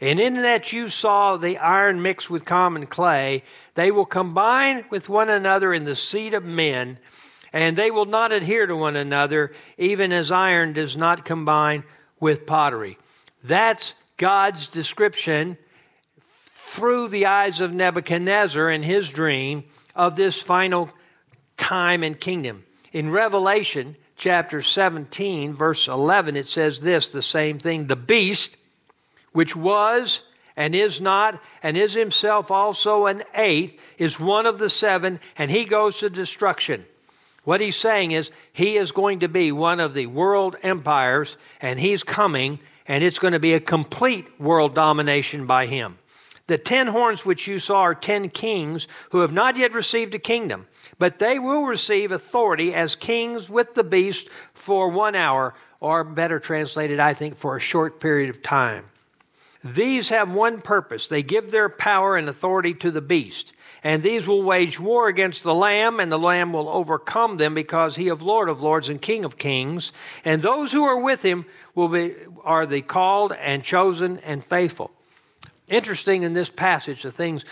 And 0.00 0.20
in 0.20 0.34
that 0.34 0.72
you 0.72 0.88
saw 0.88 1.36
the 1.36 1.58
iron 1.58 2.02
mixed 2.02 2.30
with 2.30 2.44
common 2.44 2.86
clay, 2.86 3.42
they 3.74 3.90
will 3.90 4.06
combine 4.06 4.84
with 4.90 5.08
one 5.08 5.28
another 5.28 5.74
in 5.74 5.84
the 5.84 5.96
seed 5.96 6.34
of 6.34 6.44
men, 6.44 6.98
and 7.56 7.74
they 7.74 7.90
will 7.90 8.04
not 8.04 8.32
adhere 8.32 8.66
to 8.66 8.76
one 8.76 8.96
another, 8.96 9.50
even 9.78 10.12
as 10.12 10.30
iron 10.30 10.74
does 10.74 10.94
not 10.94 11.24
combine 11.24 11.84
with 12.20 12.44
pottery. 12.44 12.98
That's 13.42 13.94
God's 14.18 14.66
description 14.66 15.56
through 16.66 17.08
the 17.08 17.24
eyes 17.24 17.62
of 17.62 17.72
Nebuchadnezzar 17.72 18.70
in 18.70 18.82
his 18.82 19.08
dream 19.08 19.64
of 19.94 20.16
this 20.16 20.38
final 20.38 20.90
time 21.56 22.02
and 22.02 22.20
kingdom. 22.20 22.62
In 22.92 23.10
Revelation 23.10 23.96
chapter 24.16 24.60
17, 24.60 25.54
verse 25.54 25.88
11, 25.88 26.36
it 26.36 26.46
says 26.46 26.80
this 26.80 27.08
the 27.08 27.22
same 27.22 27.58
thing 27.58 27.86
the 27.86 27.96
beast 27.96 28.58
which 29.32 29.56
was 29.56 30.20
and 30.56 30.74
is 30.74 31.00
not, 31.00 31.42
and 31.62 31.78
is 31.78 31.94
himself 31.94 32.50
also 32.50 33.06
an 33.06 33.22
eighth, 33.34 33.80
is 33.96 34.20
one 34.20 34.44
of 34.44 34.58
the 34.58 34.68
seven, 34.68 35.20
and 35.38 35.50
he 35.50 35.64
goes 35.64 35.98
to 36.00 36.10
destruction. 36.10 36.84
What 37.46 37.60
he's 37.60 37.76
saying 37.76 38.10
is 38.10 38.32
he 38.52 38.76
is 38.76 38.90
going 38.90 39.20
to 39.20 39.28
be 39.28 39.52
one 39.52 39.78
of 39.78 39.94
the 39.94 40.08
world 40.08 40.56
empires, 40.64 41.36
and 41.60 41.78
he's 41.78 42.02
coming, 42.02 42.58
and 42.88 43.04
it's 43.04 43.20
going 43.20 43.34
to 43.34 43.38
be 43.38 43.54
a 43.54 43.60
complete 43.60 44.40
world 44.40 44.74
domination 44.74 45.46
by 45.46 45.66
him. 45.66 45.96
The 46.48 46.58
ten 46.58 46.88
horns 46.88 47.24
which 47.24 47.46
you 47.46 47.60
saw 47.60 47.82
are 47.82 47.94
ten 47.94 48.30
kings 48.30 48.88
who 49.10 49.20
have 49.20 49.32
not 49.32 49.56
yet 49.56 49.74
received 49.74 50.16
a 50.16 50.18
kingdom, 50.18 50.66
but 50.98 51.20
they 51.20 51.38
will 51.38 51.66
receive 51.66 52.10
authority 52.10 52.74
as 52.74 52.96
kings 52.96 53.48
with 53.48 53.76
the 53.76 53.84
beast 53.84 54.28
for 54.52 54.88
one 54.88 55.14
hour, 55.14 55.54
or 55.78 56.02
better 56.02 56.40
translated, 56.40 56.98
I 56.98 57.14
think, 57.14 57.36
for 57.36 57.56
a 57.56 57.60
short 57.60 58.00
period 58.00 58.28
of 58.28 58.42
time. 58.42 58.86
These 59.62 60.08
have 60.08 60.34
one 60.34 60.60
purpose 60.62 61.06
they 61.06 61.22
give 61.22 61.52
their 61.52 61.68
power 61.68 62.16
and 62.16 62.28
authority 62.28 62.74
to 62.74 62.90
the 62.90 63.00
beast. 63.00 63.52
And 63.86 64.02
these 64.02 64.26
will 64.26 64.42
wage 64.42 64.80
war 64.80 65.06
against 65.06 65.44
the 65.44 65.54
Lamb, 65.54 66.00
and 66.00 66.10
the 66.10 66.18
Lamb 66.18 66.52
will 66.52 66.68
overcome 66.68 67.36
them 67.36 67.54
because 67.54 67.94
he 67.94 68.08
is 68.08 68.20
Lord 68.20 68.48
of 68.48 68.60
lords 68.60 68.88
and 68.88 69.00
King 69.00 69.24
of 69.24 69.38
kings. 69.38 69.92
And 70.24 70.42
those 70.42 70.72
who 70.72 70.82
are 70.82 70.98
with 70.98 71.24
him 71.24 71.46
will 71.76 71.86
be, 71.86 72.16
are 72.42 72.66
the 72.66 72.82
called 72.82 73.32
and 73.34 73.62
chosen 73.62 74.18
and 74.24 74.44
faithful. 74.44 74.90
Interesting 75.68 76.24
in 76.24 76.32
this 76.32 76.50
passage, 76.50 77.04
the 77.04 77.12
things, 77.12 77.44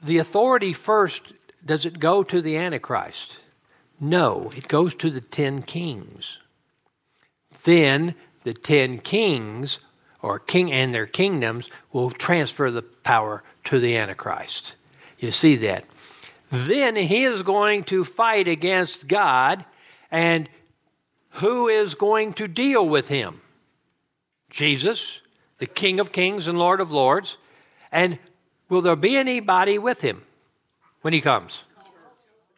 the 0.00 0.18
authority 0.18 0.72
first, 0.72 1.32
does 1.66 1.84
it 1.84 1.98
go 1.98 2.22
to 2.22 2.40
the 2.40 2.56
Antichrist? 2.56 3.40
No, 3.98 4.52
it 4.56 4.68
goes 4.68 4.94
to 4.94 5.10
the 5.10 5.20
ten 5.20 5.62
kings. 5.62 6.38
Then 7.64 8.14
the 8.44 8.54
ten 8.54 8.98
kings 8.98 9.80
or 10.22 10.38
king 10.38 10.70
and 10.70 10.94
their 10.94 11.08
kingdoms 11.08 11.68
will 11.92 12.12
transfer 12.12 12.70
the 12.70 12.82
power 12.82 13.42
to 13.64 13.80
the 13.80 13.96
Antichrist. 13.96 14.76
You 15.20 15.30
see 15.30 15.56
that. 15.56 15.84
Then 16.50 16.96
he 16.96 17.24
is 17.24 17.42
going 17.42 17.84
to 17.84 18.02
fight 18.02 18.48
against 18.48 19.06
God, 19.06 19.64
and 20.10 20.48
who 21.34 21.68
is 21.68 21.94
going 21.94 22.32
to 22.34 22.48
deal 22.48 22.88
with 22.88 23.08
him? 23.08 23.40
Jesus, 24.50 25.20
the 25.58 25.66
King 25.66 26.00
of 26.00 26.10
Kings 26.10 26.48
and 26.48 26.58
Lord 26.58 26.80
of 26.80 26.90
Lords. 26.90 27.36
And 27.92 28.18
will 28.68 28.80
there 28.80 28.96
be 28.96 29.16
anybody 29.16 29.78
with 29.78 30.00
him 30.00 30.22
when 31.02 31.12
he 31.12 31.20
comes? 31.20 31.64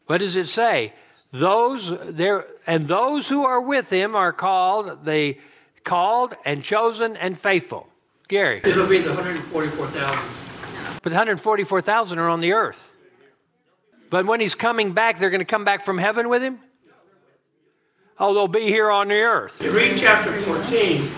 What 0.07 0.19
does 0.19 0.37
it 0.37 0.49
say? 0.49 0.95
Those 1.33 1.93
there 2.03 2.47
and 2.67 2.89
those 2.89 3.29
who 3.29 3.45
are 3.45 3.61
with 3.61 3.91
him 3.91 4.15
are 4.15 4.33
called 4.33 5.05
the 5.05 5.39
called 5.85 6.35
and 6.45 6.63
chosen 6.63 7.17
and 7.17 7.39
faithful. 7.39 7.89
Gary. 8.29 8.61
It'll 8.65 8.87
be 8.87 8.99
the 8.99 9.11
144,000. 9.11 10.42
But 11.03 11.11
the 11.11 11.17
144,000 11.17 12.19
are 12.19 12.29
on 12.29 12.41
the 12.41 12.53
earth. 12.53 12.89
But 14.09 14.27
when 14.27 14.41
he's 14.41 14.55
coming 14.55 14.93
back, 14.93 15.19
they're 15.19 15.31
going 15.31 15.41
to 15.41 15.45
come 15.45 15.65
back 15.65 15.85
from 15.85 15.99
heaven 15.99 16.29
with 16.29 16.43
him? 16.43 16.59
Oh, 18.19 18.35
they'll 18.35 18.47
be 18.47 18.67
here 18.67 18.91
on 18.91 19.09
the 19.09 19.15
earth. 19.15 19.61
You 19.63 19.73
read 19.73 19.99
chapter 19.99 20.31
14, 20.33 21.11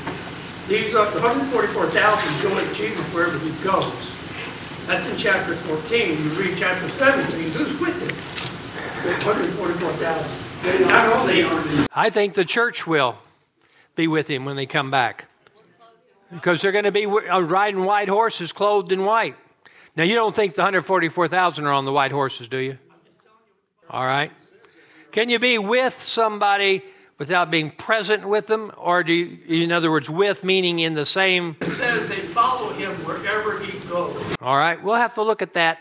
these 0.68 0.94
are 0.94 1.10
the 1.10 1.20
144,000 1.20 2.40
join 2.40 2.74
Jesus 2.74 3.04
wherever 3.12 3.38
he 3.40 3.50
goes. 3.62 4.14
That's 4.86 5.06
in 5.08 5.16
chapter 5.16 5.54
14. 5.54 6.10
You 6.10 6.30
read 6.30 6.56
chapter 6.56 6.88
17, 6.88 7.50
who's 7.50 7.78
with 7.80 8.00
him? 8.00 8.08
The 9.04 9.24
144,000. 9.24 10.88
Not 10.88 11.20
only 11.20 11.42
are 11.42 11.86
I 11.92 12.08
think 12.08 12.34
the 12.34 12.44
church 12.44 12.86
will 12.86 13.18
be 13.96 14.06
with 14.06 14.28
him 14.28 14.46
when 14.46 14.56
they 14.56 14.64
come 14.64 14.90
back. 14.90 15.26
Because 16.30 16.62
they're 16.62 16.72
going 16.72 16.84
to 16.84 16.92
be 16.92 17.04
uh, 17.04 17.40
riding 17.40 17.84
white 17.84 18.08
horses 18.08 18.52
clothed 18.52 18.92
in 18.92 19.04
white. 19.04 19.36
Now, 19.96 20.02
you 20.02 20.14
don't 20.14 20.34
think 20.34 20.54
the 20.54 20.62
144,000 20.62 21.64
are 21.66 21.72
on 21.72 21.84
the 21.84 21.92
white 21.92 22.10
horses, 22.10 22.48
do 22.48 22.58
you? 22.58 22.78
All 23.88 24.04
right. 24.04 24.32
Can 25.12 25.28
you 25.28 25.38
be 25.38 25.58
with 25.58 26.02
somebody 26.02 26.82
without 27.18 27.50
being 27.50 27.70
present 27.70 28.26
with 28.26 28.48
them? 28.48 28.72
Or 28.76 29.04
do 29.04 29.12
you, 29.12 29.62
in 29.62 29.70
other 29.70 29.92
words, 29.92 30.10
with 30.10 30.42
meaning 30.42 30.80
in 30.80 30.94
the 30.94 31.06
same. 31.06 31.56
it 31.60 31.70
says 31.70 32.08
they 32.08 32.16
follow 32.16 32.72
him 32.72 32.90
wherever 33.04 33.60
he 33.60 33.78
goes. 33.88 34.34
All 34.40 34.56
right. 34.56 34.82
We'll 34.82 34.96
have 34.96 35.14
to 35.14 35.22
look 35.22 35.42
at 35.42 35.52
that. 35.54 35.78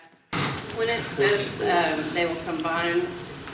When 0.76 0.90
it 0.90 1.04
says 1.06 1.62
um, 1.62 2.14
they 2.14 2.28
will 2.28 2.42
combine 2.46 3.02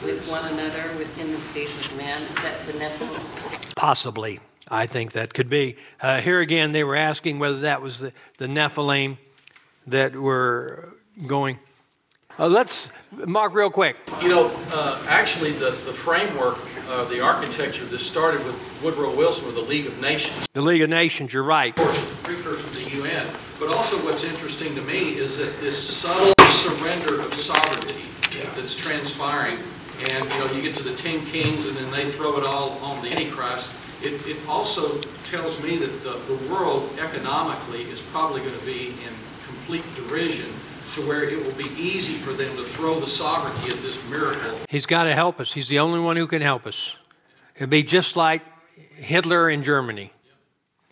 with 0.04 0.30
one 0.30 0.46
another 0.52 0.98
within 0.98 1.32
the 1.32 1.38
seed 1.38 1.68
of 1.68 1.98
man, 1.98 2.22
is 2.22 2.36
that 2.36 2.66
the 2.66 2.74
Nephilim? 2.74 3.76
Possibly. 3.76 4.40
I 4.70 4.86
think 4.86 5.14
that 5.14 5.34
could 5.34 5.50
be. 5.50 5.78
Uh, 6.02 6.20
here 6.22 6.42
again, 6.42 6.74
they 6.74 6.84
were 6.84 6.96
asking 6.96 7.40
whether 7.40 7.62
that 7.62 7.82
was 7.82 8.00
the, 8.00 8.14
the 8.38 8.48
Nephilim 8.48 9.18
that 9.90 10.16
were 10.16 10.94
going. 11.28 11.60
Uh, 12.38 12.48
let's, 12.48 12.90
Mark, 13.12 13.54
real 13.54 13.70
quick. 13.70 13.98
You 14.22 14.30
know, 14.30 14.52
uh, 14.72 15.04
actually, 15.08 15.52
the, 15.52 15.72
the 15.72 15.94
framework 15.94 16.58
of 16.90 17.10
the 17.10 17.20
architecture, 17.20 17.86
this 17.86 18.06
started 18.06 18.44
with 18.46 18.82
Woodrow 18.84 19.16
Wilson 19.16 19.46
with 19.46 19.56
the 19.56 19.62
League 19.62 19.88
of 19.88 20.00
Nations. 20.02 20.48
The 20.54 20.62
League 20.62 20.82
of 20.82 20.90
Nations, 20.90 21.34
you're 21.34 21.44
right. 21.44 21.78
Of 21.78 21.86
course, 21.86 22.22
precursor 22.24 22.68
to 22.68 22.84
the 22.84 22.90
UN. 23.02 23.28
But 23.60 23.70
also 23.70 23.98
what's 24.06 24.24
interesting 24.24 24.74
to 24.76 24.82
me 24.84 25.16
is 25.16 25.38
that 25.38 25.60
this 25.60 25.78
subtle 25.78 26.34
surrender 26.48 27.22
of 27.22 27.34
sovereignty 27.34 28.06
that's 28.56 28.76
transpiring, 28.76 29.58
and, 30.00 30.30
you 30.30 30.40
know, 30.40 30.52
you 30.54 30.62
get 30.62 30.78
to 30.78 30.84
the 30.84 30.96
ten 30.96 31.24
kings 31.26 31.68
and 31.68 31.76
then 31.76 31.92
they 31.92 32.10
throw 32.12 32.38
it 32.38 32.46
all 32.46 32.72
on 32.80 33.02
the 33.04 33.12
Antichrist. 33.12 33.70
It, 34.02 34.26
it 34.26 34.38
also 34.48 34.98
tells 35.26 35.62
me 35.62 35.76
that 35.76 36.04
the, 36.04 36.12
the 36.34 36.50
world 36.50 36.90
economically 37.02 37.82
is 37.82 38.02
probably 38.02 38.40
going 38.40 38.58
to 38.58 38.66
be 38.66 38.88
in 38.90 39.14
complete 39.70 40.08
derision 40.08 40.52
to 40.96 41.08
where 41.08 41.30
it 41.30 41.46
will 41.46 41.54
be 41.54 41.70
easy 41.80 42.16
for 42.16 42.34
them 42.34 42.50
to 42.56 42.64
throw 42.64 43.00
the 43.00 43.06
sovereignty 43.06 43.70
of 43.70 43.80
this 43.84 44.10
miracle 44.10 44.58
He's 44.68 44.88
got 44.88 45.04
to 45.04 45.14
help 45.14 45.40
us. 45.40 45.54
He's 45.54 45.68
the 45.68 45.78
only 45.78 46.00
one 46.00 46.18
who 46.18 46.26
can 46.26 46.42
help 46.42 46.66
us. 46.66 46.96
It'll 47.56 47.68
be 47.68 47.84
just 47.84 48.16
like 48.16 48.42
Hitler 48.96 49.48
in 49.48 49.62
Germany. 49.62 50.12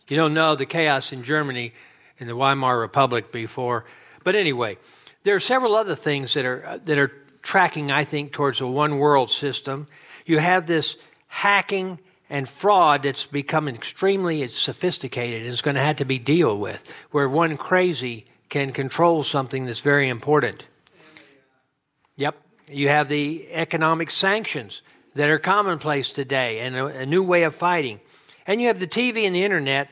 You 0.08 0.18
don't 0.18 0.36
know 0.36 0.54
the 0.54 0.68
chaos 0.68 1.12
in 1.12 1.24
Germany 1.24 1.74
in 2.20 2.28
the 2.28 2.36
Weimar 2.36 2.80
Republic 2.80 3.32
before. 3.32 3.86
But 4.24 4.36
anyway, 4.36 4.78
there 5.24 5.34
are 5.34 5.40
several 5.40 5.76
other 5.76 5.96
things 5.96 6.36
that 6.36 6.46
are, 6.46 6.80
that 6.84 7.00
are 7.00 7.12
tracking, 7.42 7.92
I 7.92 8.04
think, 8.04 8.32
towards 8.32 8.62
a 8.62 8.68
one 8.68 9.00
world 9.00 9.32
system. 9.32 9.88
You 10.28 10.38
have 10.38 10.68
this 10.68 10.98
hacking 11.30 11.98
and 12.30 12.48
fraud 12.48 13.02
that's 13.02 13.26
become 13.26 13.68
extremely 13.68 14.48
sophisticated 14.50 15.42
and 15.42 15.50
is 15.50 15.64
going 15.64 15.78
to 15.78 15.82
have 15.82 15.96
to 15.96 16.06
be 16.06 16.20
dealt 16.20 16.60
with, 16.60 16.88
where 17.10 17.28
one 17.28 17.58
crazy 17.58 18.28
can 18.50 18.72
control 18.72 19.24
something 19.24 19.66
that's 19.66 19.82
very 19.82 20.10
important. 20.10 20.66
Yep. 22.16 22.36
You 22.72 22.90
have 22.90 23.10
the 23.10 23.48
economic 23.52 24.12
sanctions 24.12 24.82
that 25.16 25.30
are 25.30 25.40
commonplace 25.40 26.12
today 26.12 26.60
and 26.60 26.76
a, 26.76 26.86
a, 26.86 27.06
new 27.06 27.24
way 27.24 27.44
of 27.44 27.56
fighting. 27.56 28.00
And 28.46 28.62
you 28.62 28.68
have 28.68 28.80
the 28.80 28.88
TV 28.88 29.26
and 29.26 29.36
the 29.36 29.44
internet. 29.44 29.90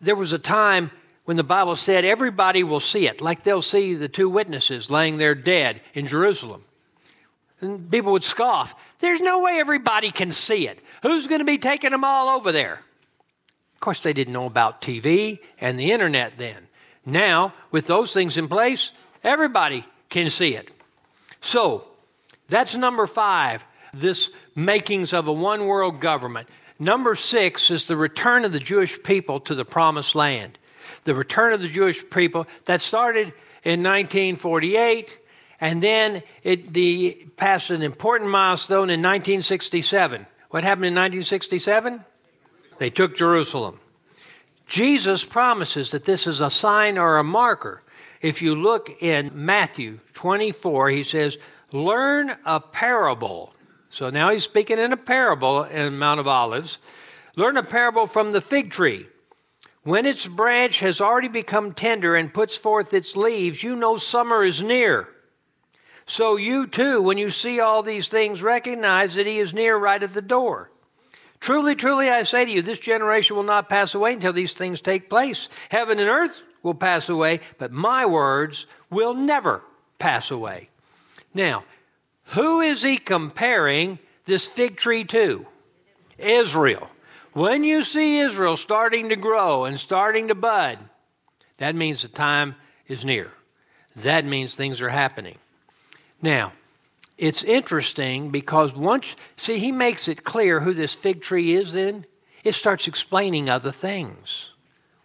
There 0.00 0.14
was 0.14 0.32
a 0.32 0.38
time 0.38 0.90
when 1.24 1.36
the 1.36 1.44
Bible 1.44 1.76
said 1.76 2.04
everybody 2.04 2.62
will 2.64 2.80
see 2.80 3.06
it, 3.06 3.20
like 3.20 3.44
they'll 3.44 3.62
see 3.62 3.94
the 3.94 4.08
two 4.08 4.28
witnesses 4.28 4.90
laying 4.90 5.18
there 5.18 5.34
dead 5.34 5.80
in 5.92 6.06
Jerusalem. 6.06 6.64
And 7.60 7.90
people 7.90 8.12
would 8.12 8.24
scoff. 8.24 8.74
There's 9.00 9.20
no 9.20 9.42
way 9.42 9.58
everybody 9.58 10.10
can 10.10 10.32
see 10.32 10.68
it. 10.68 10.78
Who's 11.02 11.26
going 11.26 11.40
to 11.40 11.44
be 11.44 11.58
taking 11.58 11.90
them 11.90 12.04
all 12.04 12.28
over 12.28 12.52
there? 12.52 12.80
Of 13.74 13.80
course, 13.80 14.02
they 14.02 14.12
didn't 14.12 14.32
know 14.32 14.46
about 14.46 14.80
TV 14.80 15.38
and 15.60 15.78
the 15.78 15.92
internet 15.92 16.34
then. 16.38 16.67
Now, 17.08 17.54
with 17.70 17.86
those 17.86 18.12
things 18.12 18.36
in 18.36 18.48
place, 18.48 18.90
everybody 19.24 19.86
can 20.10 20.28
see 20.28 20.54
it. 20.54 20.70
So, 21.40 21.84
that's 22.50 22.74
number 22.74 23.06
five, 23.06 23.64
this 23.94 24.30
makings 24.54 25.14
of 25.14 25.26
a 25.26 25.32
one 25.32 25.66
world 25.66 26.00
government. 26.00 26.48
Number 26.78 27.14
six 27.14 27.70
is 27.70 27.86
the 27.86 27.96
return 27.96 28.44
of 28.44 28.52
the 28.52 28.58
Jewish 28.58 29.02
people 29.02 29.40
to 29.40 29.54
the 29.54 29.64
promised 29.64 30.14
land. 30.14 30.58
The 31.04 31.14
return 31.14 31.54
of 31.54 31.62
the 31.62 31.68
Jewish 31.68 32.08
people 32.10 32.46
that 32.66 32.82
started 32.82 33.28
in 33.64 33.82
1948, 33.82 35.18
and 35.62 35.82
then 35.82 36.22
it 36.42 36.74
the, 36.74 37.26
passed 37.38 37.70
an 37.70 37.80
important 37.80 38.30
milestone 38.30 38.90
in 38.90 39.00
1967. 39.00 40.26
What 40.50 40.62
happened 40.62 40.86
in 40.86 40.94
1967? 40.94 42.04
They 42.76 42.90
took 42.90 43.16
Jerusalem. 43.16 43.80
Jesus 44.68 45.24
promises 45.24 45.90
that 45.90 46.04
this 46.04 46.26
is 46.26 46.40
a 46.42 46.50
sign 46.50 46.98
or 46.98 47.16
a 47.16 47.24
marker. 47.24 47.82
If 48.20 48.42
you 48.42 48.54
look 48.54 48.90
in 49.02 49.30
Matthew 49.34 49.98
24, 50.12 50.90
he 50.90 51.02
says, 51.02 51.38
Learn 51.72 52.36
a 52.44 52.60
parable. 52.60 53.54
So 53.88 54.10
now 54.10 54.30
he's 54.30 54.44
speaking 54.44 54.78
in 54.78 54.92
a 54.92 54.96
parable 54.96 55.64
in 55.64 55.98
Mount 55.98 56.20
of 56.20 56.26
Olives. 56.26 56.78
Learn 57.34 57.56
a 57.56 57.62
parable 57.62 58.06
from 58.06 58.32
the 58.32 58.40
fig 58.40 58.70
tree. 58.70 59.06
When 59.84 60.04
its 60.04 60.26
branch 60.26 60.80
has 60.80 61.00
already 61.00 61.28
become 61.28 61.72
tender 61.72 62.14
and 62.14 62.32
puts 62.32 62.56
forth 62.56 62.92
its 62.92 63.16
leaves, 63.16 63.62
you 63.62 63.74
know 63.74 63.96
summer 63.96 64.44
is 64.44 64.62
near. 64.62 65.08
So 66.04 66.36
you 66.36 66.66
too, 66.66 67.00
when 67.00 67.16
you 67.16 67.30
see 67.30 67.60
all 67.60 67.82
these 67.82 68.08
things, 68.08 68.42
recognize 68.42 69.14
that 69.14 69.26
he 69.26 69.38
is 69.38 69.54
near 69.54 69.76
right 69.76 70.02
at 70.02 70.12
the 70.12 70.22
door. 70.22 70.70
Truly, 71.40 71.74
truly, 71.74 72.08
I 72.08 72.24
say 72.24 72.44
to 72.44 72.50
you, 72.50 72.62
this 72.62 72.78
generation 72.78 73.36
will 73.36 73.44
not 73.44 73.68
pass 73.68 73.94
away 73.94 74.12
until 74.12 74.32
these 74.32 74.54
things 74.54 74.80
take 74.80 75.08
place. 75.08 75.48
Heaven 75.68 75.98
and 75.98 76.08
earth 76.08 76.42
will 76.62 76.74
pass 76.74 77.08
away, 77.08 77.40
but 77.58 77.72
my 77.72 78.04
words 78.06 78.66
will 78.90 79.14
never 79.14 79.62
pass 79.98 80.30
away. 80.30 80.68
Now, 81.32 81.64
who 82.24 82.60
is 82.60 82.82
he 82.82 82.98
comparing 82.98 83.98
this 84.24 84.46
fig 84.46 84.76
tree 84.76 85.04
to? 85.04 85.46
Israel. 86.18 86.90
When 87.32 87.62
you 87.62 87.84
see 87.84 88.18
Israel 88.18 88.56
starting 88.56 89.10
to 89.10 89.16
grow 89.16 89.64
and 89.64 89.78
starting 89.78 90.28
to 90.28 90.34
bud, 90.34 90.78
that 91.58 91.74
means 91.74 92.02
the 92.02 92.08
time 92.08 92.56
is 92.88 93.04
near. 93.04 93.30
That 93.96 94.24
means 94.24 94.54
things 94.54 94.80
are 94.80 94.88
happening. 94.88 95.38
Now, 96.20 96.52
it's 97.18 97.42
interesting 97.42 98.30
because 98.30 98.74
once, 98.74 99.16
see, 99.36 99.58
he 99.58 99.72
makes 99.72 100.08
it 100.08 100.24
clear 100.24 100.60
who 100.60 100.72
this 100.72 100.94
fig 100.94 101.20
tree 101.20 101.52
is 101.52 101.72
then. 101.72 102.06
It 102.44 102.54
starts 102.54 102.88
explaining 102.88 103.50
other 103.50 103.72
things. 103.72 104.50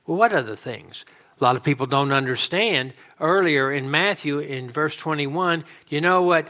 Well, 0.06 0.18
what 0.18 0.32
other 0.32 0.56
things? 0.56 1.04
a 1.40 1.44
lot 1.44 1.58
of 1.58 1.64
people 1.64 1.86
don't 1.86 2.14
understand. 2.14 2.94
Earlier 3.20 3.72
in 3.72 3.92
Matthew, 3.92 4.40
in 4.40 4.70
verse 4.70 4.96
21, 4.96 5.66
you 5.90 6.00
know 6.00 6.22
what? 6.22 6.48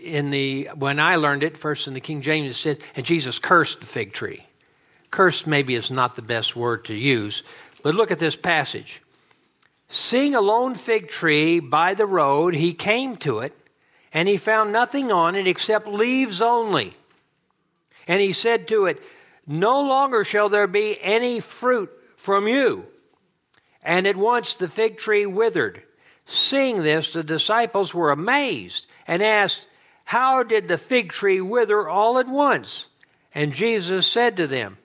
In 0.00 0.30
the 0.30 0.70
when 0.76 1.00
I 1.00 1.16
learned 1.16 1.42
it 1.42 1.58
first 1.58 1.88
in 1.88 1.94
the 1.94 2.00
King 2.00 2.22
James, 2.22 2.52
it 2.52 2.54
says, 2.54 2.78
"And 2.94 3.04
Jesus 3.04 3.40
cursed 3.40 3.80
the 3.80 3.88
fig 3.88 4.12
tree." 4.12 4.46
Cursed 5.10 5.48
maybe 5.48 5.74
is 5.74 5.90
not 5.90 6.14
the 6.14 6.22
best 6.22 6.54
word 6.54 6.84
to 6.84 6.94
use, 6.94 7.42
but 7.82 7.96
look 7.96 8.12
at 8.12 8.20
this 8.20 8.36
passage. 8.36 9.02
Seeing 9.88 10.36
a 10.36 10.40
lone 10.40 10.76
fig 10.76 11.08
tree 11.08 11.58
by 11.58 11.94
the 11.94 12.06
road, 12.06 12.54
he 12.54 12.74
came 12.74 13.16
to 13.16 13.40
it, 13.40 13.54
and 14.12 14.28
he 14.28 14.36
found 14.36 14.72
nothing 14.72 15.12
on 15.12 15.34
it 15.34 15.46
except 15.46 15.86
leaves 15.86 16.40
only. 16.40 16.96
And 18.06 18.20
he 18.20 18.32
said 18.32 18.68
to 18.68 18.86
it, 18.86 19.02
No 19.46 19.80
longer 19.80 20.24
shall 20.24 20.48
there 20.48 20.66
be 20.66 20.98
any 21.02 21.40
fruit 21.40 21.90
from 22.16 22.48
you. 22.48 22.86
And 23.82 24.06
at 24.06 24.16
once 24.16 24.54
the 24.54 24.68
fig 24.68 24.98
tree 24.98 25.26
withered. 25.26 25.82
Seeing 26.26 26.82
this, 26.82 27.12
the 27.12 27.22
disciples 27.22 27.94
were 27.94 28.10
amazed 28.10 28.86
and 29.06 29.22
asked, 29.22 29.66
How 30.04 30.42
did 30.42 30.68
the 30.68 30.78
fig 30.78 31.10
tree 31.10 31.40
wither 31.40 31.88
all 31.88 32.18
at 32.18 32.28
once? 32.28 32.86
And 33.34 33.52
Jesus 33.52 34.06
said 34.06 34.36
to 34.36 34.46
them, 34.46 34.78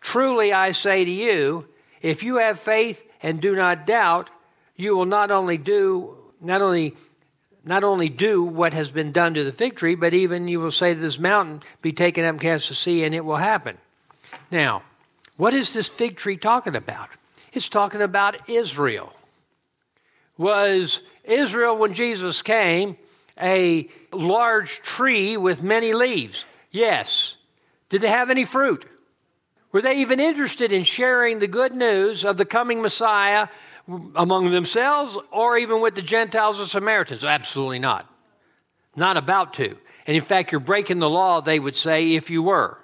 Truly 0.00 0.52
I 0.52 0.72
say 0.72 1.04
to 1.04 1.10
you, 1.10 1.66
if 2.00 2.22
you 2.22 2.36
have 2.36 2.58
faith 2.58 3.02
and 3.22 3.40
do 3.40 3.54
not 3.54 3.86
doubt, 3.86 4.28
you 4.76 4.96
will 4.96 5.06
not 5.06 5.30
only 5.30 5.56
do 5.56 6.16
not 6.40 6.60
only 6.60 6.96
not 7.64 7.84
only 7.84 8.08
do 8.08 8.42
what 8.42 8.74
has 8.74 8.90
been 8.90 9.12
done 9.12 9.34
to 9.34 9.44
the 9.44 9.52
fig 9.52 9.76
tree, 9.76 9.94
but 9.94 10.14
even 10.14 10.48
you 10.48 10.60
will 10.60 10.70
say 10.70 10.94
to 10.94 11.00
this 11.00 11.18
mountain, 11.18 11.62
be 11.80 11.92
taken 11.92 12.24
up 12.24 12.30
and 12.30 12.40
cast 12.40 12.68
to 12.68 12.74
sea, 12.74 13.04
and 13.04 13.14
it 13.14 13.24
will 13.24 13.36
happen. 13.36 13.78
Now, 14.50 14.82
what 15.36 15.54
is 15.54 15.72
this 15.72 15.88
fig 15.88 16.16
tree 16.16 16.36
talking 16.36 16.76
about? 16.76 17.08
It's 17.52 17.68
talking 17.68 18.02
about 18.02 18.48
Israel. 18.48 19.12
Was 20.36 21.00
Israel, 21.24 21.76
when 21.76 21.94
Jesus 21.94 22.42
came, 22.42 22.96
a 23.40 23.88
large 24.12 24.80
tree 24.82 25.36
with 25.36 25.62
many 25.62 25.92
leaves? 25.92 26.44
Yes. 26.70 27.36
Did 27.88 28.00
they 28.00 28.08
have 28.08 28.30
any 28.30 28.44
fruit? 28.44 28.84
Were 29.70 29.82
they 29.82 30.00
even 30.00 30.20
interested 30.20 30.72
in 30.72 30.84
sharing 30.84 31.38
the 31.38 31.46
good 31.46 31.74
news 31.74 32.24
of 32.24 32.36
the 32.36 32.44
coming 32.44 32.82
Messiah 32.82 33.48
among 33.88 34.50
themselves 34.50 35.18
or 35.30 35.56
even 35.58 35.80
with 35.80 35.94
the 35.94 36.02
Gentiles 36.02 36.60
or 36.60 36.66
Samaritans? 36.66 37.24
Absolutely 37.24 37.78
not. 37.78 38.08
Not 38.96 39.16
about 39.16 39.54
to. 39.54 39.76
And 40.06 40.16
in 40.16 40.22
fact, 40.22 40.52
you're 40.52 40.60
breaking 40.60 40.98
the 40.98 41.08
law, 41.08 41.40
they 41.40 41.58
would 41.58 41.76
say, 41.76 42.14
if 42.14 42.30
you 42.30 42.42
were 42.42 42.78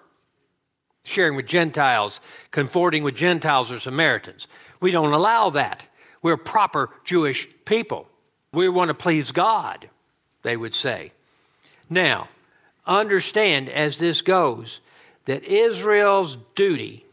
sharing 1.08 1.36
with 1.36 1.46
Gentiles, 1.46 2.20
conforting 2.50 3.02
with 3.02 3.16
Gentiles 3.16 3.72
or 3.72 3.80
Samaritans. 3.80 4.46
We 4.80 4.90
don't 4.90 5.12
allow 5.12 5.50
that. 5.50 5.86
We're 6.22 6.36
proper 6.36 6.90
Jewish 7.04 7.48
people. 7.64 8.06
We 8.52 8.68
want 8.68 8.88
to 8.88 8.94
please 8.94 9.32
God, 9.32 9.88
they 10.42 10.56
would 10.56 10.74
say. 10.74 11.12
Now, 11.88 12.28
understand 12.86 13.70
as 13.70 13.98
this 13.98 14.20
goes 14.20 14.80
that 15.24 15.44
Israel's 15.44 16.38
duty, 16.54 17.04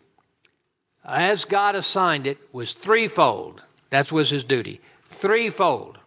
as 1.03 1.45
God 1.45 1.75
assigned 1.75 2.27
it, 2.27 2.38
was 2.51 2.73
threefold. 2.73 3.63
That 3.96 4.12
was 4.12 4.30
his 4.30 4.43
duty. 4.43 4.82
Threefold. 5.06 6.00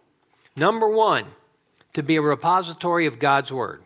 Number 0.55 0.87
one, 0.87 1.25
to 1.93 2.03
be 2.03 2.17
a 2.17 2.21
repository 2.21 3.07
of 3.07 3.17
God's 3.17 3.51
Word. 3.51 3.81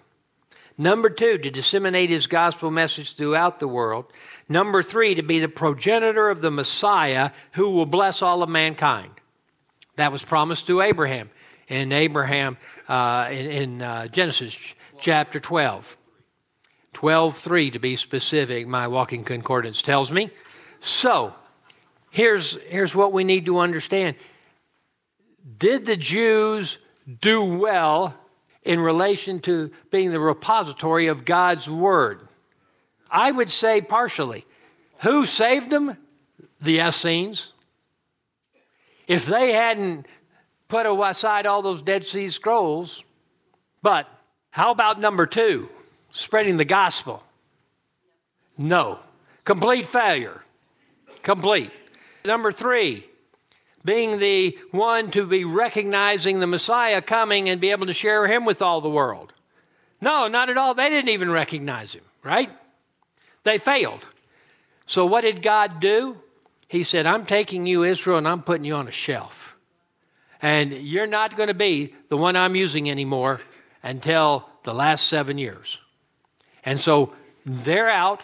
Number 0.77 1.09
two, 1.09 1.37
to 1.37 1.49
disseminate 1.49 2.09
his 2.09 2.27
gospel 2.27 2.69
message 2.69 3.15
throughout 3.15 3.61
the 3.61 3.67
world. 3.69 4.11
Number 4.49 4.83
three, 4.83 5.15
to 5.15 5.21
be 5.21 5.39
the 5.39 5.47
progenitor 5.47 6.29
of 6.29 6.41
the 6.41 6.51
Messiah 6.51 7.31
who 7.53 7.69
will 7.69 7.85
bless 7.85 8.21
all 8.21 8.43
of 8.43 8.49
mankind. 8.49 9.11
That 9.95 10.11
was 10.11 10.21
promised 10.21 10.67
to 10.67 10.81
Abraham 10.81 11.29
in 11.69 11.93
Abraham 11.93 12.57
uh, 12.89 13.29
in, 13.31 13.45
in 13.51 13.81
uh, 13.81 14.07
Genesis 14.07 14.57
chapter 14.99 15.39
12. 15.39 15.95
12:3 16.93 17.71
to 17.71 17.79
be 17.79 17.95
specific, 17.95 18.67
my 18.67 18.85
walking 18.85 19.23
concordance 19.23 19.81
tells 19.81 20.11
me. 20.11 20.29
So, 20.81 21.35
here's 22.13 22.57
here's 22.69 22.95
what 22.95 23.11
we 23.11 23.23
need 23.25 23.47
to 23.47 23.57
understand. 23.57 24.15
Did 25.57 25.85
the 25.85 25.97
Jews 25.97 26.77
do 27.21 27.43
well 27.43 28.15
in 28.61 28.79
relation 28.79 29.41
to 29.41 29.71
being 29.91 30.11
the 30.11 30.19
repository 30.19 31.07
of 31.07 31.25
God's 31.25 31.69
Word? 31.69 32.27
I 33.11 33.31
would 33.31 33.51
say 33.51 33.81
partially. 33.81 34.45
Who 34.99 35.25
saved 35.25 35.69
them? 35.69 35.97
The 36.61 36.79
Essenes. 36.79 37.51
If 39.07 39.25
they 39.25 39.51
hadn't 39.51 40.05
put 40.69 40.85
aside 40.85 41.45
all 41.45 41.61
those 41.61 41.81
Dead 41.81 42.05
Sea 42.05 42.29
Scrolls, 42.29 43.03
but 43.81 44.07
how 44.51 44.71
about 44.71 45.01
number 45.01 45.25
two, 45.25 45.67
spreading 46.11 46.57
the 46.57 46.65
gospel? 46.65 47.21
No. 48.57 48.99
Complete 49.43 49.87
failure. 49.87 50.41
Complete. 51.21 51.71
Number 52.25 52.51
three, 52.51 53.05
being 53.85 54.19
the 54.19 54.57
one 54.71 55.11
to 55.11 55.25
be 55.25 55.43
recognizing 55.43 56.39
the 56.39 56.47
Messiah 56.47 57.01
coming 57.01 57.49
and 57.49 57.59
be 57.59 57.71
able 57.71 57.87
to 57.87 57.93
share 57.93 58.27
him 58.27 58.45
with 58.45 58.61
all 58.61 58.81
the 58.81 58.89
world. 58.89 59.33
No, 59.99 60.27
not 60.27 60.49
at 60.49 60.57
all. 60.57 60.73
They 60.73 60.89
didn't 60.89 61.09
even 61.09 61.31
recognize 61.31 61.93
him, 61.93 62.03
right? 62.23 62.49
They 63.43 63.57
failed. 63.57 64.05
So, 64.85 65.05
what 65.05 65.21
did 65.21 65.41
God 65.41 65.79
do? 65.79 66.17
He 66.67 66.83
said, 66.83 67.05
I'm 67.05 67.25
taking 67.25 67.65
you, 67.65 67.83
Israel, 67.83 68.17
and 68.17 68.27
I'm 68.27 68.41
putting 68.41 68.65
you 68.65 68.75
on 68.75 68.87
a 68.87 68.91
shelf. 68.91 69.55
And 70.41 70.73
you're 70.73 71.07
not 71.07 71.37
going 71.37 71.47
to 71.47 71.53
be 71.53 71.93
the 72.09 72.17
one 72.17 72.35
I'm 72.35 72.55
using 72.55 72.89
anymore 72.89 73.41
until 73.81 74.49
the 74.63 74.73
last 74.73 75.07
seven 75.07 75.37
years. 75.37 75.79
And 76.65 76.79
so 76.79 77.13
they're 77.45 77.89
out, 77.89 78.23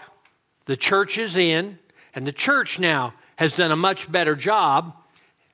the 0.66 0.78
church 0.78 1.18
is 1.18 1.38
in, 1.38 1.80
and 2.16 2.26
the 2.26 2.32
church 2.32 2.80
now 2.80 3.14
has 3.40 3.56
done 3.56 3.72
a 3.72 3.76
much 3.78 4.12
better 4.12 4.36
job 4.36 4.94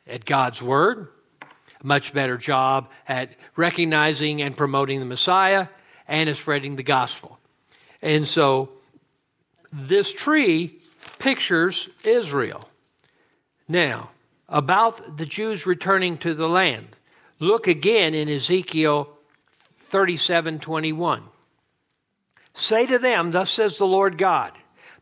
at 0.08 0.26
God's 0.26 0.60
Word, 0.60 1.08
a 1.40 1.86
much 1.86 2.14
better 2.14 2.36
job 2.36 2.90
at 3.08 3.30
recognizing 3.56 4.42
and 4.42 4.58
promoting 4.58 5.00
the 5.00 5.06
Messiah, 5.06 5.68
and 6.08 6.28
at 6.28 6.36
spreading 6.36 6.78
the 6.78 6.84
gospel. 6.84 7.38
And 8.02 8.28
so 8.28 8.72
this 9.72 10.12
tree 10.12 10.80
pictures 11.20 11.88
Israel. 12.04 12.68
Now, 13.68 14.10
about 14.50 15.18
the 15.18 15.28
Jews 15.28 15.68
returning 15.68 16.18
to 16.20 16.34
the 16.34 16.50
land, 16.50 16.88
look 17.40 17.68
again 17.68 18.16
in 18.16 18.30
Ezekiel 18.30 19.10
37 19.90 20.58
21. 20.58 21.22
Say 22.56 22.88
to 22.88 22.98
them, 22.98 23.30
Thus 23.30 23.52
says 23.52 23.78
the 23.78 23.86
Lord 23.86 24.18
God 24.18 24.54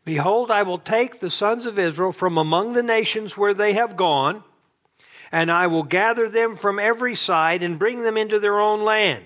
Behold, 0.04 0.50
I 0.50 0.62
will 0.62 0.78
take 0.78 1.20
the 1.20 1.30
sons 1.30 1.66
of 1.66 1.78
Israel 1.78 2.12
from 2.12 2.36
among 2.36 2.74
the 2.74 2.82
nations 2.82 3.36
where 3.36 3.54
they 3.54 3.72
have 3.72 3.96
gone 3.96 4.44
and 5.32 5.50
I 5.50 5.66
will 5.66 5.82
gather 5.82 6.28
them 6.28 6.56
from 6.56 6.78
every 6.78 7.16
side 7.16 7.62
and 7.62 7.78
bring 7.78 8.02
them 8.02 8.16
into 8.16 8.38
their 8.38 8.60
own 8.60 8.82
land. 8.84 9.24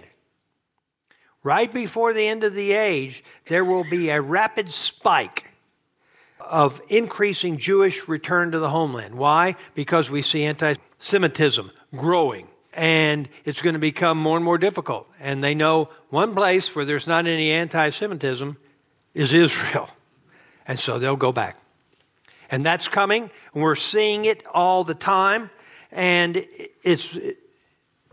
Right 1.42 1.70
before 1.70 2.12
the 2.12 2.26
end 2.26 2.44
of 2.44 2.54
the 2.54 2.72
age, 2.72 3.22
there 3.46 3.64
will 3.64 3.84
be 3.84 4.08
a 4.08 4.22
rapid 4.22 4.70
spike 4.70 5.50
of 6.40 6.80
increasing 6.88 7.58
Jewish 7.58 8.08
return 8.08 8.52
to 8.52 8.58
the 8.58 8.70
homeland. 8.70 9.16
Why? 9.16 9.56
Because 9.74 10.10
we 10.10 10.22
see 10.22 10.44
anti 10.44 10.74
Semitism 10.98 11.70
growing 11.94 12.48
and 12.72 13.28
it's 13.44 13.60
going 13.60 13.74
to 13.74 13.78
become 13.78 14.18
more 14.18 14.36
and 14.36 14.44
more 14.44 14.58
difficult. 14.58 15.08
And 15.20 15.44
they 15.44 15.54
know 15.54 15.90
one 16.10 16.34
place 16.34 16.74
where 16.74 16.84
there's 16.84 17.06
not 17.06 17.26
any 17.26 17.50
anti 17.50 17.90
Semitism 17.90 18.56
is 19.14 19.32
Israel. 19.32 19.90
And 20.68 20.78
so 20.78 21.00
they'll 21.00 21.16
go 21.16 21.32
back. 21.32 21.56
And 22.50 22.64
that's 22.64 22.86
coming, 22.86 23.30
and 23.52 23.62
we're 23.62 23.74
seeing 23.74 24.24
it 24.24 24.46
all 24.54 24.84
the 24.84 24.94
time 24.94 25.50
and 25.90 26.46
it's 26.82 27.16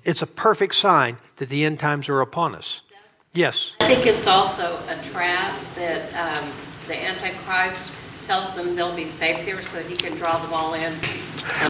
it's 0.04 0.22
a 0.22 0.28
perfect 0.28 0.76
sign 0.76 1.18
that 1.38 1.50
the 1.50 1.66
end 1.66 1.80
times 1.80 2.10
are 2.10 2.22
upon 2.22 2.56
us. 2.56 2.82
Yes. 3.34 3.74
I 3.80 3.94
think 3.94 4.06
it's 4.06 4.28
also 4.28 4.80
a 4.88 5.02
trap 5.04 5.60
that 5.76 6.38
um, 6.38 6.52
the 6.88 7.04
Antichrist 7.04 7.92
tells 8.26 8.56
them 8.56 8.76
they'll 8.76 8.96
be 8.96 9.08
safe 9.08 9.44
here 9.44 9.62
so 9.62 9.82
he 9.82 9.96
can 9.96 10.16
draw 10.16 10.38
them 10.38 10.54
all 10.54 10.74
in. 10.74 10.94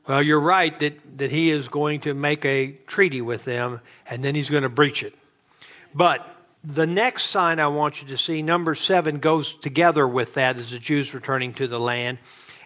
Well, 0.07 0.21
you're 0.21 0.39
right 0.39 0.77
that, 0.79 1.17
that 1.17 1.31
he 1.31 1.49
is 1.49 1.69
going 1.69 2.01
to 2.01 2.13
make 2.13 2.45
a 2.45 2.73
treaty 2.88 3.21
with 3.21 3.45
them 3.45 3.79
and 4.07 4.23
then 4.23 4.36
he's 4.36 4.49
going 4.49 4.63
to 4.63 4.69
breach 4.69 5.01
it. 5.01 5.15
But 5.93 6.34
the 6.66 6.88
next 6.88 7.26
sign 7.26 7.59
I 7.59 7.68
want 7.68 8.01
you 8.01 8.07
to 8.09 8.18
see, 8.18 8.41
number 8.41 8.76
seven, 8.76 9.20
goes 9.20 9.55
together 9.55 10.07
with 10.07 10.34
that 10.34 10.57
as 10.57 10.72
the 10.72 10.80
Jews 10.80 11.13
returning 11.13 11.53
to 11.53 11.68
the 11.68 11.80
land 11.80 12.18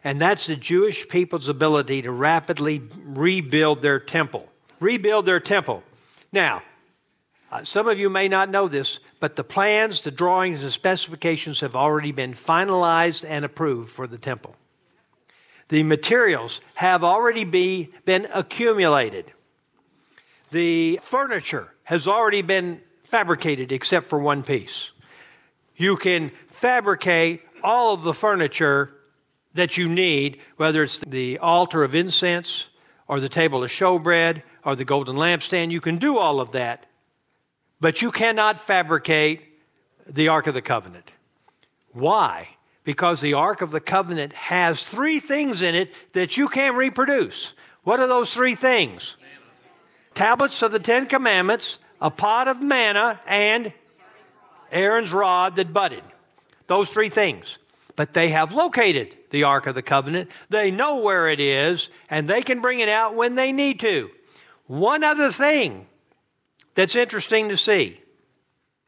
and 0.04 0.22
that's 0.22 0.48
the 0.48 0.56
Jewish 0.56 1.08
people's 1.08 1.50
ability 1.50 2.04
to 2.04 2.12
rapidly 2.12 2.82
rebuild 3.06 3.82
their 3.82 4.00
temple. 4.00 4.48
Rebuild 4.80 5.26
their 5.26 5.40
temple. 5.40 5.84
Now, 6.32 6.62
uh, 7.52 7.64
some 7.64 7.88
of 7.88 8.00
you 8.00 8.10
may 8.10 8.28
not 8.28 8.50
know 8.50 8.68
this, 8.68 9.00
but 9.20 9.36
the 9.36 9.44
plans, 9.44 10.04
the 10.04 10.12
drawings, 10.12 10.62
the 10.62 10.72
specifications 10.72 11.60
have 11.62 11.76
already 11.76 12.12
been 12.12 12.34
finalized 12.34 13.26
and 13.28 13.44
approved 13.44 13.92
for 13.92 14.08
the 14.08 14.18
temple. 14.18 14.56
The 15.68 15.84
materials 15.84 16.62
have 16.76 17.04
already 17.04 17.44
be, 17.44 17.90
been 18.06 18.28
accumulated. 18.34 19.32
The 20.52 21.00
furniture 21.04 21.74
has 21.84 22.08
already 22.08 22.42
been 22.42 22.82
fabricated 23.10 23.72
except 23.72 24.08
for 24.08 24.20
one 24.20 24.44
piece. 24.44 24.92
You 25.76 25.98
can 25.98 26.32
fabricate 26.50 27.42
all 27.64 27.94
of 27.94 28.04
the 28.04 28.14
furniture 28.14 28.92
that 29.54 29.78
you 29.78 29.90
need, 29.90 30.40
whether 30.58 30.84
it's 30.84 31.00
the 31.00 31.40
altar 31.40 31.84
of 31.84 31.96
incense 31.96 32.70
or 33.08 33.20
the 33.20 33.30
table 33.30 33.64
of 33.64 33.72
showbread 33.72 34.44
or 34.64 34.76
the 34.76 34.86
golden 34.86 35.16
lampstand. 35.16 35.72
You 35.72 35.82
can 35.82 35.98
do 35.98 36.18
all 36.18 36.40
of 36.40 36.52
that, 36.52 36.86
but 37.80 38.02
you 38.02 38.12
cannot 38.12 38.66
fabricate 38.66 39.42
the 40.08 40.28
Ark 40.28 40.48
of 40.48 40.54
the 40.54 40.62
Covenant. 40.62 41.12
Why? 41.92 42.50
Because 42.84 43.22
the 43.22 43.34
Ark 43.34 43.62
of 43.62 43.72
the 43.72 43.80
Covenant 43.80 44.34
has 44.34 44.86
three 44.86 45.20
things 45.20 45.62
in 45.62 45.76
it 45.76 45.94
that 46.14 46.38
you 46.38 46.48
can't 46.48 46.78
reproduce. 46.78 47.54
What 47.84 48.00
are 48.00 48.08
those 48.08 48.34
three 48.34 48.56
things? 48.56 49.16
Tablets 50.14 50.62
of 50.62 50.72
the 50.72 50.80
Ten 50.80 51.06
Commandments, 51.06 51.80
a 52.02 52.12
pot 52.12 52.48
of 52.48 52.62
manna, 52.62 53.20
and 53.28 53.74
Aaron's 54.72 55.12
rod 55.14 55.56
that 55.58 55.74
budded. 55.74 56.04
Those 56.68 56.90
three 56.90 57.10
things. 57.10 57.58
But 57.96 58.14
they 58.14 58.30
have 58.30 58.54
located 58.54 59.18
the 59.32 59.44
Ark 59.44 59.68
of 59.68 59.76
the 59.76 59.82
Covenant. 59.82 60.30
They 60.50 60.72
know 60.72 60.98
where 60.98 61.28
it 61.28 61.40
is, 61.40 61.90
and 62.10 62.30
they 62.30 62.42
can 62.42 62.62
bring 62.62 62.80
it 62.80 62.90
out 62.90 63.16
when 63.16 63.36
they 63.36 63.52
need 63.52 63.80
to. 63.82 64.10
One 64.68 65.04
other 65.04 65.32
thing 65.32 65.88
that's 66.76 66.96
interesting 66.96 67.50
to 67.50 67.58
see, 67.58 68.00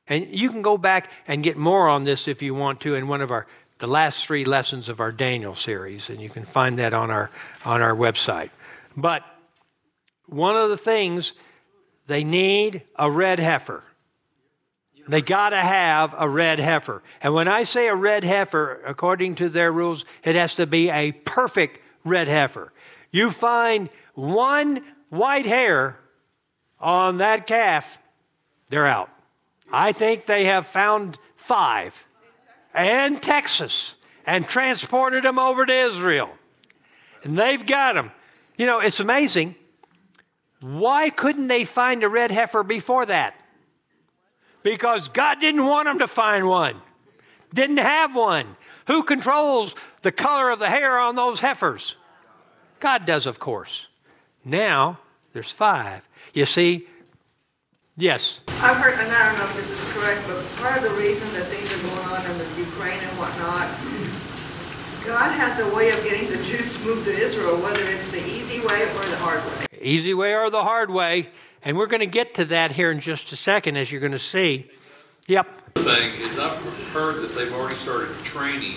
and 0.08 0.28
you 0.28 0.50
can 0.50 0.62
go 0.62 0.78
back 0.78 1.10
and 1.28 1.44
get 1.44 1.58
more 1.58 1.90
on 1.90 2.04
this 2.04 2.28
if 2.28 2.42
you 2.42 2.54
want 2.54 2.80
to 2.82 2.96
in 2.96 3.08
one 3.08 3.22
of 3.22 3.32
our 3.32 3.48
the 3.80 3.88
last 3.88 4.28
three 4.28 4.46
lessons 4.46 4.90
of 4.90 5.00
our 5.00 5.12
Daniel 5.12 5.56
series, 5.56 6.08
and 6.10 6.22
you 6.22 6.30
can 6.30 6.46
find 6.46 6.78
that 6.78 6.94
on 6.94 7.10
our 7.10 7.32
on 7.66 7.82
our 7.82 7.96
website. 7.96 8.52
But 8.96 9.24
one 10.28 10.56
of 10.56 10.70
the 10.70 10.78
things 10.78 11.34
they 12.12 12.24
need 12.24 12.84
a 12.96 13.10
red 13.10 13.40
heifer. 13.40 13.84
They 15.08 15.22
got 15.22 15.50
to 15.50 15.58
have 15.58 16.14
a 16.18 16.28
red 16.30 16.60
heifer. 16.60 17.02
And 17.22 17.34
when 17.34 17.48
I 17.48 17.64
say 17.64 17.88
a 17.88 17.96
red 17.96 18.24
heifer, 18.24 18.82
according 18.86 19.36
to 19.36 19.50
their 19.50 19.72
rules, 19.72 20.06
it 20.24 20.36
has 20.36 20.56
to 20.56 20.68
be 20.68 20.90
a 20.90 21.12
perfect 21.12 21.80
red 22.04 22.28
heifer. 22.28 22.72
You 23.12 23.32
find 23.32 23.90
one 24.14 24.84
white 25.10 25.46
hair 25.46 25.98
on 26.80 27.18
that 27.18 27.48
calf, 27.48 28.00
they're 28.70 28.88
out. 28.88 29.10
I 29.72 29.92
think 29.92 30.26
they 30.26 30.46
have 30.46 30.68
found 30.68 31.18
five 31.36 32.06
and 32.74 33.22
Texas 33.22 33.96
and 34.26 34.48
transported 34.48 35.24
them 35.24 35.40
over 35.40 35.66
to 35.66 35.74
Israel. 35.74 36.30
And 37.24 37.38
they've 37.38 37.66
got 37.66 37.94
them. 37.94 38.12
You 38.58 38.66
know, 38.66 38.80
it's 38.80 39.00
amazing. 39.00 39.56
Why 40.62 41.10
couldn't 41.10 41.48
they 41.48 41.64
find 41.64 42.04
a 42.04 42.10
red 42.10 42.32
heifer 42.32 42.64
before 42.64 43.06
that? 43.08 43.36
Because 44.64 45.10
God 45.10 45.42
didn't 45.42 45.66
want 45.66 45.88
them 45.88 46.00
to 46.00 46.08
find 46.08 46.48
one, 46.48 46.82
didn't 47.54 47.78
have 47.78 48.16
one. 48.16 48.56
Who 48.88 49.04
controls 49.04 49.76
the 50.02 50.12
color 50.12 50.50
of 50.50 50.60
the 50.60 50.70
hair 50.70 51.00
on 51.00 51.16
those 51.16 51.40
heifers? 51.40 51.96
God 52.80 53.06
does, 53.06 53.26
of 53.26 53.40
course. 53.40 53.88
Now 54.44 55.00
there's 55.34 55.52
five. 55.52 56.08
You 56.34 56.46
see, 56.46 56.88
yes. 57.98 58.42
I've 58.48 58.78
heard, 58.78 59.00
and 59.00 59.12
I 59.12 59.30
don't 59.30 59.40
know 59.40 59.46
if 59.46 59.56
this 59.56 59.72
is 59.72 59.84
correct, 59.94 60.22
but 60.28 60.44
part 60.58 60.78
of 60.78 60.84
the 60.84 60.96
reason 60.98 61.32
that 61.34 61.46
things 61.46 61.72
are 61.74 61.82
going 61.88 62.08
on 62.10 62.32
in 62.32 62.38
the 62.38 62.46
Ukraine 62.58 63.00
and 63.00 63.18
whatnot, 63.18 63.68
God 65.06 65.32
has 65.32 65.60
a 65.60 65.76
way 65.76 65.90
of 65.90 66.04
getting 66.04 66.30
the 66.30 66.38
Jews 66.44 66.78
to 66.78 66.86
move 66.86 67.04
to 67.06 67.12
Israel, 67.12 67.58
whether 67.58 67.84
it's 67.84 68.12
the 68.12 68.24
easy 68.24 68.60
way 68.60 68.84
or 68.84 69.04
the 69.06 69.16
hard 69.16 69.40
way. 69.44 69.80
Easy 69.82 70.14
way 70.14 70.36
or 70.36 70.52
the 70.52 70.62
hard 70.62 70.92
way. 70.92 71.30
And 71.64 71.76
we're 71.76 71.88
going 71.88 72.02
to 72.02 72.06
get 72.06 72.36
to 72.36 72.46
that 72.46 72.72
here 72.72 72.92
in 72.92 73.00
just 73.00 73.32
a 73.32 73.36
second, 73.36 73.78
as 73.78 73.92
you're 73.92 74.00
going 74.00 74.12
to 74.12 74.20
see. 74.20 74.70
Yep. 75.28 75.74
The 75.74 75.84
thing 75.84 76.10
is, 76.22 76.38
I've 76.38 76.56
heard 76.94 77.16
that 77.24 77.34
they've 77.34 77.52
already 77.52 77.76
started 77.78 78.10
training 78.24 78.76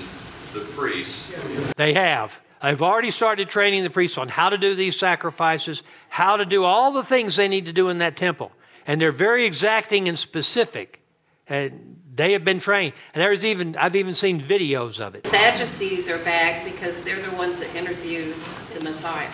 the 0.54 0.60
priests. 0.60 1.30
They 1.76 1.92
have. 1.92 2.40
I've 2.62 2.80
already 2.80 3.10
started 3.10 3.50
training 3.50 3.82
the 3.82 3.90
priests 3.90 4.16
on 4.16 4.28
how 4.28 4.48
to 4.48 4.56
do 4.56 4.74
these 4.74 4.98
sacrifices, 4.98 5.82
how 6.08 6.38
to 6.38 6.46
do 6.46 6.64
all 6.64 6.92
the 6.92 7.04
things 7.04 7.36
they 7.36 7.48
need 7.48 7.66
to 7.66 7.72
do 7.74 7.90
in 7.90 7.98
that 7.98 8.16
temple. 8.16 8.50
And 8.86 8.98
they're 8.98 9.12
very 9.12 9.44
exacting 9.44 10.08
and 10.08 10.18
specific. 10.18 11.02
And 11.46 12.00
they 12.14 12.32
have 12.32 12.44
been 12.44 12.60
trained. 12.60 12.94
And 13.12 13.22
there's 13.22 13.44
even 13.44 13.76
I've 13.76 13.96
even 13.96 14.14
seen 14.14 14.40
videos 14.40 15.00
of 15.00 15.14
it. 15.14 15.26
Sadducees 15.26 16.08
are 16.08 16.18
back 16.18 16.64
because 16.64 17.02
they're 17.02 17.20
the 17.20 17.34
ones 17.36 17.60
that 17.60 17.74
interviewed 17.74 18.34
the 18.72 18.80
Messiah. 18.80 19.30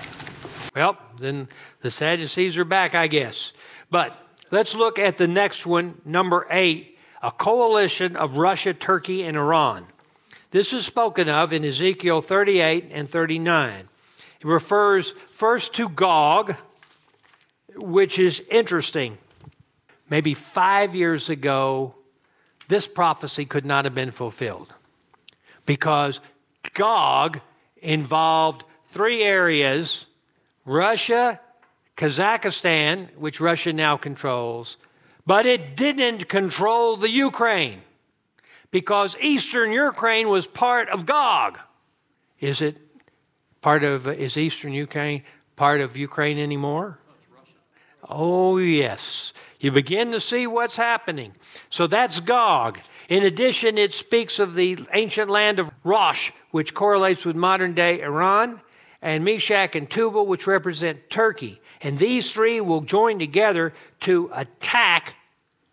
Well, 0.75 0.97
then 1.19 1.49
the 1.83 1.91
Sadducees 1.91 2.59
are 2.59 2.65
back, 2.65 2.95
I 2.95 3.07
guess. 3.07 3.53
But 3.91 4.17
let's 4.51 4.75
look 4.75 4.99
at 4.99 5.19
the 5.19 5.29
next 5.29 5.67
one, 5.67 6.01
number 6.05 6.47
eight 6.51 6.97
a 7.23 7.31
coalition 7.31 8.17
of 8.17 8.39
Russia, 8.39 8.73
Turkey, 8.73 9.25
and 9.25 9.37
Iran. 9.37 9.87
This 10.53 10.73
is 10.73 10.87
spoken 10.87 11.29
of 11.29 11.53
in 11.53 11.65
Ezekiel 11.65 12.23
38 12.23 12.89
and 12.91 13.09
39. 13.09 13.89
It 14.41 14.47
refers 14.47 15.13
first 15.31 15.75
to 15.75 15.89
Gog, 15.89 16.57
which 17.77 18.19
is 18.19 18.43
interesting. 18.51 19.19
Maybe 20.09 20.35
five 20.35 20.97
years 20.97 21.29
ago, 21.29 21.95
this 22.71 22.87
prophecy 22.87 23.45
could 23.45 23.67
not 23.67 23.85
have 23.85 23.95
been 23.95 24.11
fulfilled 24.11 24.73
because 25.67 26.21
Gog 26.73 27.41
involved 27.77 28.65
three 28.87 29.23
areas 29.23 30.07
Russia, 30.65 31.41
Kazakhstan, 31.97 33.15
which 33.17 33.41
Russia 33.41 33.73
now 33.73 33.97
controls, 33.97 34.77
but 35.27 35.47
it 35.47 35.77
didn't 35.77 36.29
control 36.29 36.97
the 36.97 37.11
Ukraine 37.11 37.83
because 38.71 39.17
eastern 39.21 39.73
Ukraine 39.73 40.29
was 40.29 40.47
part 40.47 40.89
of 40.89 41.07
Gog. 41.07 41.59
Is 42.39 42.63
it 42.63 42.79
part 43.61 43.83
of, 43.85 44.07
is 44.07 44.37
eastern 44.37 44.73
Ukraine 44.73 45.25
part 45.57 45.81
of 45.81 45.97
Ukraine 45.97 46.39
anymore? 46.39 46.99
Oh, 48.09 48.59
yes. 48.59 49.33
You 49.61 49.71
begin 49.71 50.11
to 50.13 50.21
see 50.21 50.47
what's 50.47 50.77
happening. 50.77 51.33
So 51.69 51.87
that's 51.87 52.19
Gog. 52.19 52.81
In 53.11 53.25
addition, 53.25 53.77
it 53.77 53.93
speaks 53.93 54.39
of 54.39 54.55
the 54.55 54.79
ancient 54.93 55.31
land 55.31 55.59
of 55.59 55.71
Rosh, 55.85 56.33
which 56.51 56.73
correlates 56.73 57.27
with 57.27 57.37
modern 57.37 57.75
day 57.75 58.01
Iran, 58.01 58.63
and 59.03 59.25
Meshech 59.25 59.75
and 59.75 59.89
Tubal, 59.89 60.27
which 60.27 60.47
represent 60.47 61.11
Turkey. 61.11 61.61
And 61.83 61.99
these 61.99 62.33
three 62.33 62.61
will 62.61 62.81
join 62.81 63.19
together 63.19 63.75
to 64.01 64.31
attack 64.35 65.15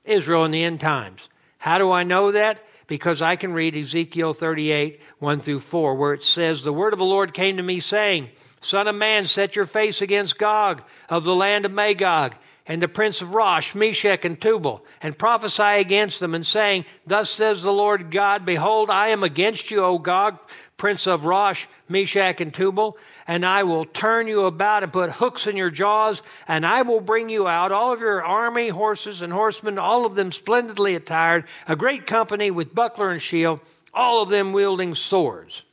Israel 0.03 0.45
in 0.45 0.51
the 0.51 0.63
end 0.63 0.81
times. 0.81 1.29
How 1.57 1.77
do 1.77 1.91
I 1.91 2.03
know 2.03 2.31
that? 2.31 2.63
Because 2.87 3.21
I 3.21 3.35
can 3.35 3.53
read 3.53 3.75
Ezekiel 3.75 4.33
38, 4.33 5.01
1 5.19 5.39
through 5.39 5.59
4, 5.61 5.95
where 5.95 6.13
it 6.13 6.23
says, 6.23 6.61
The 6.61 6.73
word 6.73 6.93
of 6.93 6.99
the 6.99 7.05
Lord 7.05 7.33
came 7.33 7.57
to 7.57 7.63
me, 7.63 7.79
saying, 7.79 8.29
Son 8.61 8.87
of 8.87 8.95
man, 8.95 9.25
set 9.25 9.55
your 9.55 9.65
face 9.65 10.01
against 10.01 10.37
Gog 10.37 10.83
of 11.09 11.23
the 11.23 11.35
land 11.35 11.65
of 11.65 11.71
Magog 11.71 12.35
and 12.67 12.81
the 12.81 12.87
prince 12.87 13.21
of 13.21 13.33
Rosh, 13.33 13.73
Meshech, 13.73 14.25
and 14.25 14.39
Tubal, 14.39 14.83
and 15.01 15.17
prophesy 15.17 15.63
against 15.63 16.19
them, 16.19 16.35
and 16.35 16.45
saying, 16.45 16.85
Thus 17.05 17.29
says 17.29 17.63
the 17.63 17.71
Lord 17.71 18.11
God, 18.11 18.45
Behold, 18.45 18.89
I 18.89 19.07
am 19.09 19.23
against 19.23 19.71
you, 19.71 19.83
O 19.83 19.97
Gog, 19.97 20.37
prince 20.75 21.07
of 21.07 21.25
Rosh, 21.25 21.65
Meshech, 21.87 22.41
and 22.41 22.53
Tubal, 22.53 22.97
and 23.25 23.45
I 23.45 23.63
will 23.63 23.85
turn 23.85 24.27
you 24.27 24.45
about 24.45 24.83
and 24.83 24.91
put 24.91 25.11
hooks 25.11 25.47
in 25.47 25.55
your 25.55 25.69
jaws, 25.69 26.21
and 26.47 26.65
I 26.65 26.81
will 26.81 26.99
bring 26.99 27.29
you 27.29 27.47
out, 27.47 27.71
all 27.71 27.93
of 27.93 28.01
your 28.01 28.23
army, 28.23 28.67
horses, 28.67 29.21
and 29.21 29.31
horsemen, 29.31 29.79
all 29.79 30.05
of 30.05 30.15
them 30.15 30.31
splendidly 30.31 30.93
attired, 30.93 31.45
a 31.67 31.75
great 31.75 32.05
company 32.05 32.51
with 32.51 32.75
buckler 32.75 33.11
and 33.11 33.21
shield, 33.21 33.61
all 33.93 34.21
of 34.21 34.29
them 34.29 34.51
wielding 34.51 34.93
swords. 34.93 35.63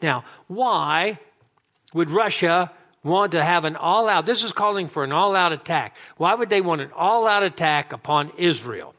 Now, 0.00 0.24
why 0.46 1.18
would 1.92 2.10
Russia 2.10 2.72
want 3.02 3.32
to 3.32 3.42
have 3.42 3.64
an 3.64 3.76
all 3.76 4.08
out, 4.08 4.26
this 4.26 4.42
is 4.42 4.52
calling 4.52 4.86
for 4.86 5.04
an 5.04 5.12
all 5.12 5.34
out 5.34 5.52
attack. 5.52 5.96
Why 6.16 6.34
would 6.34 6.50
they 6.50 6.60
want 6.60 6.80
an 6.80 6.90
all 6.94 7.26
out 7.26 7.42
attack 7.42 7.92
upon 7.92 8.32
Israel? 8.36 8.94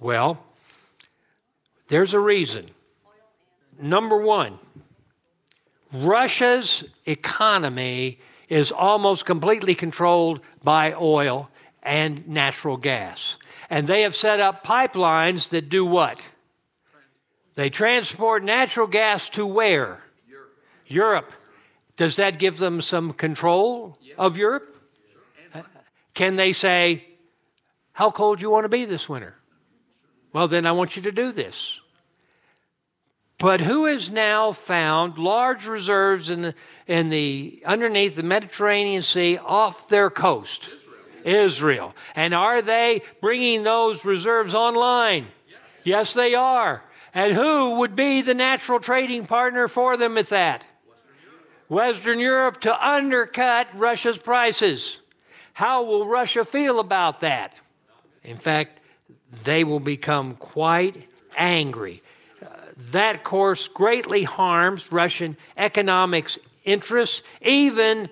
Well, 0.00 0.42
there's 1.88 2.14
a 2.14 2.20
reason. 2.20 2.70
Number 3.80 4.16
one, 4.16 4.58
Russia's 5.92 6.84
economy 7.06 8.18
is 8.48 8.72
almost 8.72 9.24
completely 9.24 9.74
controlled 9.74 10.40
by 10.62 10.94
oil 10.94 11.50
and 11.82 12.26
natural 12.28 12.76
gas. 12.76 13.36
And 13.70 13.86
they 13.86 14.02
have 14.02 14.14
set 14.14 14.40
up 14.40 14.64
pipelines 14.64 15.50
that 15.50 15.68
do 15.68 15.84
what? 15.84 16.20
They 17.54 17.70
transport 17.70 18.42
natural 18.42 18.86
gas 18.86 19.28
to 19.30 19.46
where? 19.46 20.02
Europe. 20.28 20.52
Europe. 20.86 21.32
Does 21.96 22.16
that 22.16 22.38
give 22.38 22.58
them 22.58 22.80
some 22.80 23.12
control 23.12 23.98
of 24.18 24.36
Europe? 24.36 24.74
Can 26.14 26.36
they 26.36 26.52
say, 26.52 27.04
How 27.92 28.10
cold 28.10 28.38
do 28.38 28.42
you 28.42 28.50
want 28.50 28.64
to 28.64 28.68
be 28.68 28.84
this 28.84 29.08
winter? 29.08 29.36
Well, 30.32 30.48
then 30.48 30.66
I 30.66 30.72
want 30.72 30.96
you 30.96 31.02
to 31.02 31.12
do 31.12 31.30
this. 31.32 31.80
but 33.38 33.60
who 33.60 33.84
has 33.84 34.10
now 34.10 34.52
found 34.52 35.18
large 35.18 35.66
reserves 35.66 36.30
in 36.30 36.42
the, 36.42 36.54
in 36.86 37.08
the 37.10 37.62
underneath 37.64 38.16
the 38.16 38.22
Mediterranean 38.22 39.02
Sea 39.02 39.38
off 39.38 39.88
their 39.88 40.10
coast? 40.10 40.68
Israel. 40.72 41.44
Israel. 41.44 41.94
And 42.16 42.34
are 42.34 42.62
they 42.62 43.02
bringing 43.20 43.62
those 43.62 44.04
reserves 44.04 44.54
online? 44.54 45.28
Yes, 45.48 45.58
yes 45.84 46.14
they 46.14 46.34
are. 46.34 46.82
And 47.12 47.32
who 47.34 47.78
would 47.78 47.94
be 47.94 48.22
the 48.22 48.34
natural 48.34 48.80
trading 48.80 49.26
partner 49.26 49.68
for 49.68 49.96
them 49.96 50.18
at 50.18 50.30
that? 50.30 50.64
Western 51.68 52.18
Europe. 52.18 52.60
To 52.62 52.86
undercut 52.86 53.68
Russia's 53.74 54.18
prices. 54.18 54.98
How 55.54 55.82
will 55.84 56.06
Russia 56.06 56.44
feel 56.44 56.80
about 56.80 57.20
that? 57.20 57.54
In 58.22 58.36
fact, 58.36 58.80
they 59.44 59.64
will 59.64 59.80
become 59.80 60.34
quite 60.34 61.08
angry. 61.36 62.02
Uh, 62.42 62.48
that 62.90 63.22
course 63.24 63.68
greatly 63.68 64.24
harms 64.24 64.90
Russian 64.90 65.36
economics 65.56 66.38
interests. 66.64 67.22
Even 67.42 68.08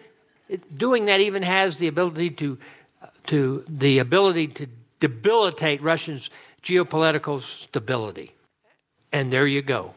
doing 0.77 1.07
that 1.07 1.21
even 1.21 1.43
has 1.43 1.79
the 1.79 1.89
ability 1.89 2.31
to, 2.31 2.59
to 3.27 3.65
the 3.69 3.99
ability 3.99 4.49
to 4.49 4.67
debilitate 5.01 5.83
Russia's 5.83 6.31
geopolitical 6.63 7.41
stability. 7.41 8.33
And 9.13 9.33
there 9.33 9.47
you 9.47 9.63
go. 9.63 9.95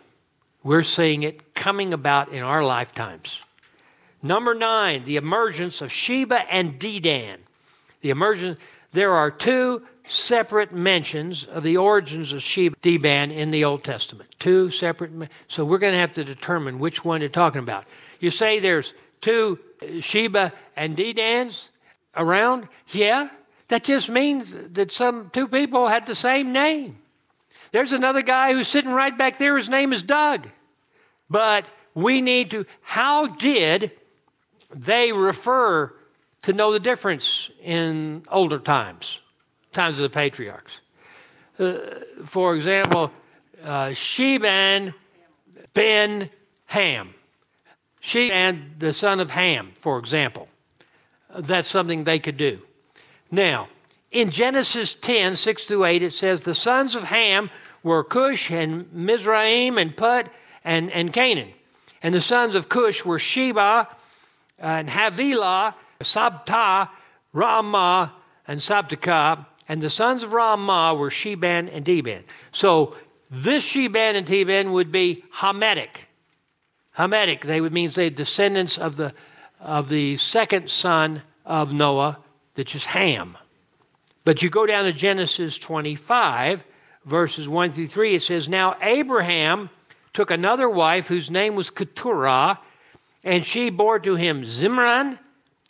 We're 0.63 0.83
seeing 0.83 1.23
it 1.23 1.53
coming 1.53 1.93
about 1.93 2.29
in 2.29 2.41
our 2.41 2.63
lifetimes. 2.63 3.39
Number 4.25 4.55
nine, 4.55 5.05
the 5.05 5.17
emergence 5.17 5.81
of 5.81 5.91
Sheba 5.91 6.51
and 6.51 6.79
Dedan. 6.79 7.37
The 8.01 8.09
emergence, 8.09 8.57
there 8.91 9.13
are 9.13 9.29
two 9.29 9.83
separate 10.03 10.73
mentions 10.73 11.43
of 11.43 11.61
the 11.61 11.77
origins 11.77 12.33
of 12.33 12.41
Sheba 12.41 12.75
and 12.83 13.03
Dedan 13.03 13.31
in 13.31 13.51
the 13.51 13.63
Old 13.63 13.83
Testament. 13.83 14.33
Two 14.39 14.71
separate, 14.71 15.11
so 15.47 15.63
we're 15.63 15.77
going 15.77 15.93
to 15.93 15.99
have 15.99 16.13
to 16.13 16.23
determine 16.23 16.79
which 16.79 17.05
one 17.05 17.21
you're 17.21 17.29
talking 17.29 17.59
about. 17.59 17.85
You 18.19 18.31
say 18.31 18.59
there's 18.59 18.95
two 19.21 19.59
Sheba 19.99 20.51
and 20.75 20.97
Dedans 20.97 21.69
around? 22.15 22.67
Yeah, 22.87 23.29
that 23.67 23.83
just 23.83 24.09
means 24.09 24.55
that 24.71 24.91
some 24.91 25.29
two 25.33 25.47
people 25.47 25.87
had 25.87 26.07
the 26.07 26.15
same 26.15 26.51
name. 26.51 26.97
There's 27.71 27.93
another 27.93 28.23
guy 28.23 28.53
who's 28.53 28.67
sitting 28.67 28.91
right 28.91 29.15
back 29.15 29.37
there. 29.37 29.55
His 29.55 29.69
name 29.69 29.93
is 29.93 30.01
Doug. 30.01 30.47
But 31.29 31.67
we 31.93 32.21
need 32.21 32.49
to, 32.51 32.65
how 32.81 33.27
did 33.27 33.91
they 34.75 35.11
refer 35.11 35.93
to 36.43 36.53
know 36.53 36.71
the 36.71 36.79
difference 36.79 37.49
in 37.63 38.23
older 38.29 38.59
times, 38.59 39.19
times 39.73 39.97
of 39.97 40.03
the 40.03 40.09
patriarchs? 40.09 40.81
Uh, 41.57 41.77
for 42.25 42.55
example, 42.55 43.11
uh, 43.63 43.87
Sheban 43.87 44.93
ben 45.73 46.29
Ham. 46.67 47.13
She 48.01 48.31
and 48.31 48.75
the 48.77 48.93
son 48.93 49.19
of 49.19 49.31
Ham, 49.31 49.71
for 49.79 49.97
example. 49.97 50.47
That's 51.35 51.67
something 51.67 52.03
they 52.03 52.19
could 52.19 52.37
do. 52.37 52.61
Now, 53.31 53.69
in 54.11 54.29
Genesis 54.29 54.95
10, 54.95 55.35
6 55.35 55.65
through 55.65 55.85
8, 55.85 56.03
it 56.03 56.13
says, 56.13 56.43
The 56.43 56.55
sons 56.55 56.95
of 56.95 57.03
Ham 57.03 57.49
were 57.81 58.03
Cush 58.03 58.51
and 58.51 58.91
Mizraim 58.93 59.77
and 59.77 59.95
Put 59.95 60.27
and, 60.63 60.91
and 60.91 61.11
Canaan. 61.11 61.53
And 62.03 62.13
the 62.13 62.21
sons 62.21 62.55
of 62.55 62.69
Cush 62.69 63.03
were 63.03 63.19
Sheba 63.19 63.87
and 64.59 64.89
Havilah, 64.89 65.75
Sabta, 66.01 66.89
Ramah, 67.33 68.13
and 68.47 68.59
Sabtakah. 68.59 69.45
And 69.67 69.81
the 69.81 69.89
sons 69.89 70.23
of 70.23 70.33
Ramah 70.33 70.95
were 70.95 71.09
Sheban 71.09 71.69
and 71.75 71.83
Dedan. 71.85 72.23
So 72.51 72.95
this 73.31 73.65
Sheban 73.65 74.15
and 74.15 74.27
Dedan 74.27 74.71
would 74.71 74.91
be 74.91 75.23
Hamitic. 75.35 76.07
Hamitic, 76.97 77.41
they 77.41 77.59
would 77.59 77.73
mean 77.73 77.89
they 77.89 78.09
descendants 78.09 78.77
of 78.77 78.95
the 78.95 79.13
of 79.59 79.89
the 79.89 80.17
second 80.17 80.69
son 80.69 81.23
of 81.45 81.73
Noah, 81.73 82.19
which 82.53 82.75
is 82.75 82.85
Ham. 82.85 83.37
But 84.23 84.41
you 84.41 84.49
go 84.49 84.65
down 84.65 84.85
to 84.85 84.93
Genesis 84.93 85.57
25, 85.57 86.63
verses 87.05 87.49
1 87.49 87.71
through 87.71 87.87
3, 87.87 88.15
it 88.15 88.23
says, 88.23 88.49
Now 88.49 88.75
Abraham 88.81 89.69
took 90.13 90.31
another 90.31 90.69
wife 90.69 91.07
whose 91.07 91.29
name 91.29 91.55
was 91.55 91.69
Keturah, 91.69 92.59
and 93.25 93.43
she 93.43 93.71
bore 93.71 93.99
to 93.99 94.15
him 94.15 94.43
Zimran 94.43 95.17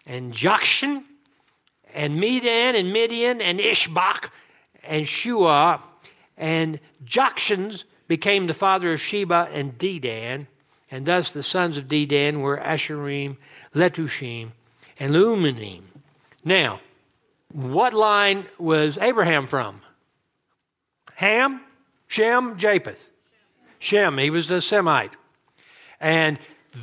and 0.05 0.33
Jokshan 0.33 1.03
and 1.93 2.19
Medan 2.19 2.75
and 2.75 2.91
Midian 2.91 3.41
and 3.41 3.59
Ishbak 3.59 4.29
and 4.83 5.07
Shua. 5.07 5.81
And 6.37 6.81
Jokshan 7.05 7.85
became 8.09 8.47
the 8.47 8.53
father 8.53 8.91
of 8.91 8.99
Sheba 8.99 9.47
and 9.51 9.77
Dedan. 9.77 10.47
And 10.91 11.05
thus 11.05 11.31
the 11.31 11.41
sons 11.41 11.77
of 11.77 11.85
Dedan 11.85 12.41
were 12.41 12.57
Asshurim, 12.57 13.37
Letushim, 13.73 14.49
and 14.99 15.13
Leummim. 15.13 15.81
Now, 16.43 16.81
what 17.51 17.93
line 17.93 18.45
was 18.59 18.97
Abraham 18.97 19.47
from? 19.47 19.81
Ham, 21.15 21.61
Shem, 22.07 22.57
Japheth. 22.57 23.09
Shem, 23.79 24.17
he 24.17 24.29
was 24.29 24.51
a 24.51 24.61
Semite. 24.61 25.15
And 26.01 26.37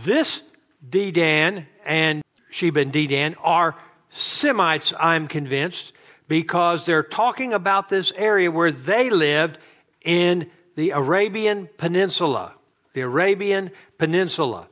this 0.05 0.41
Dedan 0.89 1.67
and 1.85 2.23
Sheba 2.51 2.81
and 2.81 2.93
Dedan 2.93 3.35
are 3.41 3.77
Semites, 4.11 4.93
I'm 4.99 5.27
convinced, 5.27 5.93
because 6.29 6.85
they're 6.85 7.03
talking 7.03 7.53
about 7.53 7.89
this 7.89 8.13
area 8.17 8.51
where 8.51 8.73
they 8.73 9.11
lived 9.11 9.59
in 10.05 10.51
the 10.77 10.91
Arabian 10.91 11.69
Peninsula. 11.79 12.55
The 12.93 13.01
Arabian 13.03 13.71
Peninsula. 13.99 14.69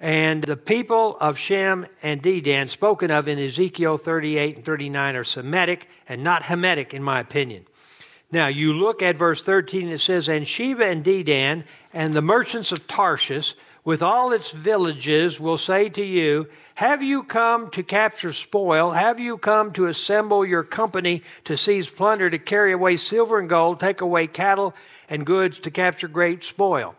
And 0.00 0.42
the 0.42 0.56
people 0.56 1.16
of 1.20 1.38
Shem 1.38 1.86
and 2.02 2.22
Dedan, 2.22 2.68
spoken 2.68 3.10
of 3.10 3.26
in 3.26 3.38
Ezekiel 3.38 3.98
38 3.98 4.56
and 4.56 4.64
39, 4.64 5.16
are 5.16 5.24
Semitic 5.24 5.88
and 6.08 6.22
not 6.22 6.44
Hamitic, 6.44 6.94
in 6.94 7.02
my 7.02 7.20
opinion. 7.20 7.66
Now, 8.30 8.46
you 8.48 8.72
look 8.72 9.02
at 9.02 9.16
verse 9.16 9.42
13, 9.42 9.88
it 9.88 9.98
says, 9.98 10.28
And 10.28 10.46
Sheba 10.46 10.84
and 10.84 11.04
Dedan 11.04 11.64
and 11.92 12.14
the 12.14 12.22
merchants 12.22 12.72
of 12.72 12.86
Tarshish 12.86 13.54
with 13.88 14.02
all 14.02 14.34
its 14.34 14.50
villages 14.50 15.40
will 15.40 15.56
say 15.56 15.88
to 15.88 16.04
you, 16.04 16.46
Have 16.74 17.02
you 17.02 17.22
come 17.22 17.70
to 17.70 17.82
capture 17.82 18.34
spoil? 18.34 18.90
Have 18.90 19.18
you 19.18 19.38
come 19.38 19.72
to 19.72 19.86
assemble 19.86 20.44
your 20.44 20.62
company 20.62 21.22
to 21.44 21.56
seize 21.56 21.88
plunder, 21.88 22.28
to 22.28 22.38
carry 22.38 22.72
away 22.72 22.98
silver 22.98 23.38
and 23.38 23.48
gold, 23.48 23.80
take 23.80 24.02
away 24.02 24.26
cattle 24.26 24.74
and 25.08 25.24
goods, 25.24 25.58
to 25.60 25.70
capture 25.70 26.06
great 26.06 26.44
spoil? 26.44 26.96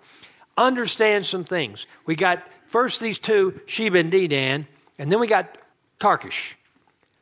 Understand 0.58 1.28
some 1.28 1.44
things. 1.44 1.86
We 2.08 2.16
got 2.16 2.42
first 2.70 3.02
these 3.02 3.20
two, 3.20 3.62
Sheba 3.68 4.00
and 4.00 4.12
Dedan, 4.12 4.66
and 4.98 5.12
then 5.12 5.20
we 5.20 5.28
got 5.28 5.60
Tarshish. 6.00 6.56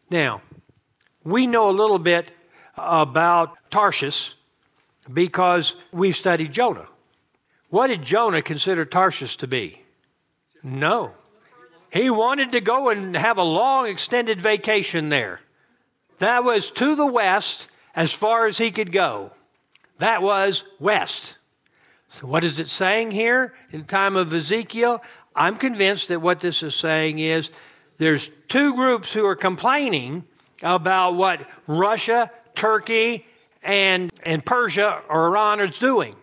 Now, 0.10 0.42
we 1.26 1.46
know 1.46 1.70
a 1.70 1.76
little 1.76 2.00
bit 2.00 2.32
about 2.78 3.58
Tarshish 3.70 4.34
because 5.14 5.76
we've 5.92 6.16
studied 6.16 6.54
Jonah. 6.54 6.88
What 7.70 7.88
did 7.88 8.04
Jonah 8.04 8.42
consider 8.42 8.86
Tarshish 8.86 9.38
to 9.38 9.48
be? 9.48 9.82
No. 10.64 11.12
He 11.92 12.10
wanted 12.10 12.52
to 12.52 12.62
go 12.62 12.90
and 12.90 13.16
have 13.16 13.38
a 13.38 13.44
long 13.44 13.88
extended 13.88 14.42
vacation 14.42 15.10
there. 15.10 15.42
That 16.20 16.44
was 16.44 16.72
to 16.72 16.96
the 16.96 17.06
west 17.06 17.68
as 17.96 18.12
far 18.12 18.48
as 18.48 18.58
he 18.58 18.72
could 18.72 18.92
go. 18.92 19.32
That 20.00 20.22
was 20.22 20.64
west. 20.80 21.38
So, 22.10 22.28
what 22.28 22.44
is 22.44 22.60
it 22.60 22.70
saying 22.70 23.12
here 23.12 23.54
in 23.72 23.82
the 23.82 23.88
time 23.88 24.16
of 24.16 24.34
Ezekiel? 24.34 25.02
I'm 25.36 25.58
convinced 25.58 26.08
that 26.08 26.22
what 26.22 26.40
this 26.40 26.64
is 26.64 26.76
saying 26.76 27.20
is 27.20 27.50
there's 27.98 28.30
two 28.48 28.76
groups 28.76 29.12
who 29.12 29.26
are 29.26 29.36
complaining 29.36 30.24
about 30.64 31.16
what 31.16 31.48
Russia 31.68 32.32
Turkey, 32.58 33.26
and, 33.62 34.12
and 34.24 34.44
Persia 34.44 35.02
or 35.10 35.28
Iran 35.28 35.62
is 35.62 35.78
doing. 35.80 36.16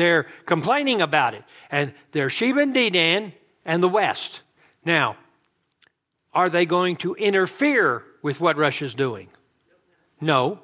They're 0.00 0.26
complaining 0.46 1.02
about 1.02 1.34
it. 1.34 1.44
And 1.70 1.92
they're 2.12 2.30
Sheba 2.30 2.60
and 2.60 2.74
Dedan 2.74 3.34
and 3.66 3.82
the 3.82 3.88
West. 3.88 4.40
Now, 4.82 5.18
are 6.32 6.48
they 6.48 6.64
going 6.64 6.96
to 6.96 7.14
interfere 7.16 8.02
with 8.22 8.40
what 8.40 8.56
Russia's 8.56 8.94
doing? 8.94 9.28
No. 10.18 10.60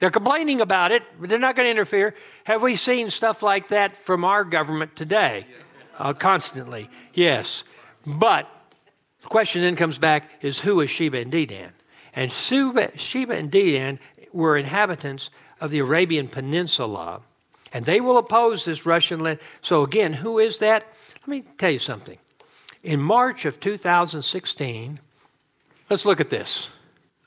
They're 0.00 0.10
complaining 0.10 0.60
about 0.60 0.90
it, 0.90 1.04
but 1.20 1.28
they're 1.28 1.38
not 1.38 1.54
going 1.54 1.66
to 1.66 1.70
interfere. 1.70 2.16
Have 2.44 2.62
we 2.62 2.74
seen 2.74 3.10
stuff 3.10 3.44
like 3.44 3.68
that 3.68 3.96
from 3.96 4.24
our 4.24 4.42
government 4.42 4.96
today? 4.96 5.46
Uh, 5.96 6.12
constantly, 6.12 6.90
yes. 7.14 7.62
But 8.04 8.48
the 9.22 9.28
question 9.28 9.62
then 9.62 9.76
comes 9.76 9.98
back 9.98 10.28
is 10.40 10.58
who 10.58 10.80
is 10.80 10.90
Sheba 10.90 11.18
and 11.18 11.30
Dedan? 11.30 11.70
And 12.12 12.32
Sheba, 12.32 12.98
Sheba 12.98 13.34
and 13.34 13.52
Dedan 13.52 14.00
were 14.32 14.56
inhabitants 14.56 15.30
of 15.60 15.70
the 15.70 15.78
Arabian 15.78 16.26
Peninsula, 16.26 17.20
and 17.72 17.84
they 17.84 18.00
will 18.00 18.18
oppose 18.18 18.64
this 18.64 18.86
Russian. 18.86 19.22
Le- 19.22 19.38
so, 19.62 19.82
again, 19.82 20.12
who 20.12 20.38
is 20.38 20.58
that? 20.58 20.84
Let 21.20 21.28
me 21.28 21.44
tell 21.58 21.70
you 21.70 21.78
something. 21.78 22.18
In 22.82 23.00
March 23.00 23.44
of 23.44 23.60
2016, 23.60 24.98
let's 25.88 26.04
look 26.04 26.20
at 26.20 26.30
this. 26.30 26.68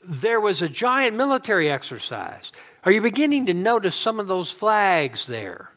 There 0.04 0.42
was 0.42 0.62
a 0.62 0.70
giant 0.70 1.16
military 1.16 1.70
exercise. 1.70 2.52
Are 2.84 2.92
you 2.92 3.02
beginning 3.02 3.46
to 3.46 3.54
notice 3.54 3.96
some 3.96 4.20
of 4.20 4.28
those 4.28 4.52
flags 4.52 5.28
there? 5.28 5.70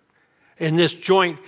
in 0.58 0.76
this 0.76 0.94
joint. 0.94 1.38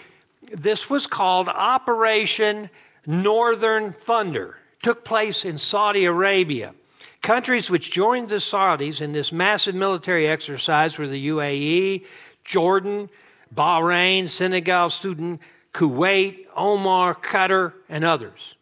This 0.52 0.88
was 0.88 1.06
called 1.06 1.48
Operation 1.48 2.70
Northern 3.06 3.92
Thunder. 3.92 4.56
took 4.82 5.04
place 5.04 5.44
in 5.44 5.58
Saudi 5.58 6.04
Arabia. 6.04 6.74
Countries 7.20 7.68
which 7.68 7.90
joined 7.90 8.28
the 8.28 8.36
Saudis 8.36 9.00
in 9.00 9.12
this 9.12 9.32
massive 9.32 9.74
military 9.74 10.28
exercise 10.28 10.98
were 10.98 11.08
the 11.08 11.28
UAE, 11.28 12.04
Jordan, 12.48 13.10
Bahrain, 13.54 14.28
Senegal, 14.28 14.88
Sudan, 14.88 15.38
Kuwait, 15.74 16.46
Oman, 16.56 17.14
Qatar, 17.16 17.74
and 17.88 18.04
others. 18.04 18.56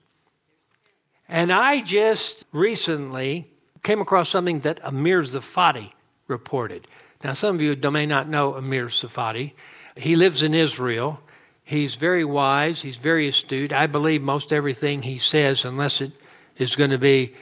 And 1.28 1.52
I 1.52 1.80
just 1.80 2.44
recently 2.52 3.48
came 3.84 4.00
across 4.00 4.28
something 4.28 4.60
that 4.60 4.80
Amir 4.82 5.22
Tsarfati 5.22 5.92
reported. 6.26 6.88
Now, 7.22 7.32
some 7.32 7.54
of 7.54 7.62
you 7.62 7.76
may 7.90 8.06
not 8.06 8.28
know 8.28 8.54
Amir 8.54 8.86
Tsarfati. 8.86 9.52
He 9.96 10.16
lives 10.16 10.42
in 10.42 10.52
Israel. 10.52 11.20
He's 11.62 11.94
very 11.94 12.24
wise, 12.24 12.82
he's 12.82 12.96
very 12.96 13.26
astute. 13.28 13.72
I 13.72 13.86
believe 13.86 14.22
most 14.22 14.52
everything 14.52 15.02
he 15.02 15.18
says, 15.18 15.64
unless 15.64 16.00
it 16.00 16.12
is 16.58 16.76
going 16.76 16.90
to 16.90 16.98
be, 16.98 17.34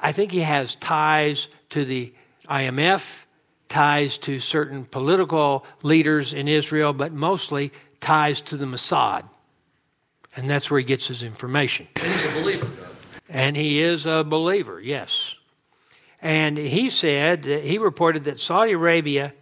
I 0.00 0.12
think 0.12 0.32
he 0.32 0.40
has 0.40 0.76
ties 0.76 1.48
to 1.70 1.84
the 1.84 2.12
IMF, 2.48 3.25
ties 3.68 4.18
to 4.18 4.40
certain 4.40 4.84
political 4.84 5.64
leaders 5.82 6.32
in 6.32 6.48
Israel, 6.48 6.92
but 6.92 7.12
mostly 7.12 7.72
ties 8.00 8.40
to 8.42 8.56
the 8.56 8.66
Mossad. 8.66 9.24
And 10.36 10.48
that's 10.48 10.70
where 10.70 10.78
he 10.78 10.84
gets 10.84 11.06
his 11.06 11.22
information. 11.22 11.88
And 11.96 12.12
he's 12.12 12.24
a 12.24 12.32
believer. 12.32 12.68
And 13.28 13.56
he 13.56 13.80
is 13.80 14.06
a 14.06 14.22
believer, 14.22 14.80
yes. 14.80 15.34
And 16.22 16.58
he 16.58 16.90
said, 16.90 17.42
that 17.44 17.64
he 17.64 17.78
reported 17.78 18.24
that 18.24 18.38
Saudi 18.38 18.72
Arabia 18.72 19.32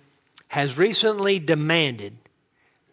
has 0.49 0.79
recently 0.79 1.39
demanded 1.39 2.17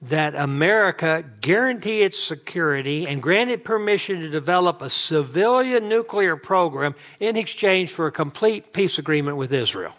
that 0.01 0.33
America 0.33 1.23
guarantee 1.41 2.01
its 2.01 2.21
security 2.21 3.05
and 3.05 3.21
grant 3.21 3.51
it 3.51 3.63
permission 3.63 4.19
to 4.21 4.29
develop 4.29 4.81
a 4.81 4.89
civilian 4.89 5.87
nuclear 5.87 6.35
program 6.35 6.95
in 7.19 7.37
exchange 7.37 7.91
for 7.91 8.07
a 8.07 8.11
complete 8.11 8.73
peace 8.73 8.97
agreement 8.97 9.37
with 9.37 9.53
Israel. 9.53 9.93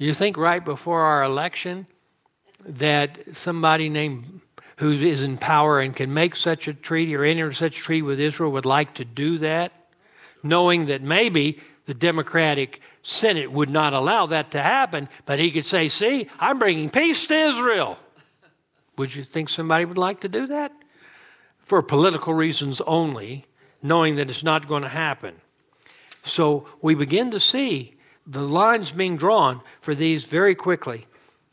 You 0.00 0.14
think 0.14 0.38
right 0.38 0.64
before 0.64 1.02
our 1.02 1.22
election 1.22 1.86
that 2.64 3.36
somebody 3.36 3.90
named 3.90 4.40
who 4.78 4.92
is 4.92 5.22
in 5.22 5.36
power 5.36 5.78
and 5.78 5.94
can 5.94 6.14
make 6.14 6.36
such 6.36 6.66
a 6.66 6.72
treaty 6.72 7.14
or 7.14 7.22
enter 7.22 7.52
such 7.52 7.78
a 7.78 7.82
treaty 7.82 8.00
with 8.00 8.18
Israel 8.18 8.50
would 8.52 8.64
like 8.64 8.94
to 8.94 9.04
do 9.04 9.36
that, 9.36 9.72
knowing 10.42 10.86
that 10.86 11.02
maybe 11.02 11.60
the 11.84 11.92
Democratic 11.92 12.80
Senate 13.02 13.52
would 13.52 13.68
not 13.68 13.92
allow 13.92 14.24
that 14.24 14.52
to 14.52 14.62
happen, 14.62 15.06
but 15.26 15.38
he 15.38 15.50
could 15.50 15.66
say, 15.66 15.90
See, 15.90 16.28
I'm 16.38 16.58
bringing 16.58 16.88
peace 16.88 17.26
to 17.26 17.34
Israel. 17.34 17.98
Would 18.96 19.14
you 19.14 19.22
think 19.22 19.50
somebody 19.50 19.84
would 19.84 19.98
like 19.98 20.20
to 20.20 20.30
do 20.30 20.46
that? 20.46 20.72
For 21.58 21.82
political 21.82 22.32
reasons 22.32 22.80
only, 22.86 23.44
knowing 23.82 24.16
that 24.16 24.30
it's 24.30 24.42
not 24.42 24.66
going 24.66 24.82
to 24.82 24.88
happen. 24.88 25.34
So 26.22 26.66
we 26.80 26.94
begin 26.94 27.30
to 27.32 27.40
see 27.40 27.99
the 28.26 28.42
lines 28.42 28.90
being 28.90 29.16
drawn 29.16 29.60
for 29.80 29.94
these 29.94 30.24
very 30.24 30.54
quickly. 30.54 31.06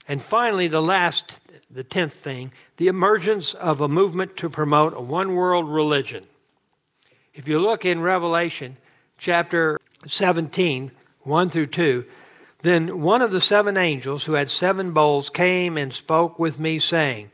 And 0.08 0.22
finally, 0.22 0.68
the 0.68 0.82
last, 0.82 1.42
the 1.70 1.84
tenth 1.84 2.14
thing, 2.14 2.52
the 2.78 2.88
emergence 2.88 3.54
of 3.54 3.82
a 3.82 3.88
movement 3.88 4.38
to 4.38 4.50
promote 4.50 4.94
a 4.94 5.02
one 5.02 5.36
world 5.36 5.68
religion. 5.70 6.26
If 7.34 7.48
you 7.48 7.60
look 7.60 7.86
in 7.86 8.02
Revelation 8.02 8.78
chapter 9.18 9.80
17, 10.06 10.92
1 11.22 11.50
through 11.50 11.68
2, 11.68 12.06
then 12.64 13.02
one 13.02 13.22
of 13.22 13.32
the 13.32 13.42
seven 13.42 13.78
angels 13.78 14.24
who 14.24 14.34
had 14.34 14.50
seven 14.50 14.92
bowls 14.92 15.30
came 15.30 15.78
and 15.78 15.94
spoke 15.94 16.40
with 16.40 16.60
me, 16.60 16.80
saying, 16.80 17.30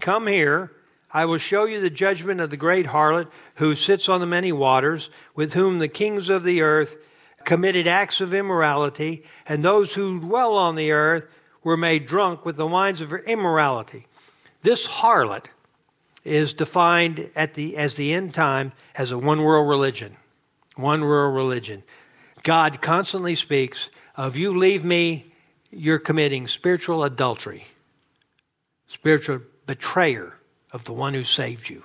Come 0.00 0.26
here, 0.26 0.72
I 1.12 1.26
will 1.26 1.38
show 1.38 1.64
you 1.64 1.80
the 1.80 1.90
judgment 1.90 2.40
of 2.40 2.50
the 2.50 2.56
great 2.56 2.86
harlot 2.86 3.28
who 3.56 3.74
sits 3.74 4.08
on 4.08 4.20
the 4.20 4.26
many 4.26 4.50
waters, 4.50 5.10
with 5.34 5.52
whom 5.52 5.78
the 5.78 5.88
kings 5.88 6.30
of 6.30 6.44
the 6.44 6.62
earth 6.62 6.96
committed 7.44 7.86
acts 7.86 8.20
of 8.20 8.34
immorality, 8.34 9.24
and 9.46 9.64
those 9.64 9.94
who 9.94 10.20
dwell 10.20 10.56
on 10.56 10.76
the 10.76 10.92
earth 10.92 11.24
were 11.62 11.76
made 11.76 12.06
drunk 12.06 12.44
with 12.44 12.56
the 12.56 12.66
wines 12.66 13.00
of 13.00 13.12
immorality. 13.12 14.06
This 14.62 14.86
harlot 14.86 15.46
is 16.24 16.54
defined 16.54 17.30
at 17.34 17.54
the, 17.54 17.76
as 17.76 17.96
the 17.96 18.12
end 18.12 18.34
time 18.34 18.72
as 18.94 19.10
a 19.10 19.18
one 19.18 19.42
world 19.42 19.68
religion. 19.68 20.16
One 20.76 21.02
world 21.02 21.34
religion. 21.34 21.82
God 22.42 22.80
constantly 22.80 23.34
speaks 23.34 23.90
of 24.16 24.36
you 24.36 24.56
leave 24.56 24.84
me, 24.84 25.32
you're 25.70 25.98
committing 25.98 26.48
spiritual 26.48 27.02
adultery, 27.04 27.66
spiritual 28.86 29.40
betrayer 29.66 30.34
of 30.70 30.84
the 30.84 30.92
one 30.92 31.14
who 31.14 31.24
saved 31.24 31.68
you. 31.68 31.84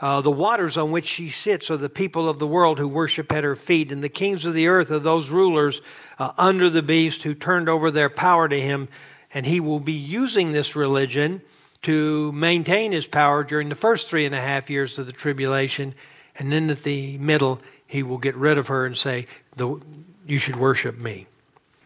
Uh, 0.00 0.20
the 0.20 0.30
waters 0.30 0.76
on 0.76 0.92
which 0.92 1.06
she 1.06 1.28
sits 1.28 1.70
are 1.70 1.76
the 1.76 1.88
people 1.88 2.28
of 2.28 2.38
the 2.38 2.46
world 2.46 2.78
who 2.78 2.86
worship 2.86 3.32
at 3.32 3.42
her 3.42 3.56
feet, 3.56 3.90
and 3.90 4.02
the 4.02 4.08
kings 4.08 4.44
of 4.44 4.54
the 4.54 4.68
earth 4.68 4.90
are 4.90 5.00
those 5.00 5.28
rulers 5.28 5.80
uh, 6.18 6.30
under 6.38 6.70
the 6.70 6.82
beast 6.82 7.24
who 7.24 7.34
turned 7.34 7.68
over 7.68 7.90
their 7.90 8.08
power 8.08 8.48
to 8.48 8.60
him. 8.60 8.88
And 9.34 9.44
he 9.44 9.60
will 9.60 9.80
be 9.80 9.92
using 9.92 10.52
this 10.52 10.76
religion 10.76 11.42
to 11.82 12.32
maintain 12.32 12.92
his 12.92 13.06
power 13.06 13.44
during 13.44 13.68
the 13.68 13.74
first 13.74 14.08
three 14.08 14.24
and 14.24 14.34
a 14.34 14.40
half 14.40 14.70
years 14.70 14.98
of 14.98 15.06
the 15.06 15.12
tribulation. 15.12 15.94
And 16.36 16.52
then 16.52 16.70
at 16.70 16.84
the 16.84 17.18
middle, 17.18 17.60
he 17.86 18.02
will 18.02 18.18
get 18.18 18.36
rid 18.36 18.56
of 18.56 18.68
her 18.68 18.86
and 18.86 18.96
say, 18.96 19.26
You 19.58 20.38
should 20.38 20.56
worship 20.56 20.98
me. 20.98 21.26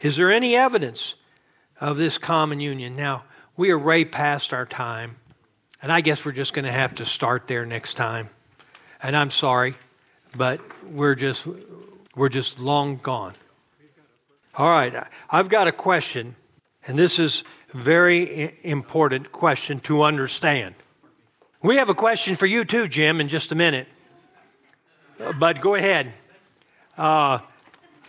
Is 0.02 0.16
there 0.16 0.30
any 0.30 0.54
evidence 0.54 1.14
of 1.80 1.96
this 1.96 2.18
common 2.18 2.60
union? 2.60 2.94
Now, 2.94 3.24
we 3.56 3.70
are 3.70 3.78
way 3.78 4.04
past 4.04 4.52
our 4.52 4.66
time, 4.66 5.16
and 5.82 5.90
I 5.90 6.00
guess 6.00 6.24
we're 6.24 6.32
just 6.32 6.54
going 6.54 6.64
to 6.64 6.72
have 6.72 6.94
to 6.96 7.04
start 7.04 7.48
there 7.48 7.66
next 7.66 7.94
time. 7.94 8.30
And 9.02 9.16
I'm 9.16 9.30
sorry, 9.30 9.74
but 10.36 10.60
we're 10.88 11.16
just 11.16 11.46
we're 12.14 12.28
just 12.28 12.60
long 12.60 12.96
gone. 12.96 13.34
All 14.54 14.68
right, 14.68 15.06
I've 15.28 15.48
got 15.48 15.66
a 15.66 15.72
question, 15.72 16.36
and 16.86 16.98
this 16.98 17.18
is 17.18 17.42
a 17.74 17.78
very 17.78 18.56
important 18.62 19.32
question 19.32 19.80
to 19.80 20.02
understand. 20.02 20.74
We 21.62 21.76
have 21.76 21.88
a 21.88 21.94
question 21.94 22.36
for 22.36 22.46
you 22.46 22.64
too, 22.64 22.86
Jim, 22.86 23.20
in 23.20 23.28
just 23.28 23.50
a 23.50 23.54
minute. 23.54 23.88
But 25.38 25.60
go 25.60 25.74
ahead. 25.74 26.12
Uh, 26.98 27.38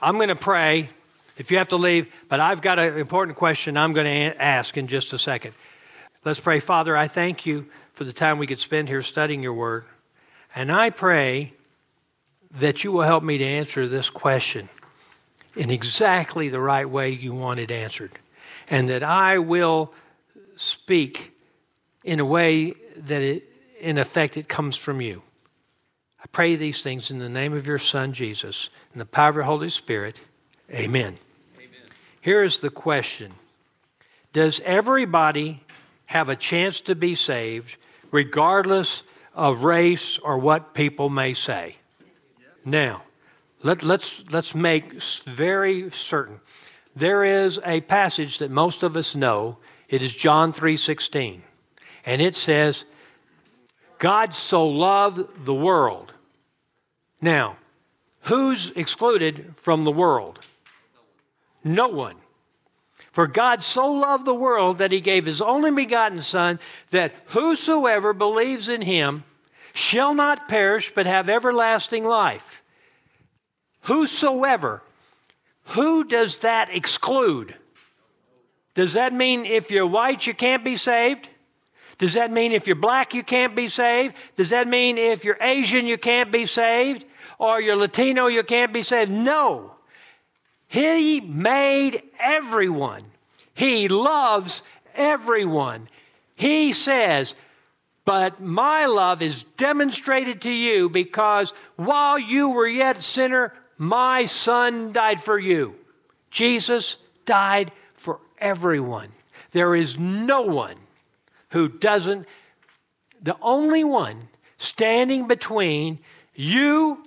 I'm 0.02 0.16
going 0.16 0.30
to 0.30 0.36
pray 0.36 0.90
if 1.38 1.50
you 1.50 1.58
have 1.58 1.70
to 1.70 1.78
leave, 1.78 2.12
but 2.30 2.40
I've 2.40 2.62
got 2.62 2.78
an 2.78 2.98
important 2.98 3.38
question 3.38 3.78
I'm 3.78 3.94
going 3.94 4.06
to 4.06 4.42
ask 4.42 4.78
in 4.78 4.88
just 4.88 5.14
a 5.14 5.20
second. 5.20 5.54
Let's 6.26 6.40
pray. 6.40 6.62
Father, 6.62 6.96
I 6.96 7.10
thank 7.10 7.46
you 7.46 7.68
for 7.94 8.06
the 8.06 8.14
time 8.14 8.38
we 8.38 8.48
could 8.48 8.60
spend 8.60 8.88
here 8.88 9.02
studying 9.02 9.44
your 9.44 9.54
word. 9.54 9.84
And 10.56 10.72
I 10.72 10.90
pray 10.90 11.54
that 12.60 12.84
you 12.84 12.94
will 12.94 13.02
help 13.02 13.24
me 13.24 13.38
to 13.38 13.44
answer 13.44 13.88
this 13.90 14.10
question 14.10 14.70
in 15.56 15.70
exactly 15.70 16.48
the 16.48 16.62
right 16.62 16.90
way 16.90 17.10
you 17.10 17.34
want 17.34 17.60
it 17.60 17.72
answered. 17.72 18.12
And 18.70 18.90
that 18.90 19.04
I 19.04 19.40
will 19.40 19.94
speak 20.56 21.34
in 22.06 22.22
a 22.22 22.26
way 22.26 22.74
that 22.96 23.22
it, 23.22 23.44
in 23.82 23.98
effect, 23.98 24.38
it 24.38 24.48
comes 24.48 24.78
from 24.78 25.02
you. 25.02 25.24
I 26.22 26.28
pray 26.32 26.56
these 26.56 26.82
things 26.82 27.12
in 27.12 27.20
the 27.20 27.28
name 27.28 27.54
of 27.54 27.68
your 27.68 27.80
Son, 27.80 28.14
Jesus, 28.14 28.70
in 28.94 29.00
the 29.00 29.06
power 29.06 29.30
of 29.30 29.36
your 29.36 29.44
Holy 29.44 29.70
Spirit. 29.70 30.22
Amen. 30.72 31.18
Amen. 31.58 31.70
Here 32.22 32.44
is 32.44 32.60
the 32.60 32.70
question 32.70 33.34
Does 34.32 34.62
everybody 34.64 35.63
have 36.14 36.30
a 36.30 36.36
chance 36.36 36.80
to 36.80 36.94
be 36.94 37.16
saved, 37.16 37.76
regardless 38.12 39.02
of 39.34 39.64
race 39.64 40.20
or 40.20 40.38
what 40.38 40.76
people 40.76 41.10
may 41.10 41.34
say? 41.34 41.76
Now, 42.64 43.02
let, 43.64 43.82
let's, 43.82 44.24
let's 44.30 44.54
make 44.54 45.02
very 45.24 45.90
certain. 45.90 46.40
There 46.96 47.24
is 47.24 47.60
a 47.66 47.82
passage 47.82 48.38
that 48.38 48.52
most 48.52 48.84
of 48.84 48.96
us 48.96 49.16
know. 49.16 49.58
It 49.90 50.04
is 50.04 50.14
John 50.14 50.54
3:16. 50.54 51.42
And 52.06 52.22
it 52.22 52.36
says, 52.36 52.86
God 53.98 54.36
so 54.36 54.68
loved 54.68 55.46
the 55.46 55.54
world. 55.54 56.14
Now, 57.22 57.58
who's 58.22 58.70
excluded 58.76 59.56
from 59.56 59.84
the 59.84 59.92
world? 59.92 60.46
No 61.64 61.88
one. 61.88 62.18
For 63.14 63.28
God 63.28 63.64
so 63.64 63.92
loved 63.92 64.26
the 64.26 64.34
world 64.34 64.80
that 64.80 64.92
he 64.92 65.00
gave 65.00 65.28
his 65.28 65.40
only 65.40 65.70
begotten 65.70 66.24
Son, 66.24 66.60
that 66.90 67.14
whosoever 67.28 68.12
believes 68.12 68.68
in 68.68 68.82
him 68.82 69.24
shall 69.72 70.16
not 70.16 70.48
perish 70.48 70.92
but 70.94 71.06
have 71.06 71.30
everlasting 71.30 72.06
life. 72.06 72.64
Whosoever. 73.82 74.82
Who 75.68 76.04
does 76.04 76.40
that 76.40 76.76
exclude? 76.76 77.56
Does 78.74 78.94
that 78.94 79.14
mean 79.14 79.46
if 79.46 79.70
you're 79.70 79.86
white 79.86 80.26
you 80.26 80.34
can't 80.34 80.64
be 80.64 80.76
saved? 80.76 81.30
Does 82.00 82.16
that 82.16 82.32
mean 82.32 82.52
if 82.52 82.66
you're 82.66 82.76
black 82.76 83.14
you 83.14 83.22
can't 83.22 83.56
be 83.56 83.68
saved? 83.68 84.16
Does 84.34 84.50
that 84.50 84.68
mean 84.68 84.98
if 84.98 85.24
you're 85.24 85.38
Asian 85.40 85.86
you 85.86 86.00
can't 86.00 86.32
be 86.32 86.48
saved? 86.48 87.06
Or 87.38 87.62
you're 87.62 87.76
Latino 87.76 88.26
you 88.26 88.42
can't 88.42 88.74
be 88.74 88.82
saved? 88.82 89.12
No. 89.12 89.76
He 90.74 91.22
made 91.22 92.02
everyone. 92.20 93.04
He 93.54 93.88
loves 93.88 94.64
everyone. 94.96 95.88
He 96.36 96.74
says, 96.74 97.36
But 98.06 98.42
my 98.42 98.88
love 98.88 99.22
is 99.22 99.44
demonstrated 99.56 100.42
to 100.42 100.52
you 100.52 100.90
because 100.90 101.54
while 101.76 102.18
you 102.18 102.50
were 102.50 102.68
yet 102.68 103.04
sinner, 103.04 103.54
my 103.78 104.26
son 104.26 104.94
died 104.94 105.22
for 105.22 105.38
you. 105.38 105.76
Jesus 106.32 106.98
died 107.26 107.72
for 107.94 108.20
everyone. 108.40 109.10
There 109.52 109.76
is 109.76 110.00
no 110.00 110.42
one 110.42 110.78
who 111.50 111.70
doesn't, 111.70 112.26
the 113.22 113.38
only 113.44 113.84
one 113.84 114.28
standing 114.58 115.28
between 115.28 116.00
you 116.34 117.06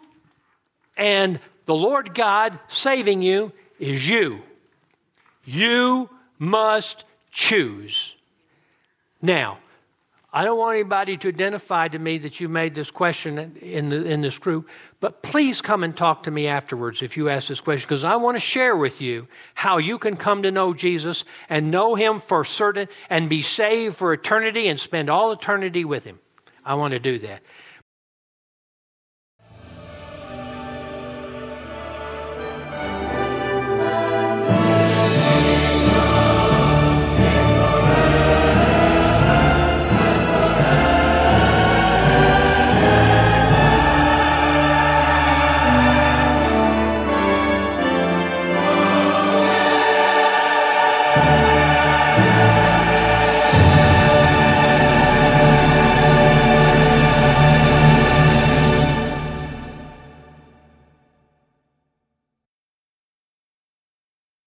and 0.97 1.41
the 1.67 1.75
Lord 1.75 2.15
God 2.15 2.59
saving 2.69 3.23
you 3.23 3.53
is 3.79 4.09
you. 4.09 4.43
You 5.45 6.09
must 6.39 7.05
choose. 7.31 8.15
Now, 9.21 9.59
I 10.33 10.45
don't 10.45 10.59
want 10.59 10.75
anybody 10.75 11.17
to 11.17 11.29
identify 11.29 11.89
to 11.89 11.99
me 11.99 12.19
that 12.19 12.41
you 12.41 12.49
made 12.51 12.75
this 12.75 12.91
question 12.91 13.57
in, 13.63 13.89
the, 13.89 14.05
in 14.05 14.21
this 14.21 14.39
group, 14.39 14.69
but 15.01 15.23
please 15.23 15.63
come 15.63 15.83
and 15.83 15.97
talk 15.97 16.25
to 16.25 16.31
me 16.31 16.47
afterwards 16.47 17.01
if 17.01 17.17
you 17.17 17.31
ask 17.31 17.49
this 17.49 17.63
question, 17.63 17.87
because 17.89 18.05
I 18.05 18.17
want 18.17 18.37
to 18.37 18.41
share 18.41 18.77
with 18.77 19.01
you 19.01 19.29
how 19.55 19.79
you 19.79 19.99
can 19.99 20.15
come 20.15 20.43
to 20.43 20.51
know 20.51 20.75
Jesus 20.75 21.25
and 21.49 21.71
know 21.71 21.95
Him 21.95 22.21
for 22.21 22.45
certain 22.45 22.89
and 23.09 23.31
be 23.31 23.41
saved 23.41 23.97
for 23.97 24.13
eternity 24.13 24.69
and 24.69 24.79
spend 24.79 25.09
all 25.09 25.33
eternity 25.33 25.87
with 25.87 26.05
Him. 26.05 26.19
I 26.67 26.75
want 26.75 26.93
to 26.93 26.99
do 26.99 27.19
that. 27.21 27.41